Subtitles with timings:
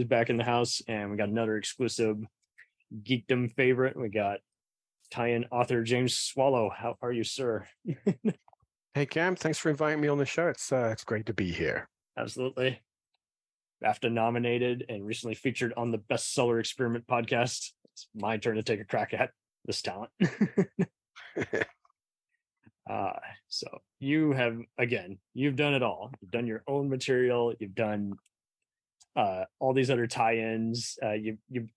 [0.00, 2.16] Is back in the house, and we got another exclusive
[3.02, 3.98] geekdom favorite.
[3.98, 4.38] We got
[5.10, 6.70] tie-in author James Swallow.
[6.74, 7.66] How are you, sir?
[8.94, 10.48] hey Cam, thanks for inviting me on the show.
[10.48, 11.90] It's uh, it's great to be here.
[12.16, 12.80] Absolutely.
[13.84, 17.72] BAFTA nominated and recently featured on the bestseller experiment podcast.
[17.92, 19.32] It's my turn to take a crack at
[19.66, 20.10] this talent.
[22.90, 23.12] uh,
[23.48, 23.66] so
[23.98, 26.10] you have again, you've done it all.
[26.22, 27.52] You've done your own material.
[27.60, 28.14] You've done
[29.16, 30.98] uh, all these other tie-ins.
[31.02, 31.68] Uh, you you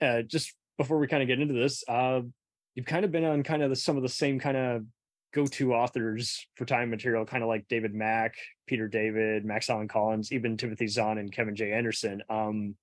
[0.00, 2.20] uh, just before we kind of get into this, uh,
[2.74, 4.84] you've kind of been on kind of the, some of the same kind of
[5.32, 8.34] go-to authors for tie-in material, kind of like David Mack,
[8.66, 11.72] Peter David, Max Allan Collins, even Timothy Zahn and Kevin J.
[11.72, 12.22] Anderson.
[12.28, 12.74] Um,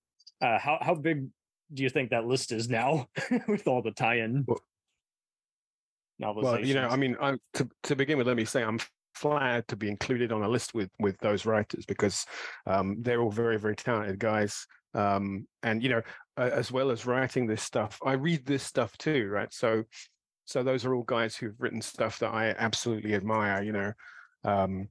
[0.41, 1.28] uh, how how big
[1.73, 3.08] do you think that list is now
[3.47, 4.59] with all the tie-in well,
[6.44, 8.80] Well, you know, I mean, I'm, to to begin with, let me say I'm
[9.14, 12.25] flattered to be included on a list with with those writers because
[12.66, 14.66] um, they're all very very talented guys.
[14.94, 16.02] Um, and you know,
[16.38, 19.52] as well as writing this stuff, I read this stuff too, right?
[19.53, 19.84] So,
[20.45, 23.64] so those are all guys who've written stuff that I absolutely admire.
[23.64, 23.94] You know,
[24.44, 24.89] um,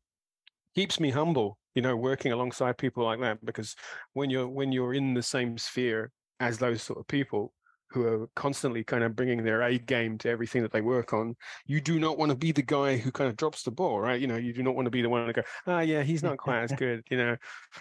[0.75, 1.59] keeps me humble.
[1.75, 3.75] You know, working alongside people like that because
[4.13, 7.53] when you're when you're in the same sphere as those sort of people,
[7.93, 11.37] who are constantly kind of bringing their A game to everything that they work on.
[11.67, 14.21] You do not want to be the guy who kind of drops the ball, right?
[14.21, 16.03] You know, you do not want to be the one to go, ah, oh, yeah,
[16.03, 17.37] he's not quite as good, you know.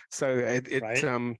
[0.10, 1.04] So it, it right.
[1.04, 1.36] um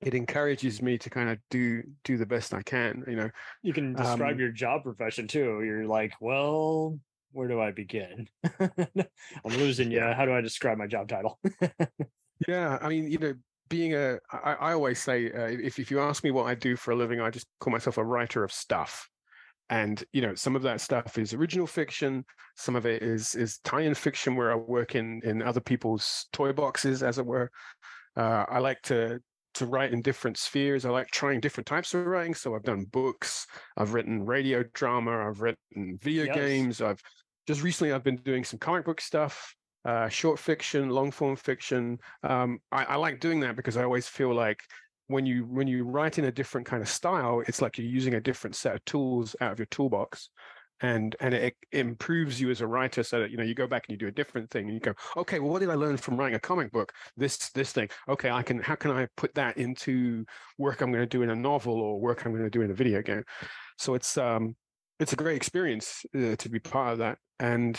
[0.00, 3.30] it encourages me to kind of do do the best I can, you know.
[3.62, 5.62] You can describe um, your job profession too.
[5.64, 6.98] You're like, well,
[7.32, 8.28] where do I begin?
[8.60, 9.08] I'm
[9.46, 10.00] losing you.
[10.16, 11.38] How do I describe my job title?
[12.46, 13.34] yeah, I mean, you know,
[13.68, 16.76] being a, I, I always say, uh, if if you ask me what I do
[16.76, 19.08] for a living, I just call myself a writer of stuff.
[19.68, 22.24] And you know, some of that stuff is original fiction.
[22.56, 26.52] Some of it is is tie-in fiction, where I work in in other people's toy
[26.52, 27.50] boxes, as it were.
[28.16, 29.20] Uh, I like to
[29.54, 30.84] to write in different spheres.
[30.84, 32.34] I like trying different types of writing.
[32.34, 33.46] So I've done books,
[33.76, 36.36] I've written radio drama, I've written video yes.
[36.36, 36.80] games.
[36.80, 37.02] I've
[37.46, 39.54] just recently I've been doing some comic book stuff
[39.86, 41.98] uh, short fiction, long form fiction.
[42.22, 44.60] Um, I, I like doing that because I always feel like
[45.06, 48.14] when you when you write in a different kind of style, it's like you're using
[48.14, 50.30] a different set of tools out of your toolbox
[50.80, 53.84] and and it, improves you as a writer so that you know you go back
[53.88, 55.96] and you do a different thing and you go okay well what did i learn
[55.96, 56.92] from writing a comic book?
[57.16, 57.88] This this thing.
[58.08, 60.24] Okay i can how can i put that into
[60.58, 62.70] work i'm going to do in a novel or work i'm going to do in
[62.70, 63.24] a video game?
[63.78, 64.54] So it's um
[64.98, 67.18] it's a great experience uh, to be part of that.
[67.38, 67.78] And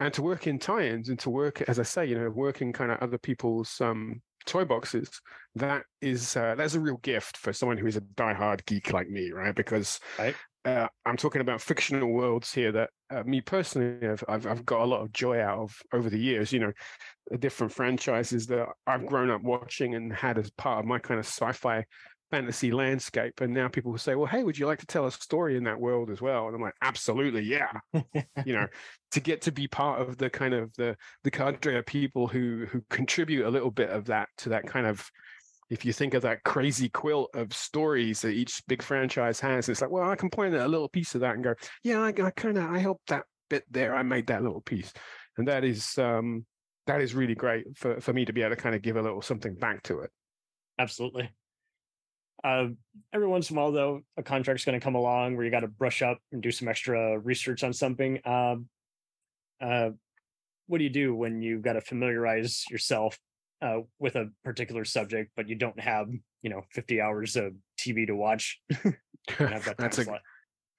[0.00, 2.90] and to work in tie-ins and to work, as I say, you know, working kind
[2.90, 5.20] of other people's um, toy boxes,
[5.54, 9.08] that is uh, that's a real gift for someone who is a die-hard geek like
[9.08, 9.54] me, right?
[9.54, 10.34] Because right.
[10.64, 14.80] Uh, I'm talking about fictional worlds here that uh, me personally have I've, I've got
[14.80, 16.52] a lot of joy out of over the years.
[16.52, 16.72] You know,
[17.30, 21.20] the different franchises that I've grown up watching and had as part of my kind
[21.20, 21.84] of sci-fi
[22.30, 23.40] fantasy landscape.
[23.40, 25.64] And now people will say, well, hey, would you like to tell a story in
[25.64, 26.46] that world as well?
[26.46, 27.72] And I'm like, absolutely, yeah.
[28.44, 28.66] you know,
[29.12, 32.66] to get to be part of the kind of the the cadre of people who
[32.70, 35.08] who contribute a little bit of that to that kind of
[35.70, 39.80] if you think of that crazy quilt of stories that each big franchise has, it's
[39.80, 42.08] like, well, I can point at a little piece of that and go, yeah, I,
[42.08, 43.94] I kind of I helped that bit there.
[43.94, 44.92] I made that little piece,
[45.38, 46.44] and that is um,
[46.86, 49.02] that is really great for for me to be able to kind of give a
[49.02, 50.10] little something back to it.
[50.78, 51.30] Absolutely.
[52.44, 52.66] Uh,
[53.12, 55.60] every once in a while, though, a contract's going to come along where you got
[55.60, 58.20] to brush up and do some extra research on something.
[58.26, 58.68] Um,
[59.60, 59.90] uh,
[60.66, 63.18] what do you do when you've got to familiarize yourself
[63.62, 66.08] uh, with a particular subject, but you don't have,
[66.42, 68.60] you know, 50 hours of TV to watch?
[69.38, 70.20] that's a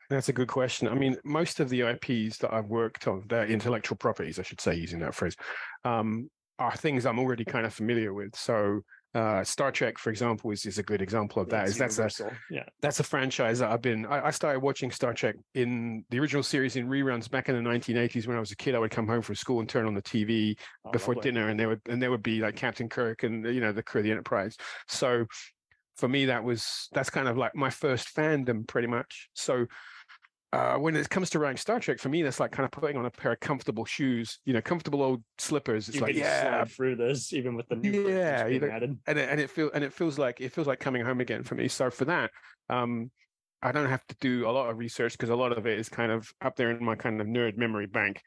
[0.10, 0.88] that's a good question.
[0.88, 4.62] I mean, most of the IPs that I've worked on, the intellectual properties, I should
[4.62, 5.36] say, using that phrase,
[5.84, 6.30] um,
[6.60, 8.36] are things I'm already kind of familiar with.
[8.36, 8.82] So
[9.16, 11.70] uh, Star Trek, for example, is, is a good example of that.
[11.70, 12.10] Is that's a
[12.52, 12.66] yeah.
[12.82, 14.06] that's a franchise that I've been.
[14.06, 17.70] I, I, started watching Star Trek in the original series in reruns back in the
[17.70, 18.76] 1980s when I was a kid.
[18.76, 21.32] I would come home from school and turn on the TV oh, before lovely.
[21.32, 23.82] dinner, and there would and there would be like Captain Kirk and you know the
[23.82, 24.58] crew of the Enterprise.
[24.90, 25.26] So
[25.96, 29.30] for me, that was that's kind of like my first fandom, pretty much.
[29.34, 29.66] So
[30.56, 32.96] uh, when it comes to writing Star Trek, for me, that's like kind of putting
[32.96, 35.90] on a pair of comfortable shoes, you know, comfortable old slippers.
[35.90, 38.98] It's you like, yeah, through this, even with the new yeah, you know, added.
[39.06, 41.44] and it, and it feels and it feels like it feels like coming home again
[41.44, 41.68] for me.
[41.68, 42.32] So for that,
[42.70, 43.12] um,
[43.62, 45.90] I don't have to do a lot of research because a lot of it is
[45.90, 48.22] kind of up there in my kind of nerd memory bank.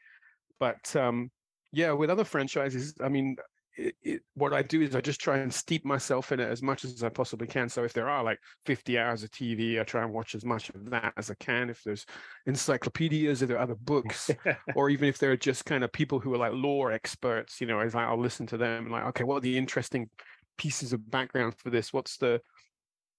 [0.59, 1.31] But um,
[1.71, 3.37] yeah, with other franchises, I mean,
[3.79, 6.61] it, it, what I do is I just try and steep myself in it as
[6.61, 7.69] much as I possibly can.
[7.69, 10.69] So if there are like 50 hours of TV, I try and watch as much
[10.69, 11.69] of that as I can.
[11.69, 12.05] If there's
[12.45, 14.29] encyclopedias, if there are other books,
[14.75, 17.67] or even if there are just kind of people who are like lore experts, you
[17.67, 20.09] know, like, I'll listen to them and like, okay, what are the interesting
[20.59, 22.39] pieces of background for this what's the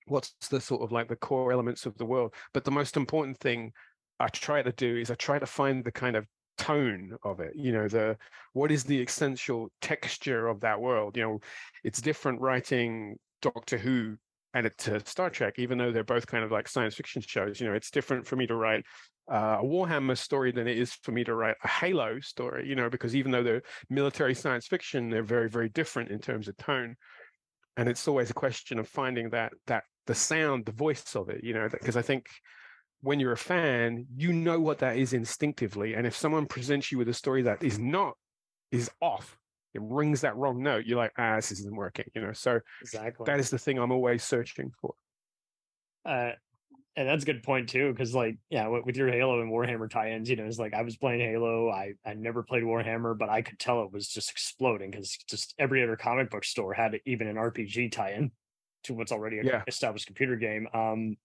[0.06, 3.38] what's the sort of like the core elements of the world but the most important
[3.38, 3.72] thing
[4.20, 6.26] i try to do is i try to find the kind of
[6.60, 8.14] tone of it you know the
[8.52, 11.40] what is the essential texture of that world you know
[11.84, 14.14] it's different writing doctor who
[14.52, 17.66] and it star trek even though they're both kind of like science fiction shows you
[17.66, 18.84] know it's different for me to write
[19.32, 22.74] uh, a warhammer story than it is for me to write a halo story you
[22.74, 26.56] know because even though they're military science fiction they're very very different in terms of
[26.58, 26.94] tone.
[27.76, 31.42] And it's always a question of finding that that the sound the voice of it
[31.44, 32.26] you know because i think
[33.02, 35.94] when you're a fan, you know what that is instinctively.
[35.94, 38.14] And if someone presents you with a story that is not,
[38.70, 39.38] is off,
[39.74, 42.32] it rings that wrong note, you're like, ah, this isn't working, you know.
[42.32, 44.94] So exactly that is the thing I'm always searching for.
[46.04, 46.32] Uh,
[46.96, 50.28] and that's a good point too, because like, yeah, with your Halo and Warhammer tie-ins,
[50.28, 51.70] you know, it's like I was playing Halo.
[51.70, 55.54] I I never played Warhammer, but I could tell it was just exploding because just
[55.58, 58.32] every other comic book store had even an RPG tie-in
[58.84, 59.62] to what's already an yeah.
[59.66, 60.66] established computer game.
[60.74, 61.16] Um,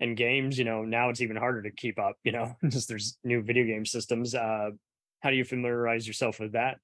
[0.00, 3.18] and games you know now it's even harder to keep up you know just there's
[3.24, 4.70] new video game systems uh
[5.20, 6.78] how do you familiarize yourself with that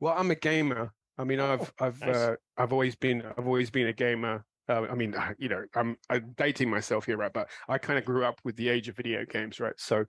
[0.00, 2.16] well i'm a gamer i mean i've oh, i've nice.
[2.16, 5.96] uh, i've always been i've always been a gamer uh, I mean, you know, I'm,
[6.10, 7.32] I'm dating myself here, right?
[7.32, 9.74] But I kind of grew up with the age of video games, right?
[9.76, 10.04] So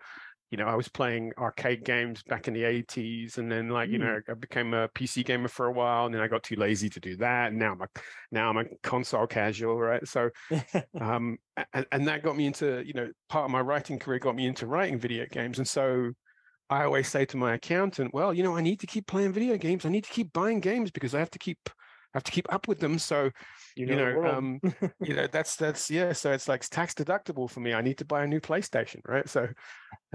[0.51, 3.93] you know, I was playing arcade games back in the 80s, and then like, mm.
[3.93, 6.55] you know, I became a PC gamer for a while, and then I got too
[6.55, 7.49] lazy to do that.
[7.49, 7.87] And now I'm a
[8.31, 10.07] now I'm a console casual, right?
[10.07, 10.29] So
[11.01, 11.37] um
[11.73, 14.45] and, and that got me into, you know, part of my writing career got me
[14.45, 15.57] into writing video games.
[15.57, 16.11] And so
[16.69, 19.57] I always say to my accountant, well, you know, I need to keep playing video
[19.57, 19.85] games.
[19.85, 21.69] I need to keep buying games because I have to keep
[22.15, 22.97] have to keep up with them.
[22.97, 23.29] So
[23.75, 24.59] you know, you know, um,
[25.01, 26.13] you know, that's that's yeah.
[26.13, 27.73] So it's like it's tax deductible for me.
[27.73, 29.27] I need to buy a new PlayStation, right?
[29.29, 29.47] So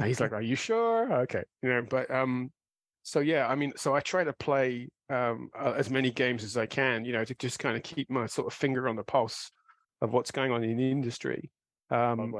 [0.02, 2.50] he's like, "Are you sure?" Okay, you know, but um,
[3.02, 6.56] so yeah, I mean, so I try to play um uh, as many games as
[6.56, 9.04] I can, you know, to just kind of keep my sort of finger on the
[9.04, 9.50] pulse
[10.00, 11.50] of what's going on in the industry.
[11.90, 12.32] Um,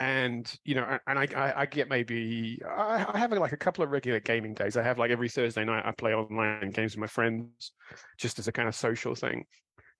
[0.00, 3.82] and you know, and I, I, I get maybe I, I have like a couple
[3.84, 4.76] of regular gaming days.
[4.76, 7.72] I have like every Thursday night I play online games with my friends,
[8.18, 9.44] just as a kind of social thing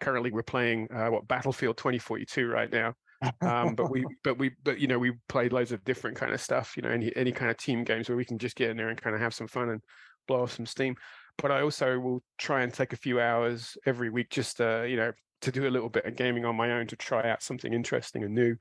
[0.01, 2.95] currently we're playing uh, what Battlefield 2042 right now.
[3.41, 6.41] um, but we, but we, but you know, we played loads of different kind of
[6.41, 6.77] stuff.
[6.77, 8.89] You know, any any kind of team games where we can just get in there
[8.89, 9.83] and kind of have some fun and
[10.29, 10.97] blow off some steam.
[11.39, 14.97] But I also will try and take a few hours every week just uh, you
[14.97, 17.73] know to do a little bit of gaming on my own to try out something
[17.73, 18.57] interesting and new.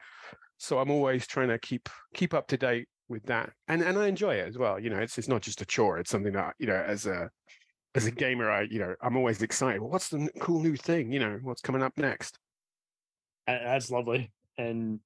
[0.57, 4.07] So I'm always trying to keep keep up to date with that, and and I
[4.07, 4.79] enjoy it as well.
[4.79, 7.29] You know, it's it's not just a chore; it's something that you know as a
[7.95, 9.81] as a gamer, I you know I'm always excited.
[9.81, 11.11] Well, what's the cool new thing?
[11.11, 12.37] You know, what's coming up next?
[13.47, 14.31] That's lovely.
[14.57, 14.99] And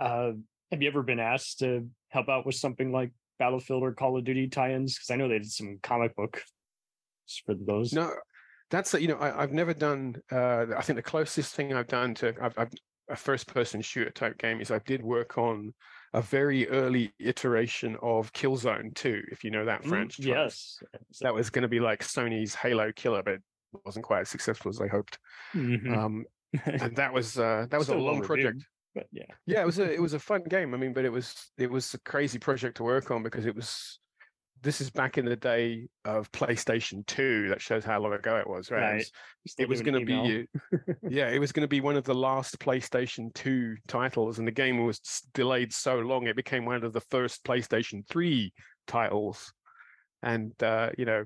[0.00, 0.32] uh,
[0.70, 4.24] have you ever been asked to help out with something like Battlefield or Call of
[4.24, 4.96] Duty tie-ins?
[4.96, 6.42] Because I know they did some comic book
[7.46, 7.92] for those.
[7.92, 8.12] No,
[8.70, 10.16] that's you know I, have never done.
[10.30, 12.72] Uh, I think the closest thing I've done to I've, I've
[13.08, 15.74] a first-person shooter type game is I did work on
[16.14, 20.26] a very early iteration of Killzone 2, if you know that mm, franchise.
[20.26, 20.78] yes.
[21.20, 23.42] That was going to be like Sony's Halo killer, but it
[23.84, 25.18] wasn't quite as successful as they hoped.
[25.54, 25.92] Mm-hmm.
[25.92, 26.24] Um,
[26.64, 28.64] and that was uh, that was a long project.
[28.94, 29.24] But yeah.
[29.46, 30.74] Yeah, it was a it was a fun game.
[30.74, 33.54] I mean, but it was it was a crazy project to work on because it
[33.54, 33.98] was
[34.62, 37.48] this is back in the day of PlayStation 2.
[37.48, 38.92] That shows how long ago it was, right?
[38.92, 39.10] right.
[39.58, 40.46] It was, was going to be,
[41.08, 44.52] yeah, it was going to be one of the last PlayStation 2 titles, and the
[44.52, 45.00] game was
[45.34, 48.52] delayed so long it became one of the first PlayStation 3
[48.86, 49.52] titles.
[50.22, 51.24] And uh, you know,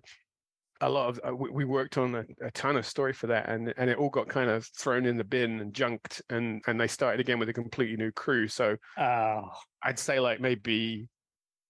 [0.82, 3.72] a lot of uh, we worked on a, a, ton of story for that, and
[3.78, 6.88] and it all got kind of thrown in the bin and junked, and and they
[6.88, 8.48] started again with a completely new crew.
[8.48, 9.50] So oh.
[9.82, 11.08] I'd say like maybe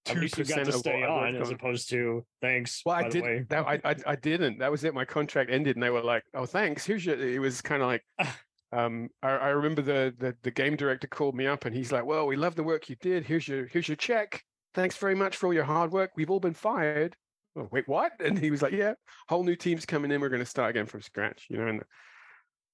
[0.09, 2.83] you got to stay on as opposed to thanks.
[2.85, 3.67] Well, I did that.
[3.67, 4.59] I, I, I didn't.
[4.59, 4.95] That was it.
[4.95, 6.85] My contract ended, and they were like, "Oh, thanks.
[6.85, 8.03] Here's your." It was kind of like,
[8.73, 12.05] um, I, I remember the, the the game director called me up, and he's like,
[12.05, 13.25] "Well, we love the work you did.
[13.25, 14.43] Here's your here's your check.
[14.75, 16.11] Thanks very much for all your hard work.
[16.17, 17.17] We've all been fired."
[17.55, 18.13] Oh, wait, what?
[18.19, 18.95] And he was like, "Yeah,
[19.29, 20.21] whole new team's coming in.
[20.21, 21.83] We're going to start again from scratch." You know, and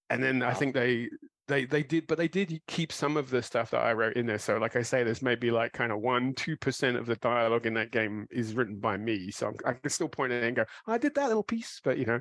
[0.09, 0.43] and then.
[0.43, 1.11] I think they
[1.49, 4.27] they they did but they did keep some of the stuff that i wrote in
[4.27, 4.39] there.
[4.39, 7.67] So like i say there's maybe like kind of one two percent of the dialogue
[7.67, 9.31] in that game is written by me.
[9.31, 11.99] So I'm, i can still point it and go i did that little piece but
[11.99, 12.21] you know.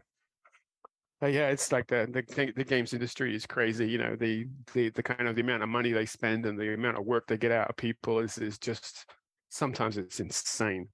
[1.20, 4.90] But yeah it's like the, the the games industry is crazy you know the the
[4.90, 7.38] the kind of the amount of money they spend and the amount of work they
[7.38, 9.06] get out of people is is just
[9.50, 10.88] sometimes it's insane.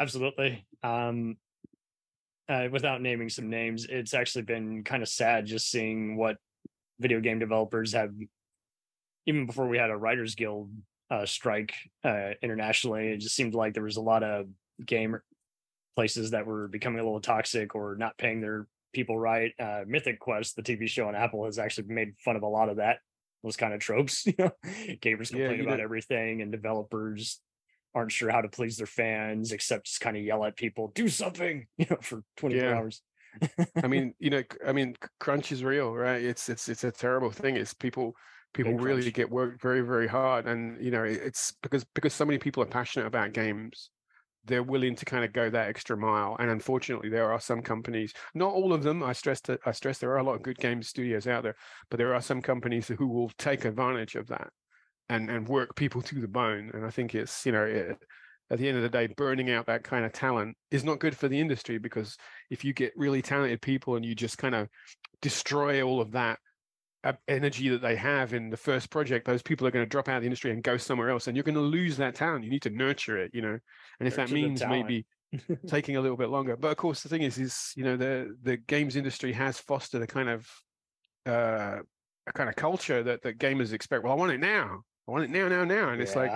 [0.00, 0.66] Absolutely.
[0.82, 1.36] Um
[2.48, 6.36] uh, without naming some names, it's actually been kind of sad just seeing what
[7.00, 8.12] video game developers have
[9.26, 10.70] even before we had a writers guild
[11.10, 11.74] uh, strike
[12.04, 14.46] uh, internationally it just seemed like there was a lot of
[14.84, 15.16] game
[15.96, 20.18] places that were becoming a little toxic or not paying their people right Uh, Mythic
[20.20, 22.98] Quest, the TV show on Apple, has actually made fun of a lot of that
[23.42, 24.24] those kind of tropes.
[24.26, 24.50] You know,
[25.02, 27.40] gamers complain you about know- everything, and developers
[27.94, 31.08] aren't sure how to please their fans, except just kind of yell at people, "Do
[31.08, 32.76] something," you know, for 24 Yeah.
[32.76, 33.02] hours.
[33.82, 36.22] I mean, you know, I mean, crunch is real, right?
[36.22, 37.56] It's it's it's a terrible thing.
[37.56, 38.14] It's people
[38.52, 39.14] people Big really crunch.
[39.14, 42.66] get worked very very hard, and you know, it's because because so many people are
[42.66, 43.90] passionate about games.
[44.46, 48.12] They're willing to kind of go that extra mile, and unfortunately, there are some companies.
[48.34, 49.02] Not all of them.
[49.02, 51.56] I stress that I stress there are a lot of good game studios out there,
[51.90, 54.50] but there are some companies who will take advantage of that
[55.08, 56.70] and and work people to the bone.
[56.74, 57.98] And I think it's you know, it,
[58.50, 61.16] at the end of the day, burning out that kind of talent is not good
[61.16, 62.16] for the industry because
[62.50, 64.68] if you get really talented people and you just kind of
[65.22, 66.38] destroy all of that
[67.28, 70.16] energy that they have in the first project, those people are going to drop out
[70.16, 72.44] of the industry and go somewhere else, and you're going to lose that talent.
[72.44, 73.58] You need to nurture it, you know.
[74.00, 75.06] And if that Nurture means maybe
[75.66, 78.34] taking a little bit longer, but of course the thing is, is you know the
[78.42, 80.48] the games industry has fostered a kind of
[81.26, 81.78] uh,
[82.26, 84.04] a kind of culture that that gamers expect.
[84.04, 84.82] Well, I want it now.
[85.06, 86.32] I want it now, now, now, and it's like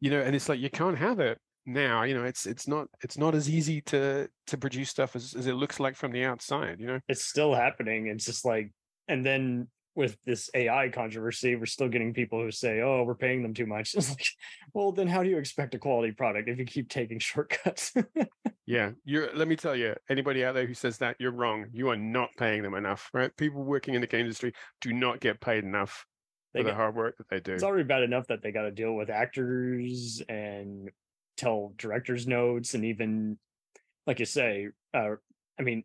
[0.00, 2.86] you know and it's like you can't have it now you know it's it's not
[3.02, 6.24] it's not as easy to to produce stuff as, as it looks like from the
[6.24, 8.06] outside you know it's still happening.
[8.06, 8.72] It's just like,
[9.08, 13.42] and then with this AI controversy, we're still getting people who say, "Oh, we're paying
[13.42, 14.26] them too much." It's like,
[14.74, 17.92] well, then how do you expect a quality product if you keep taking shortcuts?
[18.66, 21.88] yeah you're let me tell you anybody out there who says that you're wrong you
[21.88, 25.40] are not paying them enough right people working in the game industry do not get
[25.40, 26.04] paid enough
[26.52, 28.50] They for the get- hard work that they do it's already bad enough that they
[28.50, 30.90] got to deal with actors and
[31.36, 33.38] tell directors notes and even
[34.06, 35.14] like you say uh
[35.58, 35.82] i mean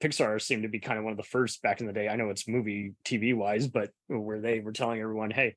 [0.00, 2.16] pixar seemed to be kind of one of the first back in the day i
[2.16, 5.54] know it's movie tv wise but where they were telling everyone hey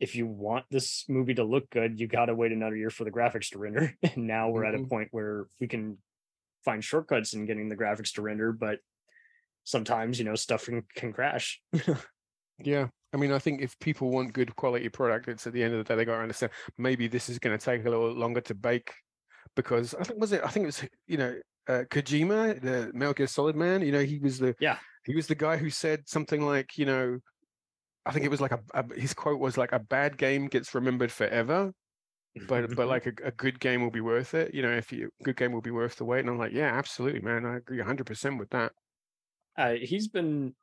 [0.00, 3.04] if you want this movie to look good you got to wait another year for
[3.04, 3.94] the graphics to render.
[4.02, 4.88] And now we're at a Mhm.
[4.88, 5.98] point where we can
[6.64, 8.78] find shortcuts in getting the graphics to render but
[9.64, 11.60] sometimes you know stuff can, can crash.
[12.58, 15.74] Yeah i mean i think if people want good quality product it's at the end
[15.74, 18.12] of the day they got to understand maybe this is going to take a little
[18.12, 18.92] longer to bake
[19.56, 21.34] because i think was it i think it was you know
[21.68, 24.78] uh, kojima the metal gear solid man you know he was the Yeah.
[25.04, 27.18] he was the guy who said something like you know
[28.06, 30.74] i think it was like a, a his quote was like a bad game gets
[30.74, 31.72] remembered forever
[32.46, 35.10] but but like a, a good game will be worth it you know if you
[35.24, 37.78] good game will be worth the wait and i'm like yeah absolutely man i agree
[37.78, 38.72] 100% with that
[39.56, 40.54] uh, he's been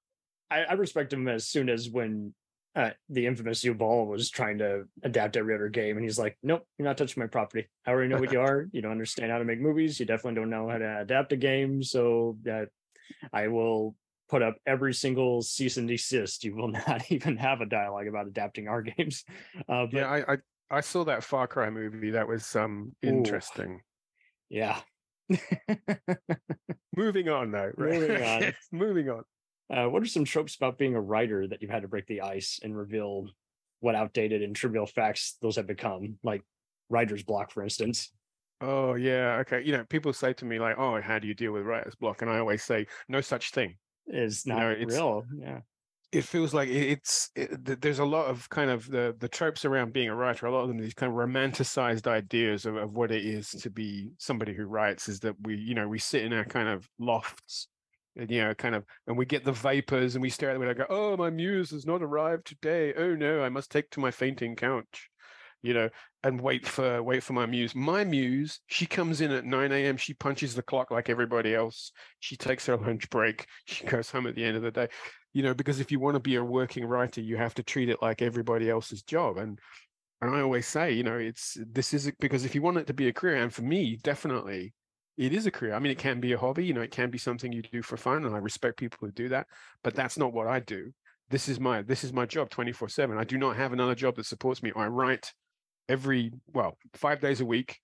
[0.49, 2.33] I, I respect him as soon as when
[2.75, 6.37] uh, the infamous Uwe Boll was trying to adapt every other game, and he's like,
[6.43, 7.67] "Nope, you're not touching my property.
[7.85, 8.67] I already know what you are.
[8.71, 9.99] You don't understand how to make movies.
[9.99, 11.81] You definitely don't know how to adapt a game.
[11.81, 12.67] So that
[13.31, 13.95] I will
[14.27, 16.43] put up every single cease and desist.
[16.43, 19.23] You will not even have a dialogue about adapting our games."
[19.69, 20.37] Uh, but yeah I, I
[20.69, 23.07] i saw that far cry movie that was um Ooh.
[23.07, 23.81] interesting
[24.49, 24.79] yeah.
[26.95, 27.99] moving on though right?
[27.99, 28.53] Moving on.
[28.71, 29.23] moving on
[29.69, 32.21] Uh, what are some tropes about being a writer that you've had to break the
[32.21, 33.27] ice and reveal
[33.79, 36.41] what outdated and trivial facts those have become, like
[36.89, 38.11] writer's block, for instance?
[38.61, 39.61] Oh yeah, okay.
[39.63, 42.21] You know, people say to me like, "Oh, how do you deal with writer's block?"
[42.21, 45.23] And I always say, "No such thing." Is You know, it's- real.
[45.37, 45.61] Yeah.
[46.11, 49.91] It feels like it's it, there's a lot of kind of the the tropes around
[49.91, 50.45] being a writer.
[50.45, 53.69] A lot of them these kind of romanticized ideas of, of what it is to
[53.69, 55.09] be somebody who writes.
[55.09, 57.67] Is that we you know we sit in our kind of lofts.
[58.17, 60.61] And, you know, kind of, and we get the vapors, and we stare at them,
[60.61, 62.93] and I go, "Oh, my muse has not arrived today.
[62.95, 65.09] Oh no, I must take to my fainting couch."
[65.65, 65.89] you know,
[66.23, 67.73] and wait for wait for my muse.
[67.73, 69.97] My muse, she comes in at 9 a.m.
[69.97, 71.91] She punches the clock like everybody else.
[72.19, 73.47] She takes her lunch break.
[73.65, 74.89] She goes home at the end of the day.
[75.33, 77.89] You know, because if you want to be a working writer, you have to treat
[77.89, 79.37] it like everybody else's job.
[79.37, 79.59] And
[80.21, 82.93] and I always say, you know, it's this is because if you want it to
[82.93, 84.73] be a career, and for me, definitely
[85.17, 85.73] it is a career.
[85.73, 87.81] I mean, it can be a hobby, you know, it can be something you do
[87.81, 89.47] for fun, and I respect people who do that,
[89.83, 90.91] but that's not what I do.
[91.29, 93.17] This is my this is my job 24/7.
[93.17, 94.71] I do not have another job that supports me.
[94.75, 95.33] I write
[95.89, 97.79] every well five days a week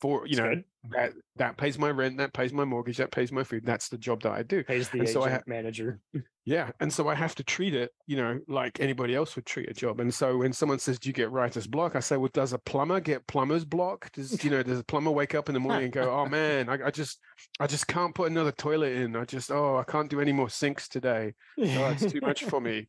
[0.00, 0.64] for you That's know good.
[0.90, 3.96] That that pays my rent that pays my mortgage that pays my food that's the
[3.96, 4.64] job that i do.
[4.64, 6.00] Pays the and so I agent ha- manager.
[6.44, 9.70] yeah and so i have to treat it you know like anybody else would treat
[9.70, 10.00] a job.
[10.00, 11.94] And so when someone says do you get writer's block?
[11.94, 14.10] I say well does a plumber get plumber's block?
[14.12, 16.68] Does you know does a plumber wake up in the morning and go oh man
[16.68, 17.20] I, I just
[17.60, 19.14] i just can't put another toilet in.
[19.14, 21.34] I just oh i can't do any more sinks today.
[21.60, 22.88] Oh, it's too much for me.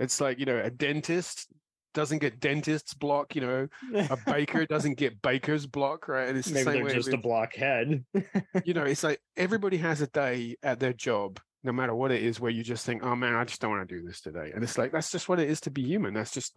[0.00, 1.48] It's like you know a dentist
[1.96, 3.68] doesn't get dentist's block you know
[4.10, 6.28] a baker doesn't get baker's block, right?
[6.28, 6.92] And it's the Maybe same they're way.
[6.92, 8.04] just a blockhead.
[8.64, 12.22] you know, it's like everybody has a day at their job, no matter what it
[12.22, 14.52] is, where you just think, "Oh man, I just don't want to do this today,"
[14.54, 16.14] and it's like that's just what it is to be human.
[16.14, 16.56] That's just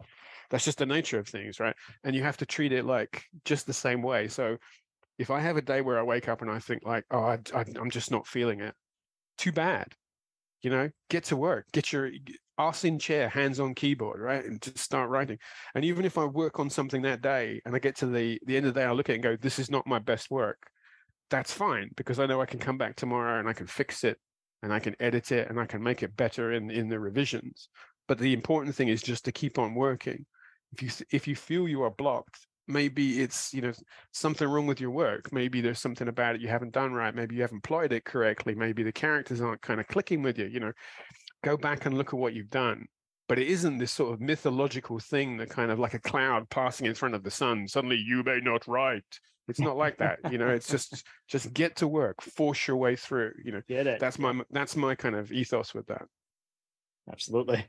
[0.50, 1.74] that's just the nature of things, right?
[2.04, 4.28] And you have to treat it like just the same way.
[4.28, 4.58] So
[5.18, 7.38] if I have a day where I wake up and I think like, "Oh, I,
[7.54, 8.74] I, I'm just not feeling it,"
[9.38, 9.94] too bad.
[10.62, 12.10] You know, get to work, get your
[12.60, 15.38] ass in chair, hands on keyboard, right, and just start writing.
[15.74, 18.56] And even if I work on something that day and I get to the the
[18.56, 20.30] end of the day, I look at it and go, "This is not my best
[20.30, 20.58] work."
[21.30, 24.18] That's fine because I know I can come back tomorrow and I can fix it
[24.62, 27.68] and I can edit it and I can make it better in in the revisions.
[28.08, 30.26] But the important thing is just to keep on working.
[30.72, 33.72] If you if you feel you are blocked, maybe it's you know
[34.12, 37.34] something wrong with your work maybe there's something about it you haven't done right maybe
[37.34, 40.60] you haven't plotted it correctly maybe the characters aren't kind of clicking with you you
[40.60, 40.72] know
[41.42, 42.86] go back and look at what you've done
[43.28, 46.86] but it isn't this sort of mythological thing that kind of like a cloud passing
[46.86, 50.38] in front of the sun suddenly you may not write it's not like that you
[50.38, 54.00] know it's just just get to work force your way through you know Get it.
[54.00, 56.06] that's my that's my kind of ethos with that
[57.12, 57.66] Absolutely.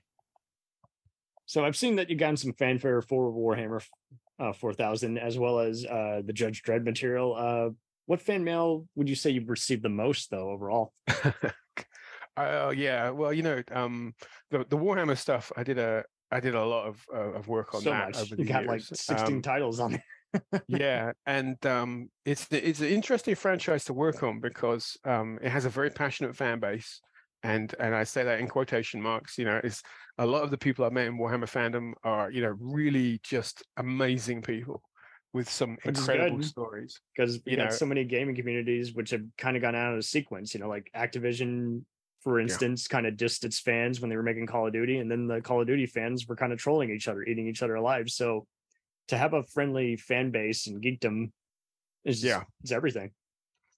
[1.45, 3.83] So I've seen that you've gotten some fanfare for Warhammer
[4.39, 7.35] uh, 4000 as well as uh, the Judge Dredd material.
[7.35, 7.69] Uh,
[8.05, 10.93] what fan mail would you say you've received the most though overall?
[12.37, 14.13] Oh yeah, well, you know, um,
[14.49, 15.51] the the Warhammer stuff.
[15.57, 18.17] I did a I did a lot of uh, of work on so that much.
[18.21, 20.63] over You got like 16 Um, titles on there.
[20.67, 25.65] yeah, and um, it's it's an interesting franchise to work on because um, it has
[25.65, 27.01] a very passionate fan base,
[27.43, 29.37] and and I say that in quotation marks.
[29.37, 29.83] You know, it's
[30.17, 33.61] a lot of the people I've met in Warhammer fandom are you know really just
[33.75, 34.81] amazing people
[35.33, 36.45] with some Which incredible good.
[36.45, 36.99] stories.
[37.15, 39.95] because you you got know- so many gaming communities which have kind of gone out
[39.95, 40.53] of sequence.
[40.53, 41.83] You know, like Activision,
[42.21, 45.09] for instance, kind of dissed its fans when they were making Call of Duty, and
[45.09, 47.75] then the Call of Duty fans were kind of trolling each other, eating each other
[47.75, 48.09] alive.
[48.09, 48.45] So
[49.07, 51.31] to have a friendly fan base and geekdom
[52.05, 52.43] is Yeah.
[52.61, 53.11] it's everything.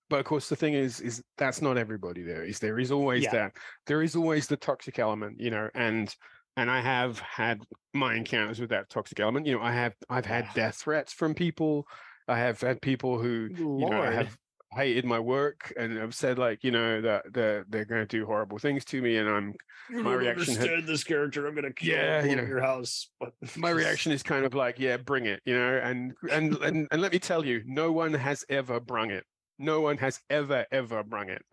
[0.09, 2.21] But of course, the thing is, is that's not everybody.
[2.21, 3.31] There is there is always Yeah.
[3.31, 3.57] that.
[3.87, 6.13] There is always the toxic element, you know, and
[6.55, 9.47] and I have had my encounters with that toxic element.
[9.47, 11.87] You know, I have I've had death threats from people.
[12.27, 14.13] I have had people who you know Lord.
[14.13, 14.37] have
[14.75, 18.25] hated my work and have said like you know that they're they're going to do
[18.25, 19.53] horrible things to me, and I'm
[19.89, 21.47] You my reaction had- this character.
[21.47, 22.43] I'm gonna kill Yeah, yeah, you know.
[22.43, 23.09] your house.
[23.19, 26.87] But my reaction is kind of like yeah, bring it, you know, and and and
[26.91, 29.25] and let me tell you, no one has ever brung it.
[29.59, 31.43] No one has ever ever brung it.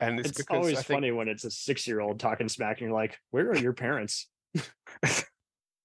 [0.00, 2.88] And it's, It's, always think funny when it's a six year old talking smack and
[2.88, 4.28] you're like, where are your parents?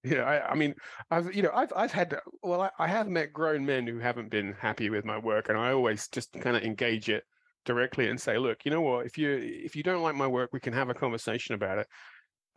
[0.09, 0.75] Yeah, I, I mean,
[1.11, 4.29] I've you know, I've I've had well, I, I have met grown men who haven't
[4.29, 7.23] been happy with my work, and I always just kind of engage it
[7.65, 10.51] directly and say, look, you know what, if you if you don't like my work,
[10.53, 11.87] we can have a conversation about it,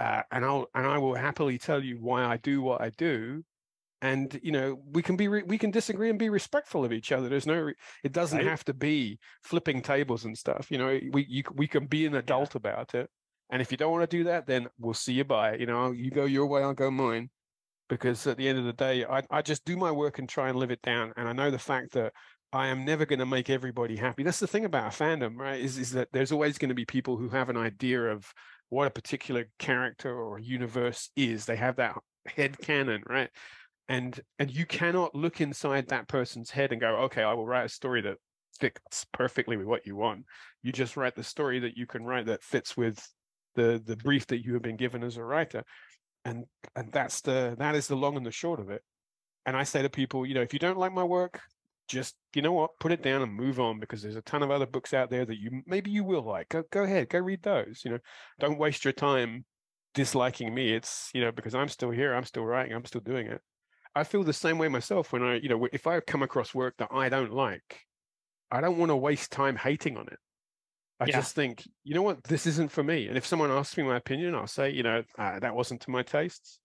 [0.01, 3.45] uh, and I'll and I will happily tell you why I do what I do,
[4.03, 7.13] and you know, we can be re- we can disagree and be respectful of each
[7.13, 7.29] other.
[7.29, 8.47] There's no, re- it doesn't Right.
[8.47, 10.71] have to be flipping tables and stuff.
[10.71, 13.11] You know, we you, we can be an adult about it.
[13.51, 15.57] And if you don't want to do that, then we'll see you bye.
[15.57, 17.31] You know, you go your way, I'll go mine
[17.91, 20.49] because at the end of the day, I, I just do my work and try
[20.49, 21.13] and live it down.
[21.17, 22.13] And I know the fact that
[22.53, 24.23] I am never going to make everybody happy.
[24.23, 25.61] That's the thing about a fandom, right?
[25.61, 28.33] Is is that there's always going to be people who have an idea of
[28.71, 31.45] what a particular character or universe is.
[31.45, 33.29] They have that head canon, right?
[33.89, 37.67] And and you cannot look inside that person's head and go, okay, I will write
[37.67, 38.19] a story that
[38.61, 40.25] fits perfectly with what you want.
[40.63, 43.05] You just write the story that you can write that fits with
[43.57, 45.65] the the brief that you have been given as a writer
[46.25, 46.45] and
[46.77, 48.83] and that's the that is the long and the short of it.
[49.47, 51.41] And i say to people you know if you don't like my work
[51.89, 54.51] just you know what put it down and move on because there's a ton of
[54.51, 56.49] other books out there that you maybe you will like.
[56.49, 57.99] Go go ahead go read those you know?
[58.39, 59.45] Don't waste your time
[59.95, 60.73] disliking me.
[60.73, 63.41] It's you know because i'm still here i'm still writing i'm still doing it.
[63.95, 66.75] I feel the same way myself when i you know if i come across work
[66.79, 67.81] that i don't like
[68.53, 70.19] i don't want to waste time hating on it
[71.01, 71.17] I Yeah.
[71.17, 73.09] just think, you know what, this isn't for me.
[73.09, 75.91] And if someone asks me my opinion, I'll say, you know, uh, that wasn't to
[75.91, 76.61] my tastes.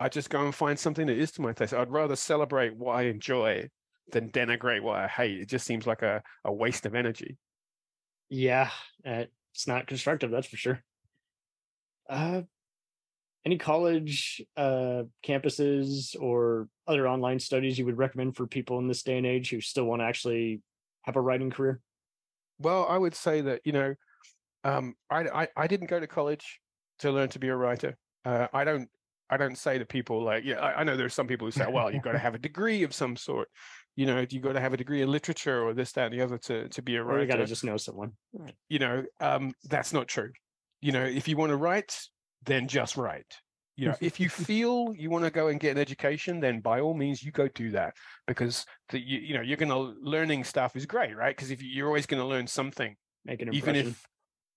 [0.00, 1.74] I just go and find something that is to my taste.
[1.74, 3.68] I'd rather celebrate what I enjoy
[4.12, 5.40] than denigrate what I hate.
[5.40, 7.38] It just seems like a, a waste of energy.
[8.28, 8.70] Yeah,
[9.06, 10.82] uh, it's not constructive, that's for sure.
[12.08, 12.42] Uh,
[13.44, 19.02] any college uh, campuses or other online studies you would recommend for people in this
[19.02, 20.62] day and age who still want to actually
[21.02, 21.80] have a writing career?
[22.58, 23.94] Well, I would say that, you know,
[24.64, 26.60] um, I, I, I didn't go to college
[27.00, 27.96] to learn to be a writer.
[28.24, 28.88] Uh, I don't
[29.28, 31.66] I don't say to people like, yeah, I, I know there's some people who say,
[31.68, 33.48] well, you've got to have a degree of some sort.
[33.96, 36.22] You know, you got to have a degree in literature or this, that, and the
[36.24, 37.22] other to, to be a Or writer.
[37.22, 38.12] you got to just know someone.
[38.68, 40.30] you know, um, that's not true.
[40.80, 41.98] You know, if you want to write,
[42.44, 43.38] then just write.
[43.76, 46.80] You know, if you feel you want to go and get an education, then by
[46.80, 47.94] all means you go do that
[48.26, 51.36] because the, you, you know you're going to learning stuff is great, right?
[51.36, 53.76] Because if you- you're always going to learn something, Make an even impression.
[53.76, 54.06] if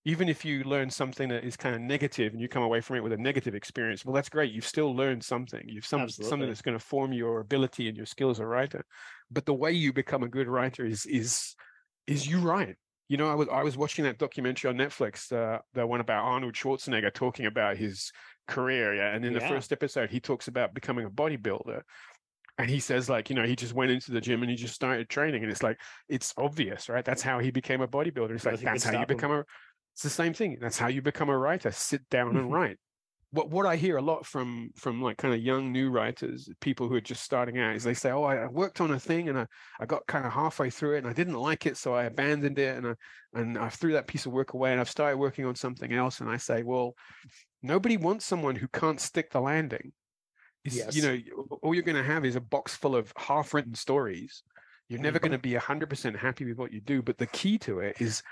[0.06, 2.96] even if you learn something that is kind of negative and you come away from
[2.98, 4.54] it with a negative experience, well, that's great.
[4.54, 5.64] You've still learned something.
[5.68, 6.24] You've some Absolutely.
[6.24, 8.84] something that's going to form your ability and your skill as a writer.
[9.30, 11.56] But the way you become a good writer is is
[12.08, 12.78] is you write.
[13.08, 16.24] you know, I was I was watching that documentary on Netflix, uh, the one about
[16.26, 18.12] Arnold Schwarzenegger talking about his
[18.50, 19.14] career, yeah.
[19.14, 21.82] And in the first episode, he talks about becoming a bodybuilder,
[22.60, 24.76] and he says like, you know, he just went into the gym and he just
[24.76, 27.06] started training, and it's like it's obvious, right?
[27.06, 28.32] That's how he became a bodybuilder.
[28.32, 29.08] It's like that's how you him.
[29.08, 29.46] become a.
[29.94, 30.58] It's the same thing.
[30.60, 31.72] That's how you become a writer.
[31.72, 32.78] Sit down and write.
[33.32, 36.90] What what I hear a lot from from like kind of young new writers, people
[36.90, 39.30] who are just starting out, is they say, "Oh, I I worked on a thing
[39.30, 39.46] and I
[39.80, 42.60] I got kind of halfway through it and I didn't like it, so I abandoned
[42.60, 42.96] it and I
[43.40, 46.20] and I threw that piece of work away and I've started working on something else."
[46.20, 46.96] And I say, "Well,
[47.62, 49.92] nobody wants someone who can't stick the landing.
[50.66, 50.96] It's, Yes.
[50.96, 51.18] You know,
[51.62, 54.44] all you're going to have is a box full of half-written stories.
[54.90, 55.78] You're never going to mm-hmm.
[55.78, 58.24] be 100% happy with what you do, but the key to it is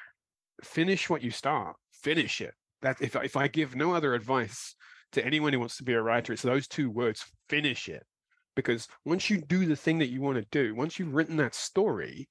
[0.64, 1.76] finish what you start.
[1.92, 2.54] Finish it.
[2.82, 4.76] That if if I give no other advice
[5.14, 8.04] to anyone who wants to be a writer, it's those two words: finish it.
[8.56, 11.56] Because once you do the thing that you want to do, once you've written that
[11.56, 12.28] story,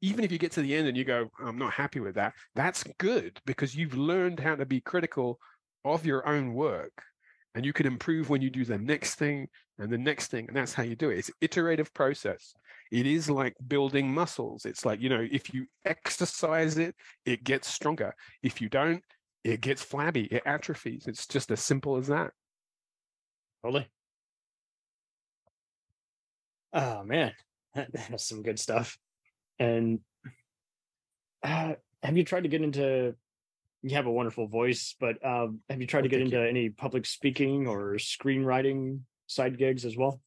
[0.00, 2.34] even if you get to the end and you go, I'm not happy with that,
[2.54, 5.38] that's good because you've learned how to be critical
[5.86, 6.92] of your own work
[7.54, 10.46] and you can improve when you do the next thing and the next thing.
[10.46, 11.18] And that's how you do it.
[11.18, 12.54] It's iterative process.
[12.92, 14.64] It is like building muscles.
[14.66, 16.94] It's like, you know, if you exercise it,
[17.24, 18.14] it gets stronger.
[18.42, 19.02] If you don't,
[19.42, 21.06] it gets flabby, it atrophies.
[21.06, 22.32] It's just as simple as that.
[23.64, 23.88] Totally.
[26.72, 27.32] Oh man,
[27.74, 28.98] that's some good stuff.
[29.58, 30.00] And
[31.42, 33.14] uh, have you tried to get into?
[33.86, 36.38] You have a wonderful voice, but um, have you tried Oh, to get thank you.
[36.38, 40.20] into any public speaking or screenwriting side gigs as well?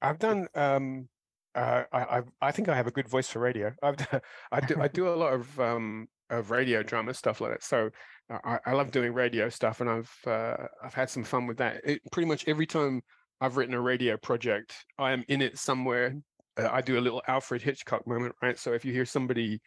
[0.00, 0.48] I've done.
[0.54, 1.08] Um,
[1.54, 3.72] uh, I, I I think I have a good voice for radio.
[3.82, 4.04] I've d-
[4.52, 7.62] I do I do a lot of um of radio drama stuff like that.
[7.62, 7.90] So
[8.30, 11.80] I, I love doing radio stuff, and I've uh, I've had some fun with that.
[11.84, 13.02] It, pretty much every time
[13.40, 16.14] I've written a radio project, I am in it somewhere.
[16.56, 18.58] Uh, I do a little Alfred Hitchcock moment, right?
[18.58, 19.60] So if you hear somebody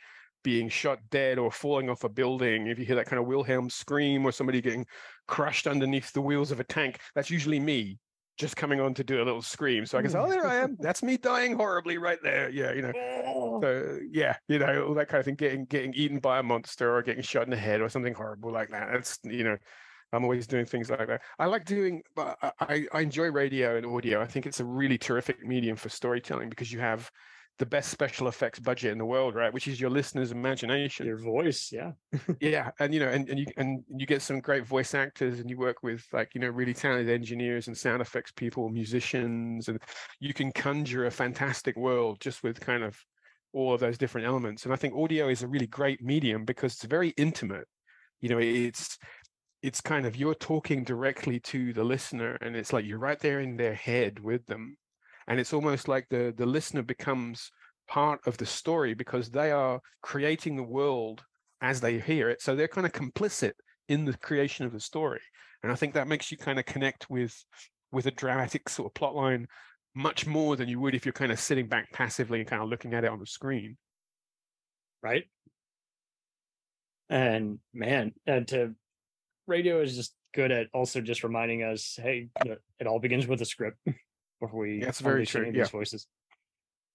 [0.45, 3.67] being shot dead or falling off a building, if you hear that kind of Wilhelm
[3.67, 4.85] scream or somebody getting
[5.27, 7.97] crushed underneath the wheels of a tank, that's usually me
[8.37, 9.87] just coming on to do a little scream.
[9.87, 10.77] So I can say, oh, there I am.
[10.79, 12.49] That's me dying horribly right there.
[12.49, 12.91] Yeah, you know.
[13.61, 16.93] So yeah, you know, all that kind of thing, getting getting eaten by a monster
[16.93, 18.89] or getting shot in the head or something horrible like that.
[18.91, 19.57] That's you know,
[20.11, 21.21] I'm always doing things like that.
[21.39, 24.21] I like doing I I enjoy radio and audio.
[24.21, 27.09] I think it's a really terrific medium for storytelling because you have
[27.57, 29.53] the best special effects budget in the world, right?
[29.53, 31.91] Which is your listener's imagination Your voice, yeah.
[32.41, 35.49] yeah and you know and, and you and you get some great voice actors and
[35.49, 39.79] you work with like you know really talented engineers and sound effects people musicians and
[40.19, 42.97] you can conjure a fantastic world just with kind of
[43.53, 46.73] all of those different elements and i think audio is a really great medium because
[46.73, 47.67] it's very intimate
[48.21, 48.97] you know it's
[49.61, 53.39] it's kind of you're talking directly to the listener and it's like you're right there
[53.39, 54.77] in their head with them
[55.27, 57.51] and it's almost like the the listener becomes
[57.87, 61.23] part of the story because they are creating the world
[61.61, 62.41] as they hear it.
[62.41, 63.53] So they're kind of complicit
[63.87, 65.21] in the creation of the story.
[65.63, 67.35] And I think that makes you kind of connect with
[67.91, 69.47] with a dramatic sort of plot line
[69.95, 72.69] much more than you would if you're kind of sitting back passively and kind of
[72.69, 73.77] looking at it on the screen.
[75.01, 75.23] right?
[77.09, 78.75] And man, and to
[79.47, 82.29] radio is just good at also just reminding us, hey,
[82.79, 83.77] it all begins with a script
[84.39, 85.51] before we That's very true, yeah.
[85.51, 86.07] these voices.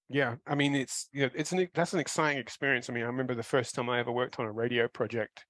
[0.09, 2.91] Yeah, I mean it's you know it's an that's an exciting experience.
[2.91, 5.45] I mean, I remember the first time I ever worked on a radio project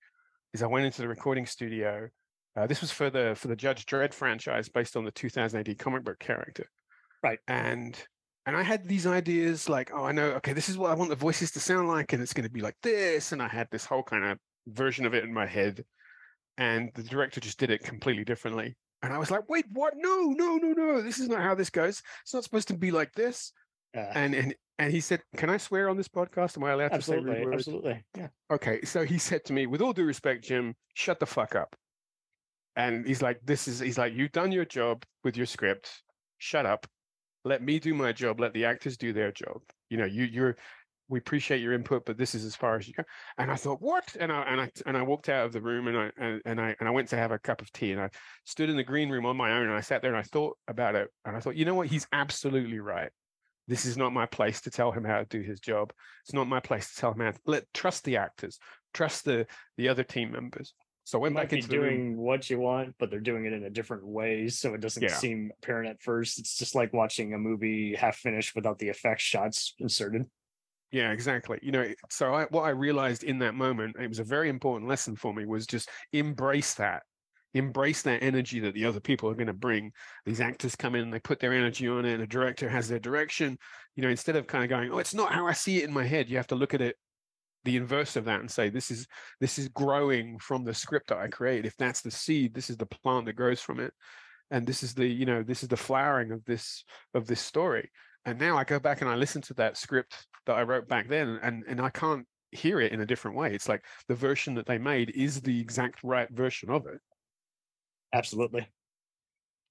[0.53, 2.09] is I went into the recording studio.
[2.57, 5.79] Uh, this was for the for the Judge Dredd franchise based on the 2000 AD
[5.79, 6.67] comic book character.
[7.23, 7.39] Right.
[7.49, 7.97] And
[8.47, 11.11] and I had these ideas like, oh, I know, okay, this is what I want
[11.11, 13.33] the voices to sound like, and it's going to be like this.
[13.33, 15.85] And I had this whole kind of version of it in my head,
[16.57, 18.77] and the director just did it completely differently.
[19.03, 19.95] And I was like, wait, what?
[19.97, 21.03] No, no, no, no.
[21.03, 22.03] This is not how this goes.
[22.23, 23.53] It's not supposed to be like this
[23.97, 26.57] Uh, and and and he said, "Can I swear on this podcast?
[26.57, 28.05] Am I allowed to say rude absolutely, words?" absolutely.
[28.17, 28.29] Yeah.
[28.53, 31.77] Okay, so he said to me, "With all due respect, Jim, shut the fuck up."
[32.77, 36.03] And he's like, "This is," he's like, "You've done your job with your script.
[36.39, 36.87] Shut up.
[37.45, 38.41] Let me do my job.
[38.41, 39.63] Let the actors do their job.
[39.91, 40.57] You know, you you're."
[41.11, 43.03] We appreciate your input, but this is as far as you go.
[43.37, 44.17] And I thought, what?
[44.19, 46.61] And I and I and I walked out of the room, and I and, and
[46.61, 48.09] I and I went to have a cup of tea, and I
[48.45, 50.57] stood in the green room on my own, and I sat there and I thought
[50.69, 51.89] about it, and I thought, you know what?
[51.89, 53.11] He's absolutely right
[53.71, 55.93] this is not my place to tell him how to do his job.
[56.25, 58.59] It's not my place to tell him how to let trust the actors,
[58.93, 59.47] trust the
[59.77, 60.75] the other team members.
[61.05, 61.89] So I went back into the room.
[61.89, 65.03] doing what you want, but they're doing it in a different way, so it doesn't
[65.03, 65.09] Yeah.
[65.09, 66.39] seem apparent at first.
[66.39, 70.27] It's just like watching a movie half finished without the effects shots inserted.
[70.93, 71.59] Yeah, exactly.
[71.63, 74.89] You know, so I, what I realized in that moment, it was a very important
[74.89, 77.05] lesson for me, was just embrace that,
[77.55, 79.93] embrace that energy that the other people are going to bring.
[80.27, 82.89] These actors come in, and they put their energy on it, and the director has
[82.89, 83.57] their direction.
[83.95, 85.93] You know, instead of kind of going, "Oh, it's not how I see it in
[85.93, 86.97] my head," you have to look at it
[87.65, 89.07] the inverse of that and say this is
[89.41, 91.67] this is growing from the script that I create.
[91.67, 93.93] If that's the seed, this is the plant that grows from it,
[94.51, 97.91] and this is the you know this is the flowering of this of this story.
[98.25, 101.09] And now I go back and I listen to that script that I wrote back
[101.09, 103.55] then, and and I can't hear it in a different way.
[103.55, 107.01] It's like the version that they made is the exact right version of it.
[108.13, 108.69] Absolutely.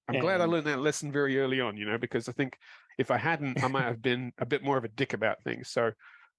[0.08, 0.22] I'm and...
[0.22, 2.56] glad I learned that lesson very early on, you know, because I think
[2.98, 5.68] if I hadn't, I might have been a bit more of a dick about things.
[5.68, 5.92] So,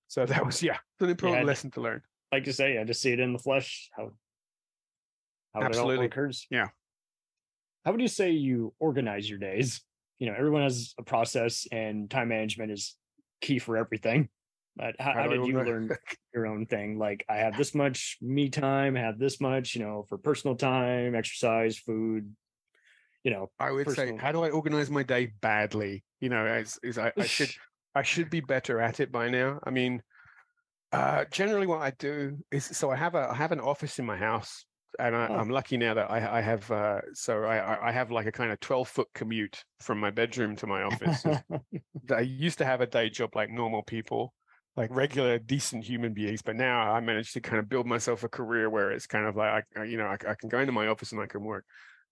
[0.07, 2.01] so that was yeah, an important yeah, lesson to learn.
[2.31, 4.11] Like you say, I just see it in the flesh how
[5.53, 5.95] how Absolutely.
[5.95, 6.47] it all occurs.
[6.49, 6.67] Yeah.
[7.85, 9.81] How would you say you organize your days?
[10.21, 12.95] You know, everyone has a process, and time management is
[13.41, 14.29] key for everything.
[14.75, 15.89] But how, how did you learn
[16.35, 16.99] your own thing?
[16.99, 20.55] Like, I have this much me time, I have this much, you know, for personal
[20.55, 22.35] time, exercise, food.
[23.23, 24.15] You know, I would personal...
[24.15, 26.03] say, how do I organize my day badly?
[26.19, 27.49] You know, as is I, I should
[27.95, 29.59] I should be better at it by now.
[29.63, 30.03] I mean,
[30.91, 34.05] uh, generally, what I do is so I have a I have an office in
[34.05, 34.65] my house,
[34.99, 35.53] and I, am oh.
[35.53, 38.59] lucky now that I, I have uh, so I, I have like a kind of
[38.59, 41.25] 12 foot commute from my bedroom to my office.
[42.11, 44.33] I used to have a day job like normal people,
[44.77, 48.29] like regular decent human beings but now i managed to kind of build myself a
[48.29, 50.87] career where it's kind of like I, you know I, I, can go into my
[50.87, 51.65] office and i can work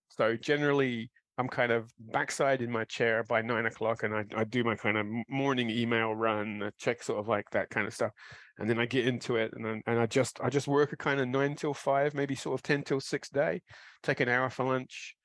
[0.10, 1.10] so generally
[1.40, 4.76] i'm kind of backside in my chair by nine o'clock and i, I do my
[4.76, 8.12] kind of morning email run check sort of like that kind of stuff
[8.60, 10.98] and then i get into it and, then, and i just i just work a
[10.98, 13.62] kind of nine till five maybe sort of 10 till six day
[14.04, 15.16] take an hour for lunch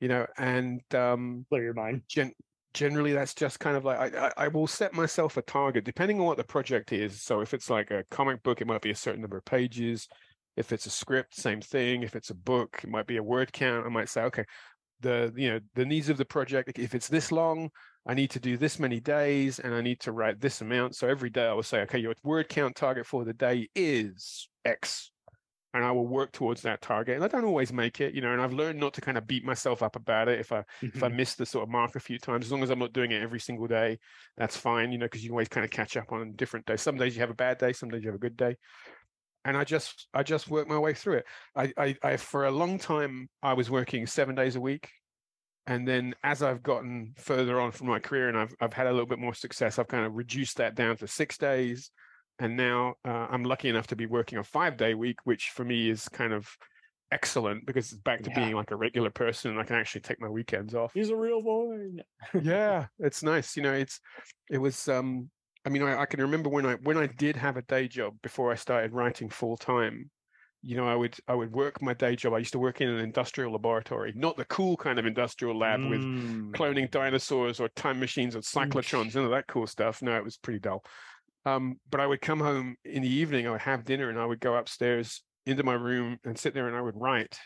[0.00, 2.02] you know and um clear your mind.
[2.08, 2.32] gen-
[2.74, 6.26] generally that's just kind of like I, I will set myself a target depending on
[6.26, 7.22] what the project is.
[7.22, 10.06] So if it's like a comic book it might be a certain number of pages.
[10.56, 12.02] If it's a script same thing.
[12.02, 13.86] If it's a book it might be a word count.
[13.86, 14.44] I might say okay
[15.00, 17.70] the you know the needs of the project if it's this long
[18.06, 21.06] i need to do this many days and i need to write this amount so
[21.06, 25.10] every day i will say okay your word count target for the day is x
[25.74, 27.16] and I will work towards that target.
[27.16, 29.26] And I don't always make it, you know, and I've learned not to kind of
[29.26, 30.86] beat myself up about it if I mm-hmm.
[30.86, 31.16] if I mm-hmm.
[31.16, 32.46] miss the sort of mark a few times.
[32.46, 33.98] As long as I'm not doing it every single day,
[34.36, 36.80] that's fine, you know, because you always kind of catch up on different days.
[36.80, 38.56] Some days you have a bad day, some days you have a good day.
[39.48, 41.24] And I just I just work my way through it.
[41.56, 44.90] I I, I for a long time I was working seven days a week.
[45.66, 48.90] And then as I've gotten further on from my career and I've I've had a
[48.90, 51.90] little bit more success, I've kind of reduced that down to six days
[52.38, 55.64] and now uh, I'm lucky enough to be working a five day week, which for
[55.64, 56.46] me is kind of
[57.10, 58.44] excellent because it's back to yeah.
[58.44, 60.92] being like a regular person and I can actually take my weekends off.
[60.92, 61.76] He's a real boy.
[62.42, 63.56] yeah, it's nice.
[63.56, 63.98] You know, it's
[64.50, 65.30] it was um
[65.68, 68.14] I mean I, I, can remember when I when I did have a day job
[68.22, 70.10] before I started writing full time.
[70.62, 72.32] You know, I would I would work my day job.
[72.32, 75.80] I used to work in an industrial laboratory, not the cool kind of industrial lab
[75.80, 75.90] mm.
[75.90, 80.00] with cloning dinosaurs or time machines or cyclotrons, none of that cool stuff.
[80.00, 80.82] No, it was pretty dull.
[81.44, 84.24] Um, but I would come home in the evening, I would have dinner and I
[84.24, 87.38] would go upstairs into my room and sit there and I would write.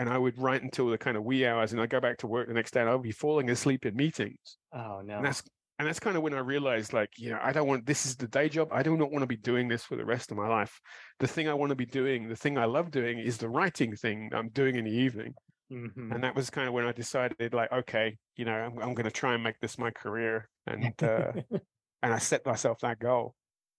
[0.00, 2.26] And I would write until the kind of wee hours and I'd go back to
[2.26, 4.58] work the next day and I would be falling asleep in meetings.
[4.74, 5.16] Oh no.
[5.18, 5.42] And that's
[5.78, 8.16] and that's kind of when I realized like, you know, I don't want this is
[8.16, 8.68] the day job.
[8.72, 10.80] I do not want to be doing this for the rest of my life.
[11.18, 13.94] The thing I want to be doing, the thing I love doing is the writing
[13.94, 15.34] thing I'm doing in the evening.
[15.70, 16.12] Mm-hmm.
[16.12, 19.04] And that was kind of when I decided, like, okay, you know, I'm, I'm going
[19.04, 20.48] to try and make this my career.
[20.66, 21.32] And uh,
[22.02, 23.34] and I set myself that goal.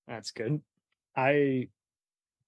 [0.07, 0.61] That's good.
[1.15, 1.69] I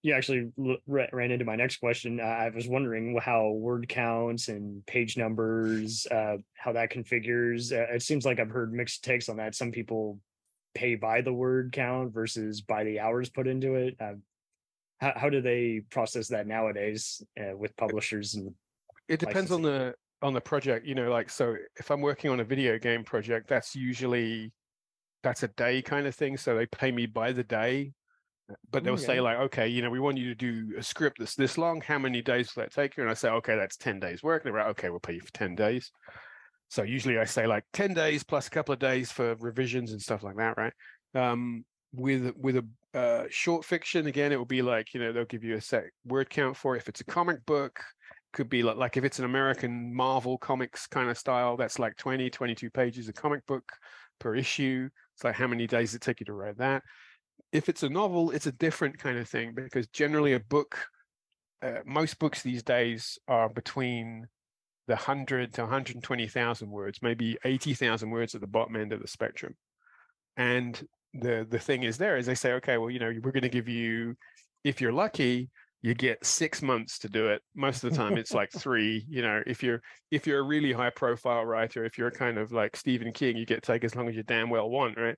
[0.01, 0.51] you actually
[0.87, 2.21] ran into my next question.
[2.21, 7.73] I was wondering how word counts and page numbers, uh, how that configures.
[7.73, 9.55] Uh, it seems like I've heard mixed takes on that.
[9.55, 10.19] Some people
[10.73, 13.97] pay by the word count versus by the hours put into it.
[13.99, 14.13] Uh,
[14.99, 18.53] how, how do they process that nowadays uh, with publishers and?
[19.09, 20.85] It depends on the on the project.
[20.85, 24.53] You know, like so, if I'm working on a video game project, that's usually
[25.23, 26.37] that's a day kind of thing.
[26.37, 27.91] So they pay me by the day,
[28.71, 31.35] but they'll say like, okay, you know, we want you to do a script that's
[31.35, 31.81] this long.
[31.81, 33.03] How many days will that take you?
[33.03, 34.43] And I say, okay, that's 10 days work.
[34.43, 35.91] And they're like, okay, we'll pay you for 10 days.
[36.69, 40.01] So usually I say like 10 days plus a couple of days for revisions and
[40.01, 40.73] stuff like that, right?
[41.15, 45.25] Um, with with a uh, short fiction, again, it will be like, you know, they'll
[45.25, 46.79] give you a set word count for it.
[46.79, 47.79] If it's a comic book,
[48.33, 51.95] could be like, like if it's an American Marvel comics kind of style, that's like
[51.97, 53.71] 20, 22 pages a comic book
[54.19, 54.89] per issue.
[55.15, 56.83] It's like how many days it take you to write that.
[57.51, 60.77] If it's a novel, it's a different kind of thing because generally a book,
[61.61, 64.27] uh, most books these days are between
[64.87, 69.55] the 100 to 120,000 words, maybe 80,000 words at the bottom end of the spectrum.
[70.37, 70.81] And
[71.13, 73.49] the the thing is there is they say, okay, well, you know, we're going to
[73.49, 74.15] give you,
[74.63, 75.49] if you're lucky,
[75.81, 79.21] you get six months to do it most of the time it's like three you
[79.21, 79.81] know if you're
[80.11, 83.45] if you're a really high profile writer if you're kind of like stephen king you
[83.45, 85.15] get to take as long as you damn well want right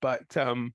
[0.00, 0.72] but um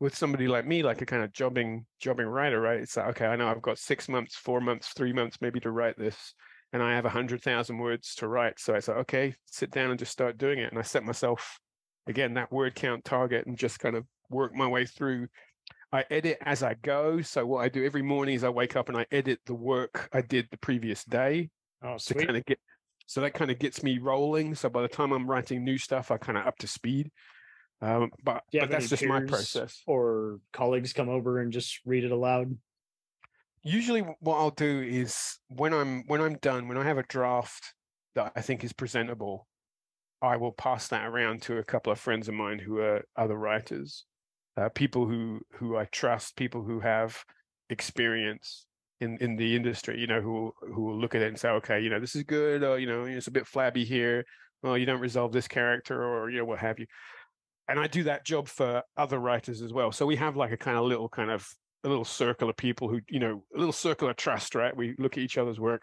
[0.00, 2.80] with somebody like me, like a kind of jobbing jobbing writer, right?
[2.80, 5.70] It's like, okay, I know I've got six months, four months, three months maybe to
[5.70, 6.34] write this,
[6.72, 8.58] and I have a hundred thousand words to write.
[8.58, 10.70] So I said, okay, sit down and just start doing it.
[10.70, 11.58] And I set myself
[12.06, 15.28] again that word count target and just kind of work my way through.
[15.92, 17.20] I edit as I go.
[17.20, 20.08] So what I do every morning is I wake up and I edit the work
[20.12, 21.50] I did the previous day
[21.82, 22.58] Oh, to kind of get
[23.06, 24.54] so that kind of gets me rolling.
[24.54, 27.10] So by the time I'm writing new stuff, I kind of up to speed.
[27.82, 29.82] Um, but but that's just my process.
[29.86, 32.56] Or colleagues come over and just read it aloud.
[33.62, 37.74] Usually, what I'll do is when I'm when I'm done, when I have a draft
[38.14, 39.46] that I think is presentable,
[40.22, 43.36] I will pass that around to a couple of friends of mine who are other
[43.36, 44.04] writers,
[44.56, 47.22] uh, people who who I trust, people who have
[47.70, 48.66] experience
[49.00, 49.98] in in the industry.
[49.98, 52.24] You know, who who will look at it and say, okay, you know, this is
[52.24, 54.24] good, or you know, it's a bit flabby here.
[54.62, 56.86] Well, you don't resolve this character, or you know, what have you.
[57.70, 59.92] And I do that job for other writers as well.
[59.92, 61.48] So we have like a kind of little kind of
[61.84, 64.76] a little circle of people who, you know, a little circle of trust, right?
[64.76, 65.82] We look at each other's work.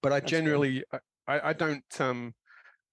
[0.00, 0.84] But I That's generally,
[1.26, 2.34] I, I don't, um,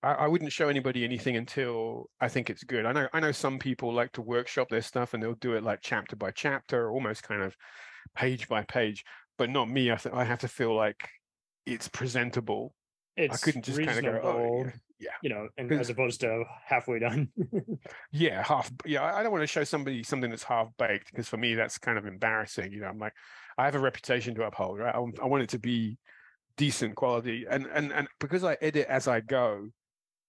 [0.04, 2.86] I, I wouldn't show anybody anything until I think it's good.
[2.86, 5.64] I know, I know some people like to workshop their stuff and they'll do it
[5.64, 7.56] like chapter by chapter, almost kind of
[8.16, 9.06] page by page.
[9.38, 9.92] But not me.
[9.92, 11.08] I th- I have to feel like
[11.68, 12.74] it's presentable.
[13.18, 15.10] It's I couldn't just kind of go, oh, yeah, yeah.
[15.24, 17.30] you know, and as opposed to halfway done.
[18.12, 18.72] Yeah, half.
[18.86, 21.78] Yeah, I don't want to show somebody something that's half baked because for me that's
[21.78, 22.72] kind of embarrassing.
[22.72, 23.14] You know, I'm like,
[23.58, 24.94] I have a reputation to uphold, right?
[24.94, 25.98] I, want- I want it to be
[26.58, 29.70] decent quality, and and and because I edit as I go,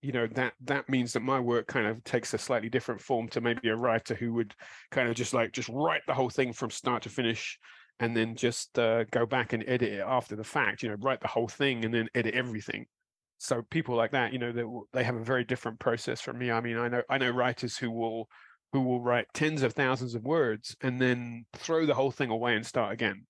[0.02, 3.28] you know that that means that my work kind of takes a slightly different form
[3.28, 4.54] to maybe a writer who would
[4.90, 7.58] kind of just like just write the whole thing from start to finish
[8.00, 10.82] and then just uh, go back and edit it after the fact.
[10.82, 12.86] You know, write the whole thing and then edit everything.
[13.38, 16.50] So people like that you know they, they have a very different process from me.
[16.50, 18.28] I mean i know i know writers who will
[18.72, 22.54] who will write tens of thousands of words and then throw the whole thing away
[22.54, 23.24] and start again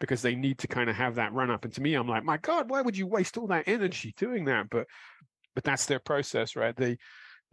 [0.00, 1.64] because they need to kind of have that run up.
[1.64, 4.44] And to me i'm like my god why would you waste all that energy doing
[4.46, 4.70] that?
[4.70, 4.86] But
[5.54, 6.74] but that's their process right?
[6.74, 6.96] The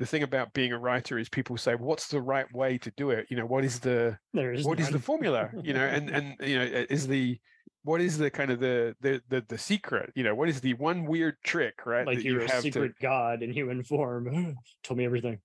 [0.01, 3.11] the thing about being a writer is people say what's the right way to do
[3.11, 3.27] it?
[3.29, 5.51] You know what is the There's what is the formula?
[5.63, 7.37] You know and and you know is the
[7.83, 10.11] what is the kind of the the the, the secret?
[10.15, 13.43] You know what is the one weird trick right like you're you a secret god
[13.43, 14.55] in human form.
[14.83, 15.37] Told me everything.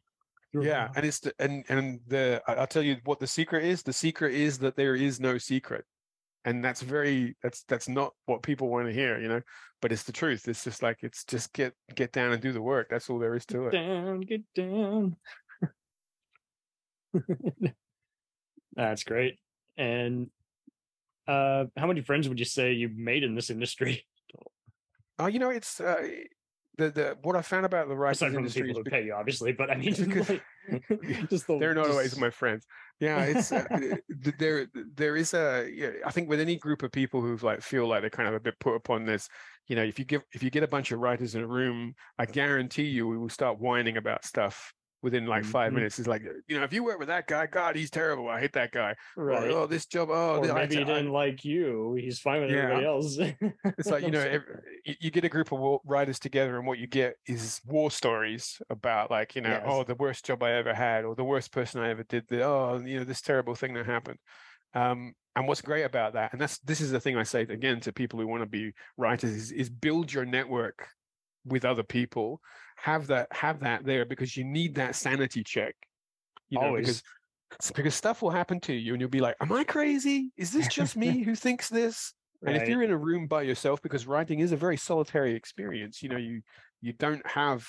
[0.55, 3.83] to yeah and it's the, and and the i'll tell you what the secret is.
[3.83, 5.85] The secret is that there is no secret
[6.47, 9.43] and that's very that's that's not what people want to hear you know
[9.83, 12.63] but it's the truth it's just like it's just get get down and do the
[12.63, 15.17] work that's all there is to it down, get down.
[18.75, 19.39] That's great.
[19.77, 20.29] And
[21.27, 24.07] uh how many friends would you say you made in this industry?
[25.19, 26.07] oh you know it's uh
[26.77, 28.91] the the what i found about the writing Aside from the industry people is who
[28.91, 30.43] pay you, obviously, but I mean Because- like,
[31.31, 32.67] just the they're not always my friends.
[33.01, 33.65] Yeah, it's uh,
[34.39, 34.67] there.
[34.95, 35.69] There is a.
[35.73, 38.35] Yeah, I think with any group of people who've like feel like they're kind of
[38.35, 39.29] a bit put upon this,
[39.67, 41.95] you know, if you give if you get a bunch of writers in a room,
[42.19, 44.73] I guarantee you we will start whining about stuff
[45.07, 45.75] within like 5 Mhm.
[45.77, 46.01] minutes.
[46.01, 48.29] It's like you know, if you work with that guy, God, he's terrible.
[48.29, 48.97] I hate that guy.
[49.17, 49.51] Or, right.
[49.53, 50.09] oh, this job.
[50.11, 51.95] Oh, or th- I- maybe he I- didn't like you.
[51.95, 52.63] He's fine with Yeah.
[52.65, 53.17] everybody else.
[53.79, 54.43] it's like you know ev-
[54.85, 58.61] you, you get a group of writers together and what you get is war stories
[58.69, 59.63] about like you know Yes.
[59.67, 62.43] oh the worst job i ever had or the worst person i ever did the
[62.43, 64.19] oh you know this terrible thing that happened
[64.75, 67.79] um and what's great about that and that's this is the thing i say again
[67.81, 70.89] to people who want to be writers is, is build your network
[71.45, 72.41] with other people
[72.77, 75.75] have that have that there because you need that sanity check
[76.49, 77.03] you know Always.
[77.59, 80.53] because because stuff will happen to you and you'll be like am i crazy is
[80.53, 82.13] this just me who thinks this
[82.45, 86.03] and if you're in a room by yourself, because writing is a very solitary experience,
[86.03, 86.43] you know, you
[86.81, 87.67] you don't have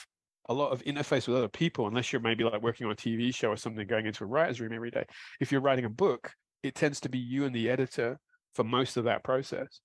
[0.49, 3.33] a lot of interface with other people unless you're maybe like working on a TV
[3.33, 5.05] show or something, going into a writer's room every day.
[5.39, 6.31] If you're writing a book,
[6.63, 8.19] it tends to be you and the editor
[8.53, 9.79] for most of that process.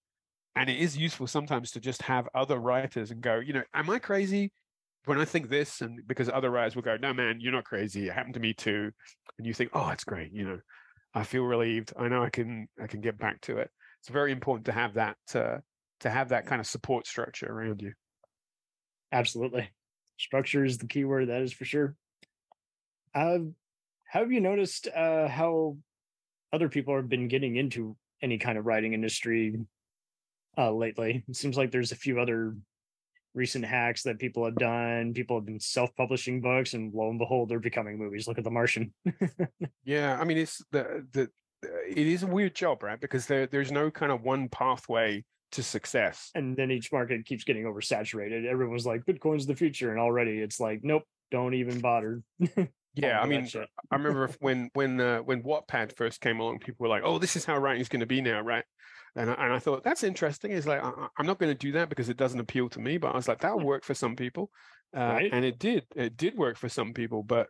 [0.54, 3.90] And it is useful sometimes to just have other writers and go, you know, am
[3.90, 4.52] I crazy
[5.05, 5.80] when I think this?
[5.80, 8.07] And because other writers will go, no, man, you're not crazy.
[8.09, 8.90] It happened to me too.
[9.38, 10.32] And you think, oh, that's great.
[10.32, 10.59] You know,
[11.14, 11.92] I feel relieved.
[11.98, 13.70] I know I can I can get back to it
[14.03, 15.59] it's very important to have that uh,
[16.00, 17.92] to have that kind of support structure around you.
[19.12, 19.70] Absolutely.
[20.18, 21.94] Structure is the key word, that is for sure.
[23.14, 23.38] Uh,
[24.09, 25.76] have you noticed uh, how
[26.53, 29.57] other people have been getting into any kind of writing industry
[30.59, 31.22] uh, lately?
[31.28, 32.57] It seems like there's a few other
[33.35, 35.12] recent hacks that people have done.
[35.14, 38.26] People have been self-publishing books, and lo and behold, they're becoming movies.
[38.28, 38.93] Look at The Martian.
[39.85, 41.30] Yeah, I mean it's the the
[41.89, 43.01] it is a weird job, right?
[43.01, 46.30] Because there there's no kind of one pathway to success.
[46.35, 48.47] and then each market keeps getting oversaturated.
[48.47, 52.22] Everyone's like, Bitcoin's the future, and already it's like, nope, don't even bother.
[52.95, 53.49] Yeah, I mean.
[53.91, 57.37] I remember when when uh, when Wattpad first came along, people were like, "Oh, this
[57.37, 58.64] is how writing's going to be now, right?"
[59.14, 60.52] And I, and I thought that's interesting.
[60.52, 62.98] It's like I, I'm not going to do that because it doesn't appeal to me.
[62.98, 64.50] But I was like, that'll work for some people,
[64.96, 65.30] uh, Right.
[65.32, 65.84] and it did.
[65.94, 67.48] It did work for some people, but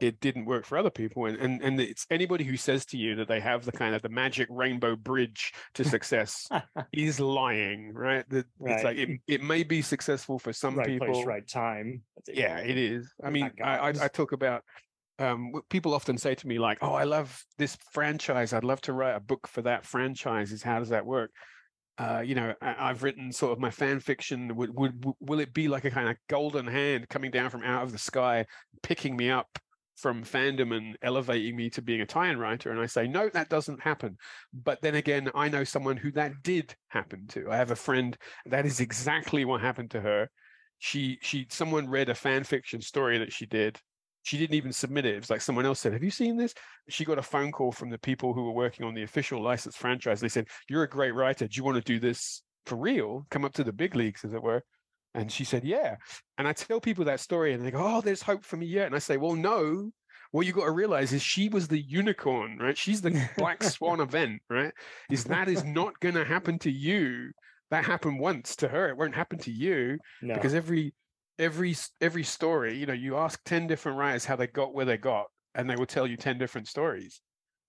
[0.00, 1.26] it didn't work for other people.
[1.26, 4.02] And and and it's anybody who says to you that they have the kind of
[4.02, 6.48] the magic rainbow bridge to success
[6.92, 8.28] is lying, right?
[8.28, 12.02] That it's like it, it may be successful for some right people, place, right time.
[12.28, 13.12] Yeah, it is.
[13.24, 14.62] I mean, I, I, I talk about
[15.18, 18.52] um, people often say to me like, "Oh, I love this franchise.
[18.52, 20.52] I'd love to write a book for that franchise.
[20.52, 21.30] Is how does that work?"
[21.98, 24.54] Uh, you know, I, I've written sort of my fan fiction.
[24.56, 27.82] Would, would will it be like a kind of golden hand coming down from out
[27.82, 28.46] of the sky,
[28.82, 29.58] picking me up
[29.96, 32.70] from fandom and elevating me to being a tie-in writer?
[32.70, 34.16] And I say, no, that doesn't happen.
[34.52, 37.50] But then again, I know someone who that did happen to.
[37.50, 38.16] I have a friend
[38.46, 40.30] that is exactly what happened to her
[40.78, 43.80] she she someone read a fan fiction story that she did
[44.28, 45.14] she didn't even submit it.
[45.14, 46.52] It was like someone else said have you seen this?
[46.88, 49.74] She got a phone call from the people who were working on the official license
[49.74, 50.20] franchise.
[50.20, 51.46] They said you're a great writer.
[51.48, 53.26] Do you want to do this for real?
[53.30, 54.62] Come up to the big leagues as it were.
[55.14, 55.96] And she said yeah.
[56.36, 58.86] And i tell people that story and they go oh there's hope for me yet.
[58.86, 59.90] And i say well no.
[60.30, 62.76] What you got to realize is she was the unicorn right?
[62.76, 64.72] She's the black swan event right?
[65.10, 67.30] Is that is not going to happen to you.
[67.70, 68.88] That happened once to her.
[68.90, 70.34] It won't happen to you No.
[70.34, 70.92] because every
[71.38, 74.96] every every story you know you ask 10 different writers how they got where they
[74.96, 77.20] got and they will tell you 10 different stories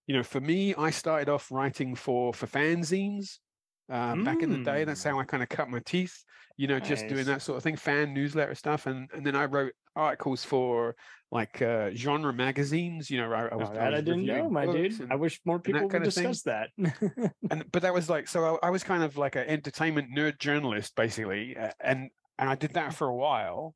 [0.08, 3.38] you know for me i started off writing for for fanzines
[3.92, 6.24] uh, back in the day that's how i kind of cut my teeth
[6.58, 9.46] you know just doing that sort of thing fan newsletter stuff and and then i
[9.46, 10.96] wrote articles for
[11.32, 14.50] like uh genre magazines you know i, I was, Oh, that I, was didn't know,
[14.50, 15.08] my dude.
[15.12, 16.28] I wish more people would kind of thing.
[16.28, 16.70] discuss that.
[17.52, 20.40] and but that was like so I, I was kind of like an entertainment nerd
[20.40, 22.10] journalist basically uh, and
[22.40, 23.76] and i did that for a while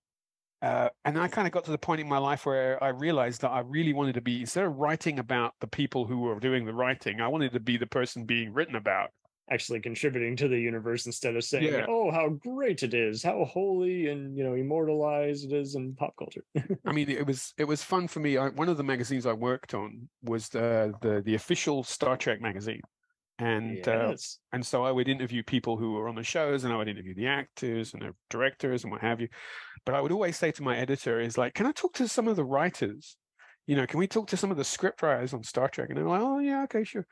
[0.63, 3.41] uh, and i kind of got to the point in my life where i realized
[3.41, 6.65] that i really wanted to be instead of writing about the people who were doing
[6.65, 9.11] the writing i wanted to be the person being written about
[9.51, 11.85] Actually contributing to the universe instead of saying, Yeah.
[11.89, 13.21] "Oh, how great it is!
[13.21, 16.45] How holy and you know immortalized it is in pop culture."
[16.85, 19.33] i mean it was it was fun for me I, one of the magazines i
[19.33, 22.79] worked on was the the, the official star trek magazine
[23.39, 24.15] and uh.
[24.51, 27.15] And so I would interview people who were on the shows and I would interview
[27.15, 29.27] the actors and the directors and what have you.
[29.85, 32.27] But I would always say to my editor is like, can I talk to some
[32.27, 33.17] of the writers?
[33.65, 35.89] You know, can we talk to some of the scriptwriters on Star Trek?
[35.89, 37.07] And they're like, oh yeah, okay, sure.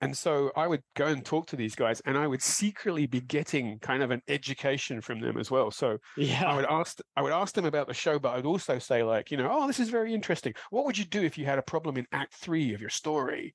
[0.00, 3.20] And so I would go and talk to these guys and I would secretly be
[3.20, 5.70] getting kind of an education from them as well.
[5.70, 6.56] So I yeah.
[6.56, 9.36] would ask I would ask them about the show, but I'd also say like, you
[9.36, 10.54] know, oh, this is very interesting.
[10.70, 13.54] What would you do if you had a problem in Act Three of your story?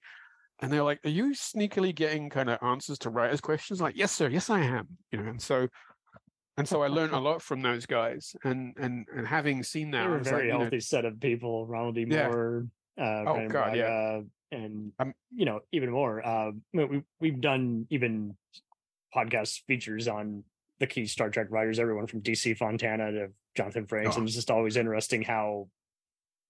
[0.60, 3.80] And they're like, are you sneakily getting kind of answers to writers' questions?
[3.80, 4.88] Like, yes, sir, yes, I am.
[5.12, 5.68] You know, and so
[6.58, 8.36] and so I learned a lot from those guys.
[8.44, 10.80] And and and having seen that, They were a was like, very you know, healthy
[10.80, 11.68] set of people.
[11.68, 12.06] Ronald D.
[12.10, 12.28] Yeah.
[12.30, 12.68] Moore,
[13.00, 14.22] uh, Oh, Brandon God, yeah.
[14.52, 16.26] And Um, you know even more.
[16.26, 18.36] Uh, we, we- we've done even
[19.16, 20.44] podcast features on
[20.80, 24.18] the key Star Trek writers, everyone from DC Fontana to Jonathan Frakes, Oh.
[24.18, 25.68] and it's just always interesting how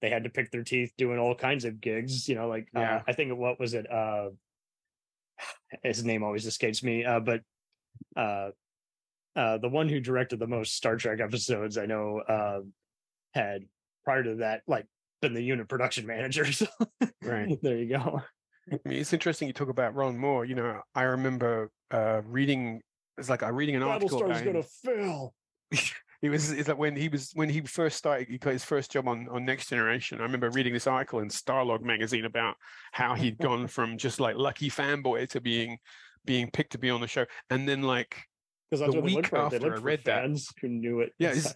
[0.01, 2.27] they had to pick their teeth doing all kinds of gigs.
[2.27, 3.91] You know, like uh, I think what was it?
[3.91, 4.29] Uh,
[5.83, 7.41] his name always escapes me, uh, but
[8.15, 8.49] uh,
[9.35, 12.61] uh, the one who directed the most Star Trek episodes I know uh,
[13.33, 13.63] had
[14.03, 14.85] prior to that like
[15.21, 16.45] been the unit production manager.
[16.51, 16.67] So
[17.23, 17.57] Right.
[17.61, 18.21] there you go.
[18.71, 20.45] I mean, it's interesting you talk about Ron Moore.
[20.45, 22.81] You know, I remember uh reading
[23.17, 24.19] it's like I reading an article.
[24.19, 25.33] Battlestar's about gonna fail.
[26.21, 28.91] It was it's like when he was when he first started he got his first
[28.91, 30.19] job on on Next Generation.
[30.19, 32.55] I remember reading this article in Starlog magazine about
[32.91, 35.77] how he'd gone from just like lucky fanboy to being
[36.25, 38.17] being picked to be on the show, and then like
[38.69, 40.29] Because that's The what week after I read that-
[40.61, 41.13] who knew it.
[41.19, 41.55] yeah, it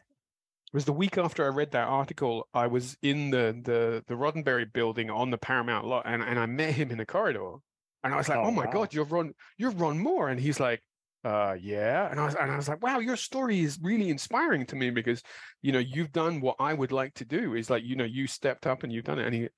[0.74, 2.48] was the week after I read that article.
[2.54, 6.46] I was in the the the Roddenberry building on the Paramount lot, and and I
[6.46, 7.56] met him in the corridor,
[8.04, 8.72] and I was like, Oh, "Oh, my wow.
[8.72, 10.82] god, you're Ron, you're Ron Moore," and he's like,
[11.24, 14.66] "Uh, yeah," and I was and I was like, "Wow, your story is really inspiring
[14.68, 15.22] to me because,
[15.62, 17.56] you know, you've done what I would like to do.
[17.56, 19.50] Is like, you know, you stepped up and you've done it." And he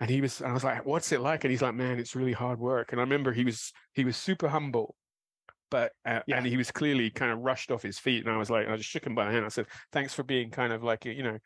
[0.00, 2.16] and he was, and I was like, "What's it like?" And he's like, "Man, it's
[2.16, 4.96] really hard work." And I remember he was he was super humble.
[5.70, 6.38] But uh, Yeah.
[6.38, 8.76] and he was clearly kind of rushed off his feet, and I was like, I
[8.76, 9.44] just shook him by the hand.
[9.44, 11.38] I said, "Thanks for being kind of like you know,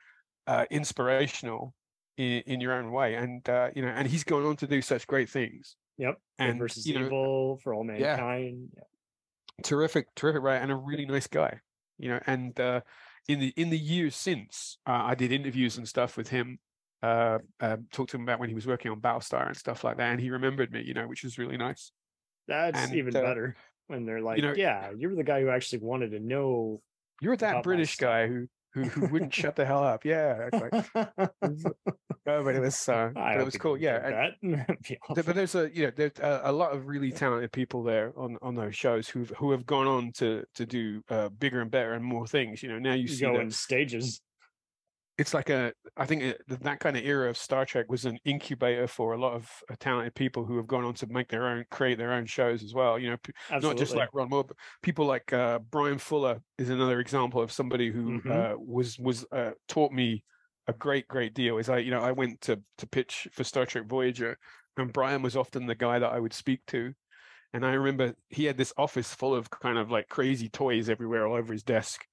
[0.46, 1.74] uh, inspirational
[2.18, 4.82] in, in your own way." And uh, you know, and he's gone on to do
[4.82, 5.76] such great things.
[5.96, 6.20] Yep.
[6.38, 8.70] And versus you know, evil for all mankind.
[8.76, 8.82] Yeah.
[9.62, 10.60] Terrific, terrific, right?
[10.60, 11.60] And a really nice guy,
[11.98, 12.20] you know.
[12.26, 12.80] And uh,
[13.28, 16.58] in the in the years since, uh, I did interviews and stuff with him.
[17.02, 19.96] Uh, uh, talked to him about when he was working on Battlestar and stuff like
[19.96, 21.92] that, and he remembered me, you know, which was really nice.
[22.46, 23.56] That's And, even uh, better
[23.86, 26.82] when they're like, know- "Yeah, you're the guy who actually wanted to know."
[27.22, 30.04] You're that British guy who who who wouldn't shut the hell up.
[30.04, 31.28] Yeah, like, no,
[32.24, 33.76] but it was uh, it was cool.
[33.80, 34.66] Yeah, and,
[35.14, 38.36] but there's a you know there's a, a, lot of really talented people there on
[38.42, 41.94] on those shows who who have gone on to to do uh, bigger and better
[41.94, 42.62] and more things.
[42.62, 44.20] You know, now you, see go in stages
[45.20, 48.18] it's like a i think it, that kind of era of star trek was an
[48.24, 51.46] incubator for a lot of uh, talented people who have gone on to make their
[51.46, 53.18] own create their own shows as well you know
[53.50, 53.68] Absolutely.
[53.68, 57.52] not just like ron moore but people like uh, bryan fuller is another example of
[57.52, 58.32] somebody who mm-hmm.
[58.32, 60.24] uh, was was uh, taught me
[60.68, 63.66] a great great deal is i you know i went to to pitch for star
[63.66, 64.38] trek voyager
[64.78, 66.94] and bryan was often the guy that i would speak to
[67.52, 71.26] and i remember he had this office full of kind of like crazy toys everywhere
[71.26, 72.06] all over his desk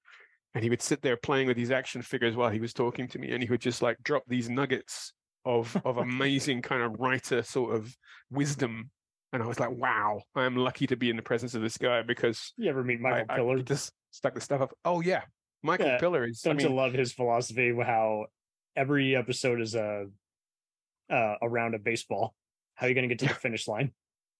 [0.54, 3.18] and he would sit there playing with these action figures while he was talking to
[3.18, 5.12] me and he would just like drop these nuggets
[5.44, 7.94] of of amazing kind of writer sort of
[8.30, 8.90] wisdom
[9.32, 11.76] and i was like wow i am lucky to be in the presence of this
[11.76, 14.74] guy because you ever meet michael I, piller I just stuck the stuff up.
[14.84, 15.22] Oh yeah
[15.62, 15.98] michael yeah.
[15.98, 18.26] piller is don't I mean, you love his philosophy how
[18.76, 20.06] every episode is a
[21.10, 22.34] uh, a round of baseball?
[22.74, 23.92] How are you going to get to the finish line?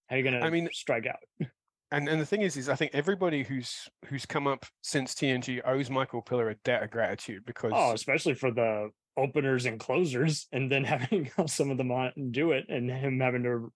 [0.08, 1.16] How are you going to i mean strike out
[1.90, 5.60] and and the thing is, is I think everybody who's who's come up since TNG
[5.64, 9.80] owes Michael Piller a debt of gratitude oh, because oh, especially for the openers and
[9.80, 13.72] closers, and then having some of them on do it, and him having to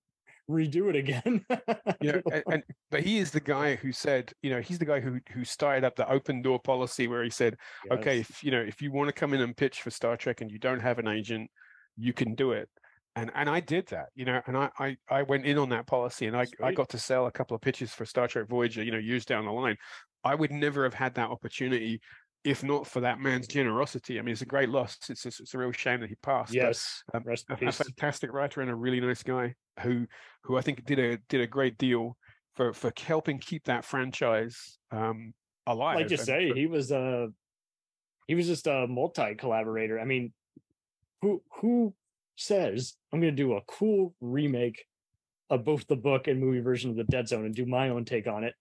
[0.51, 1.45] redo it again.
[2.01, 4.85] you know, and, and, but he is the guy who said, you know, he's the
[4.85, 7.57] guy who who started up the open door policy where he said,
[7.91, 7.99] yes.
[7.99, 10.43] okay, if you know, if you want to come in and pitch for Star Trek
[10.43, 11.51] and you don't have an agent,
[11.97, 12.69] you can do it
[13.17, 15.87] and and I did that, you know, and I I, I went in on that
[15.87, 16.63] policy, and I Sweet.
[16.63, 19.25] I got to sell a couple of pitches for Star Trek Voyager, you know, years
[19.25, 19.77] down the line.
[20.25, 22.01] I would never have had that opportunity
[22.45, 24.19] if not for that man's generosity.
[24.19, 24.99] I mean, it's a great loss.
[25.09, 26.53] It's it's, it's a real shame that he passed.
[26.53, 30.07] Yes, but, um, a, a, fantastic writer and a really nice guy who
[30.45, 32.17] who I think did a did a great deal
[32.55, 35.35] for for helping keep that franchise um,
[35.67, 35.97] alive.
[35.97, 37.29] Like you say, for, he was a
[38.27, 40.01] he was just a multi collaborator.
[40.01, 40.33] I mean,
[41.21, 41.95] who who
[42.37, 44.85] says I'm going to do a cool remake
[45.51, 48.05] of both the book and movie version of the Dead Zone and do my own
[48.05, 48.55] take on it,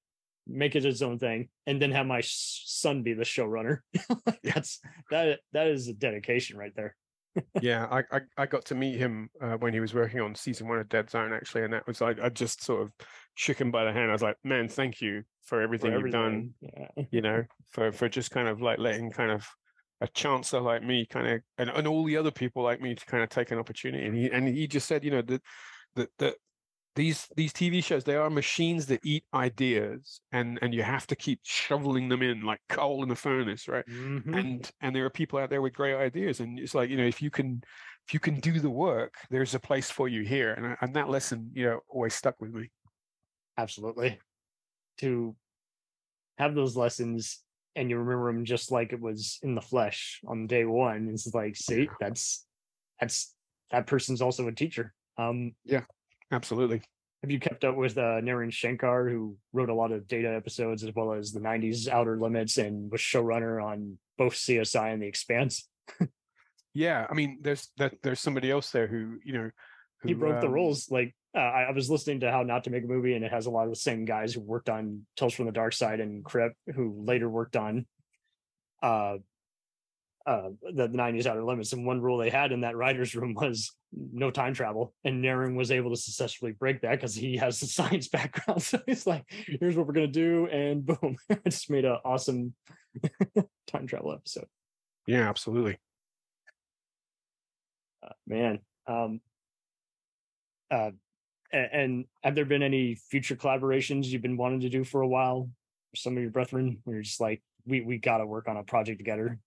[0.47, 3.79] make it its own thing, and then have my son be the showrunner.
[4.43, 6.95] That's that that is a dedication right there.
[7.61, 10.67] yeah, I, I, I got to meet him uh, when he was working on season
[10.67, 12.91] one of Dead Zone actually, and that was I I just sort of
[13.35, 14.09] shook him by the hand.
[14.09, 16.53] I was like, man, thank you for everything, for everything.
[16.61, 16.89] you've done.
[16.97, 17.05] Yeah.
[17.11, 19.47] You know, for for just kind of like letting kind of
[20.01, 23.05] a chancer like me kind of and, and all the other people like me to
[23.05, 25.41] kind of take an opportunity and he and he just said you know that
[25.95, 26.35] that that
[26.95, 31.15] these these tv shows they are machines that eat ideas and and you have to
[31.15, 33.85] keep shoveling them in like coal in the furnace right?
[33.87, 34.33] Mm-hmm.
[34.33, 37.05] and and there are people out there with great ideas and it's like you know
[37.05, 37.61] if you can
[38.07, 41.09] if you can do the work there's a place for you here and and that
[41.09, 42.69] lesson you know always stuck with me.
[43.57, 44.19] Absolutely.
[44.99, 45.35] To
[46.37, 47.39] have those lessons
[47.75, 51.09] and you remember him just like it was in the flesh on day one.
[51.11, 52.45] It's like, see, that's
[52.99, 53.33] that's
[53.71, 54.93] that person's also a teacher.
[55.17, 55.81] Um, yeah,
[56.31, 56.81] absolutely.
[57.21, 60.83] Have you kept up with uh, Naren Shankar, who wrote a lot of data episodes
[60.83, 65.07] as well as the '90s Outer Limits and was showrunner on both CSI and The
[65.07, 65.69] Expanse?
[66.73, 69.51] yeah, I mean, there's that there's somebody else there who you know
[70.01, 70.89] who, he broke um, the rules.
[70.89, 73.31] Like uh, I, I, was listening to How Not to Make a Movie, and it
[73.31, 75.99] has a lot of the same guys who worked on Tales from the Dark Side
[75.99, 77.85] and Crypt, who later worked on
[78.83, 79.17] uh,
[80.25, 81.73] uh, the, the 90s Outer Limits.
[81.73, 84.93] And one rule they had in that writer's room was no time travel.
[85.03, 88.61] And Naren was able to successfully break that because he has a science background.
[88.71, 90.47] So he's like, here's what we're going to do.
[90.47, 92.53] And boom, it just made an awesome
[93.67, 94.47] time travel episode.
[95.07, 95.77] Yeah, absolutely.
[98.03, 98.59] Uh, man.
[98.87, 99.21] Um,
[100.69, 100.91] uh,
[101.53, 105.49] and have there been any future collaborations you've been wanting to do for a while?
[105.95, 108.63] Some of your brethren, where you're just like, we we got to work on a
[108.63, 109.39] project together.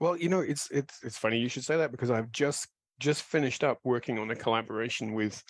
[0.00, 2.68] well, you know, it's it's it's funny you should say that because I've just
[3.00, 5.42] just finished up working on a collaboration with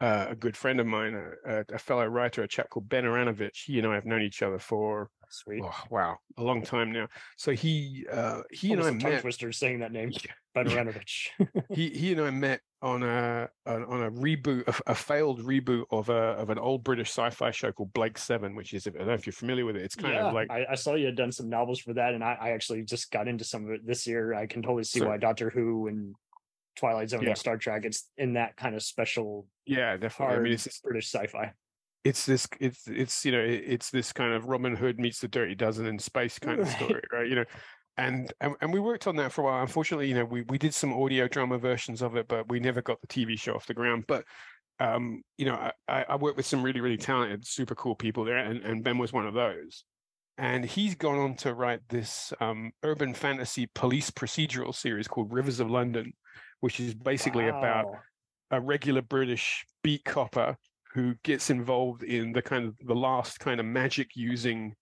[0.00, 1.14] uh, a good friend of mine,
[1.46, 3.64] a, a, fellow writer, a chap called Ben Aaronovitch.
[3.66, 5.62] He and I have known each other for Sweet.
[5.64, 7.08] Oh, wow, a long time now.
[7.36, 9.22] So he uh, he Almost and I met.
[9.22, 10.12] Twister saying that name,
[10.54, 11.28] Ben Aaronovitch.
[11.74, 16.10] he he and I met on a, on a reboot, a, a, failed reboot of
[16.10, 19.14] a of an old British sci-fi show called Blake Seven, which is I don't know
[19.14, 19.82] if you're familiar with it.
[19.82, 22.12] It's kind yeah, of like I, I, saw you had done some novels for that,
[22.12, 24.34] and I, I, actually just got into some of it this year.
[24.34, 26.14] I can totally see so, why Doctor Who and
[26.76, 27.30] Twilight Zone yeah.
[27.30, 27.86] and Star Trek.
[27.86, 29.46] It's in that kind of special.
[29.64, 30.36] Yeah, definitely.
[30.36, 31.52] I mean, it's British sci-fi.
[32.04, 32.46] It's this.
[32.60, 35.98] It's it's you know it's this kind of Robin Hood meets the Dirty Dozen in
[35.98, 37.26] space kind of story, right?
[37.26, 37.44] You know,
[37.96, 39.62] and, and and we worked on that for a while.
[39.62, 42.82] Unfortunately, you know, we we did some audio drama versions of it, but we never
[42.82, 44.04] got the TV show off the ground.
[44.08, 44.24] But
[44.80, 48.38] um, you know, I, I worked with some really really talented, super cool people there,
[48.38, 49.84] and, and Ben was one of those.
[50.38, 55.60] and he's gone on to write this um, urban fantasy police procedural series called Rivers
[55.60, 56.12] of London,
[56.60, 57.58] which is basically wow.
[57.58, 57.86] about
[58.50, 60.56] a regular British beat copper
[60.92, 64.74] who gets involved in the kind of the last kind of magic using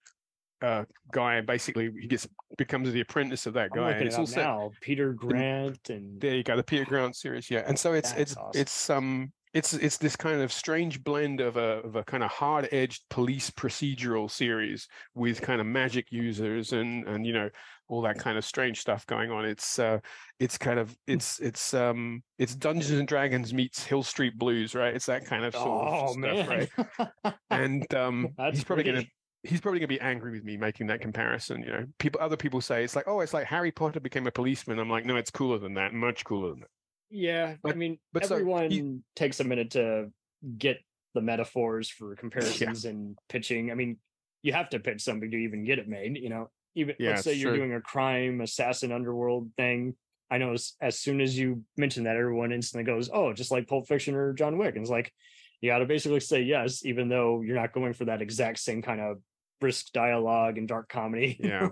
[0.62, 1.40] uh, guy.
[1.40, 3.92] Basically, he gets becomes the apprentice of that guy.
[3.92, 7.62] and it's also now Peter Grant and there you go, the Peter Grant series, yeah.
[7.66, 8.60] And so it's it's awesome.
[8.60, 12.30] it's um it's it's this kind of strange blend of a of a kind of
[12.30, 17.50] hard edged police procedural series with kind of magic users and and you know
[17.88, 19.44] all that kind of strange stuff going on.
[19.44, 19.98] It's uh
[20.40, 24.94] it's kind of it's it's um it's Dungeons and Dragons meets Hill Street Blues, right?
[24.94, 26.68] It's that kind of sort oh, of man.
[26.72, 27.34] stuff, right?
[27.50, 29.04] and um That's he's probably gonna
[29.42, 31.62] he's probably gonna be angry with me making that comparison.
[31.62, 34.30] You know, people other people say it's like, oh, it's like Harry Potter became a
[34.30, 34.78] policeman.
[34.78, 36.70] I'm like, no, it's cooler than that, much cooler than that.
[37.10, 40.10] Yeah, but, I mean, but everyone so he, takes a minute to
[40.56, 40.78] get
[41.14, 42.90] the metaphors for comparisons yeah.
[42.90, 43.70] and pitching.
[43.70, 43.98] I mean,
[44.42, 46.16] you have to pitch something to even get it made.
[46.16, 49.94] You know, even yeah, let's say you're doing a crime assassin underworld thing.
[50.30, 53.68] I know as, as soon as you mention that, everyone instantly goes, "Oh, just like
[53.68, 55.12] Pulp Fiction or John Wick." And it's like
[55.60, 58.80] you got to basically say yes, even though you're not going for that exact same
[58.80, 59.18] kind of
[59.62, 61.38] brisk dialogue and dark comedy.
[61.40, 61.68] Yeah.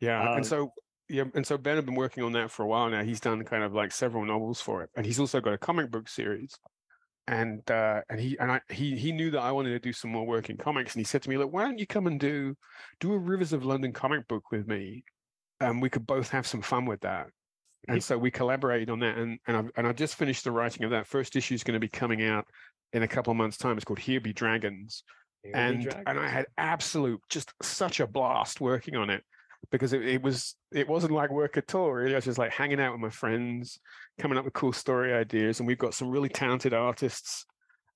[0.00, 0.28] yeah.
[0.30, 0.72] Um, and so
[1.08, 3.02] yeah, and so Ben had been working on that for a while now.
[3.02, 5.90] He's done kind of like several novels for it, and he's also got a comic
[5.90, 6.54] book series.
[7.26, 10.10] And uh, and he and I he he knew that I wanted to do some
[10.12, 12.20] more work in comics, and he said to me, "Look, why don't you come and
[12.20, 12.54] do
[13.00, 15.04] do a Rivers of London comic book with me,
[15.60, 17.28] and we could both have some fun with that."
[17.86, 20.84] And so we collaborated on that, and and I've, and I just finished the writing
[20.84, 21.06] of that.
[21.06, 22.46] First issue is going to be coming out
[22.92, 23.76] in a couple of months' time.
[23.76, 25.02] It's called Here Be Dragons,
[25.52, 29.22] and and I had absolute just such a blast working on it
[29.70, 32.12] because it, it was it wasn't like work at all really.
[32.12, 33.80] I was just like hanging out with my friends
[34.18, 37.46] coming up with cool story ideas and we've got some really talented artists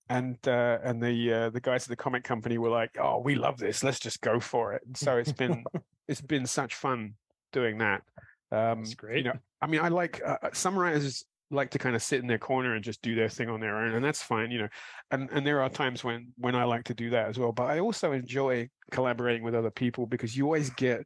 [0.08, 3.34] and uh, and the uh, the guys at the comic company were like oh we
[3.34, 4.82] love this let's just go for it.
[4.86, 5.64] And so it's been
[6.08, 7.14] it's been such fun
[7.52, 8.02] doing that.
[8.50, 9.18] Um That's great.
[9.18, 12.20] you know i mean i like uh, uh, some writers like to kind of sit
[12.20, 14.58] in their corner and just do their thing on their own and that's fine you
[14.58, 14.68] know
[15.10, 17.64] and and there are times when when i like to do that as well but
[17.64, 21.00] i also enjoy collaborating with other people because you always get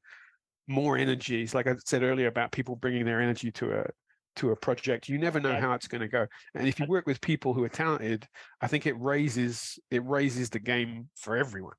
[0.67, 3.87] more energies like i said earlier about people bringing their energy to a
[4.35, 7.07] to a project you never know how it's going to go and if you work
[7.07, 8.27] with people who are talented
[8.61, 11.75] i think it raises it raises the game for everyone.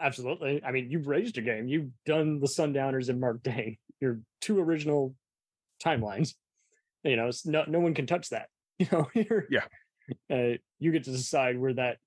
[0.00, 4.20] Absolutely i mean you've raised your game you've done the sundowners and mark day your
[4.40, 5.14] two original
[5.84, 6.34] timelines
[7.06, 8.48] you know no, no one can touch that
[8.78, 9.06] you know
[9.50, 9.64] yeah
[10.30, 11.98] uh, you get to decide where that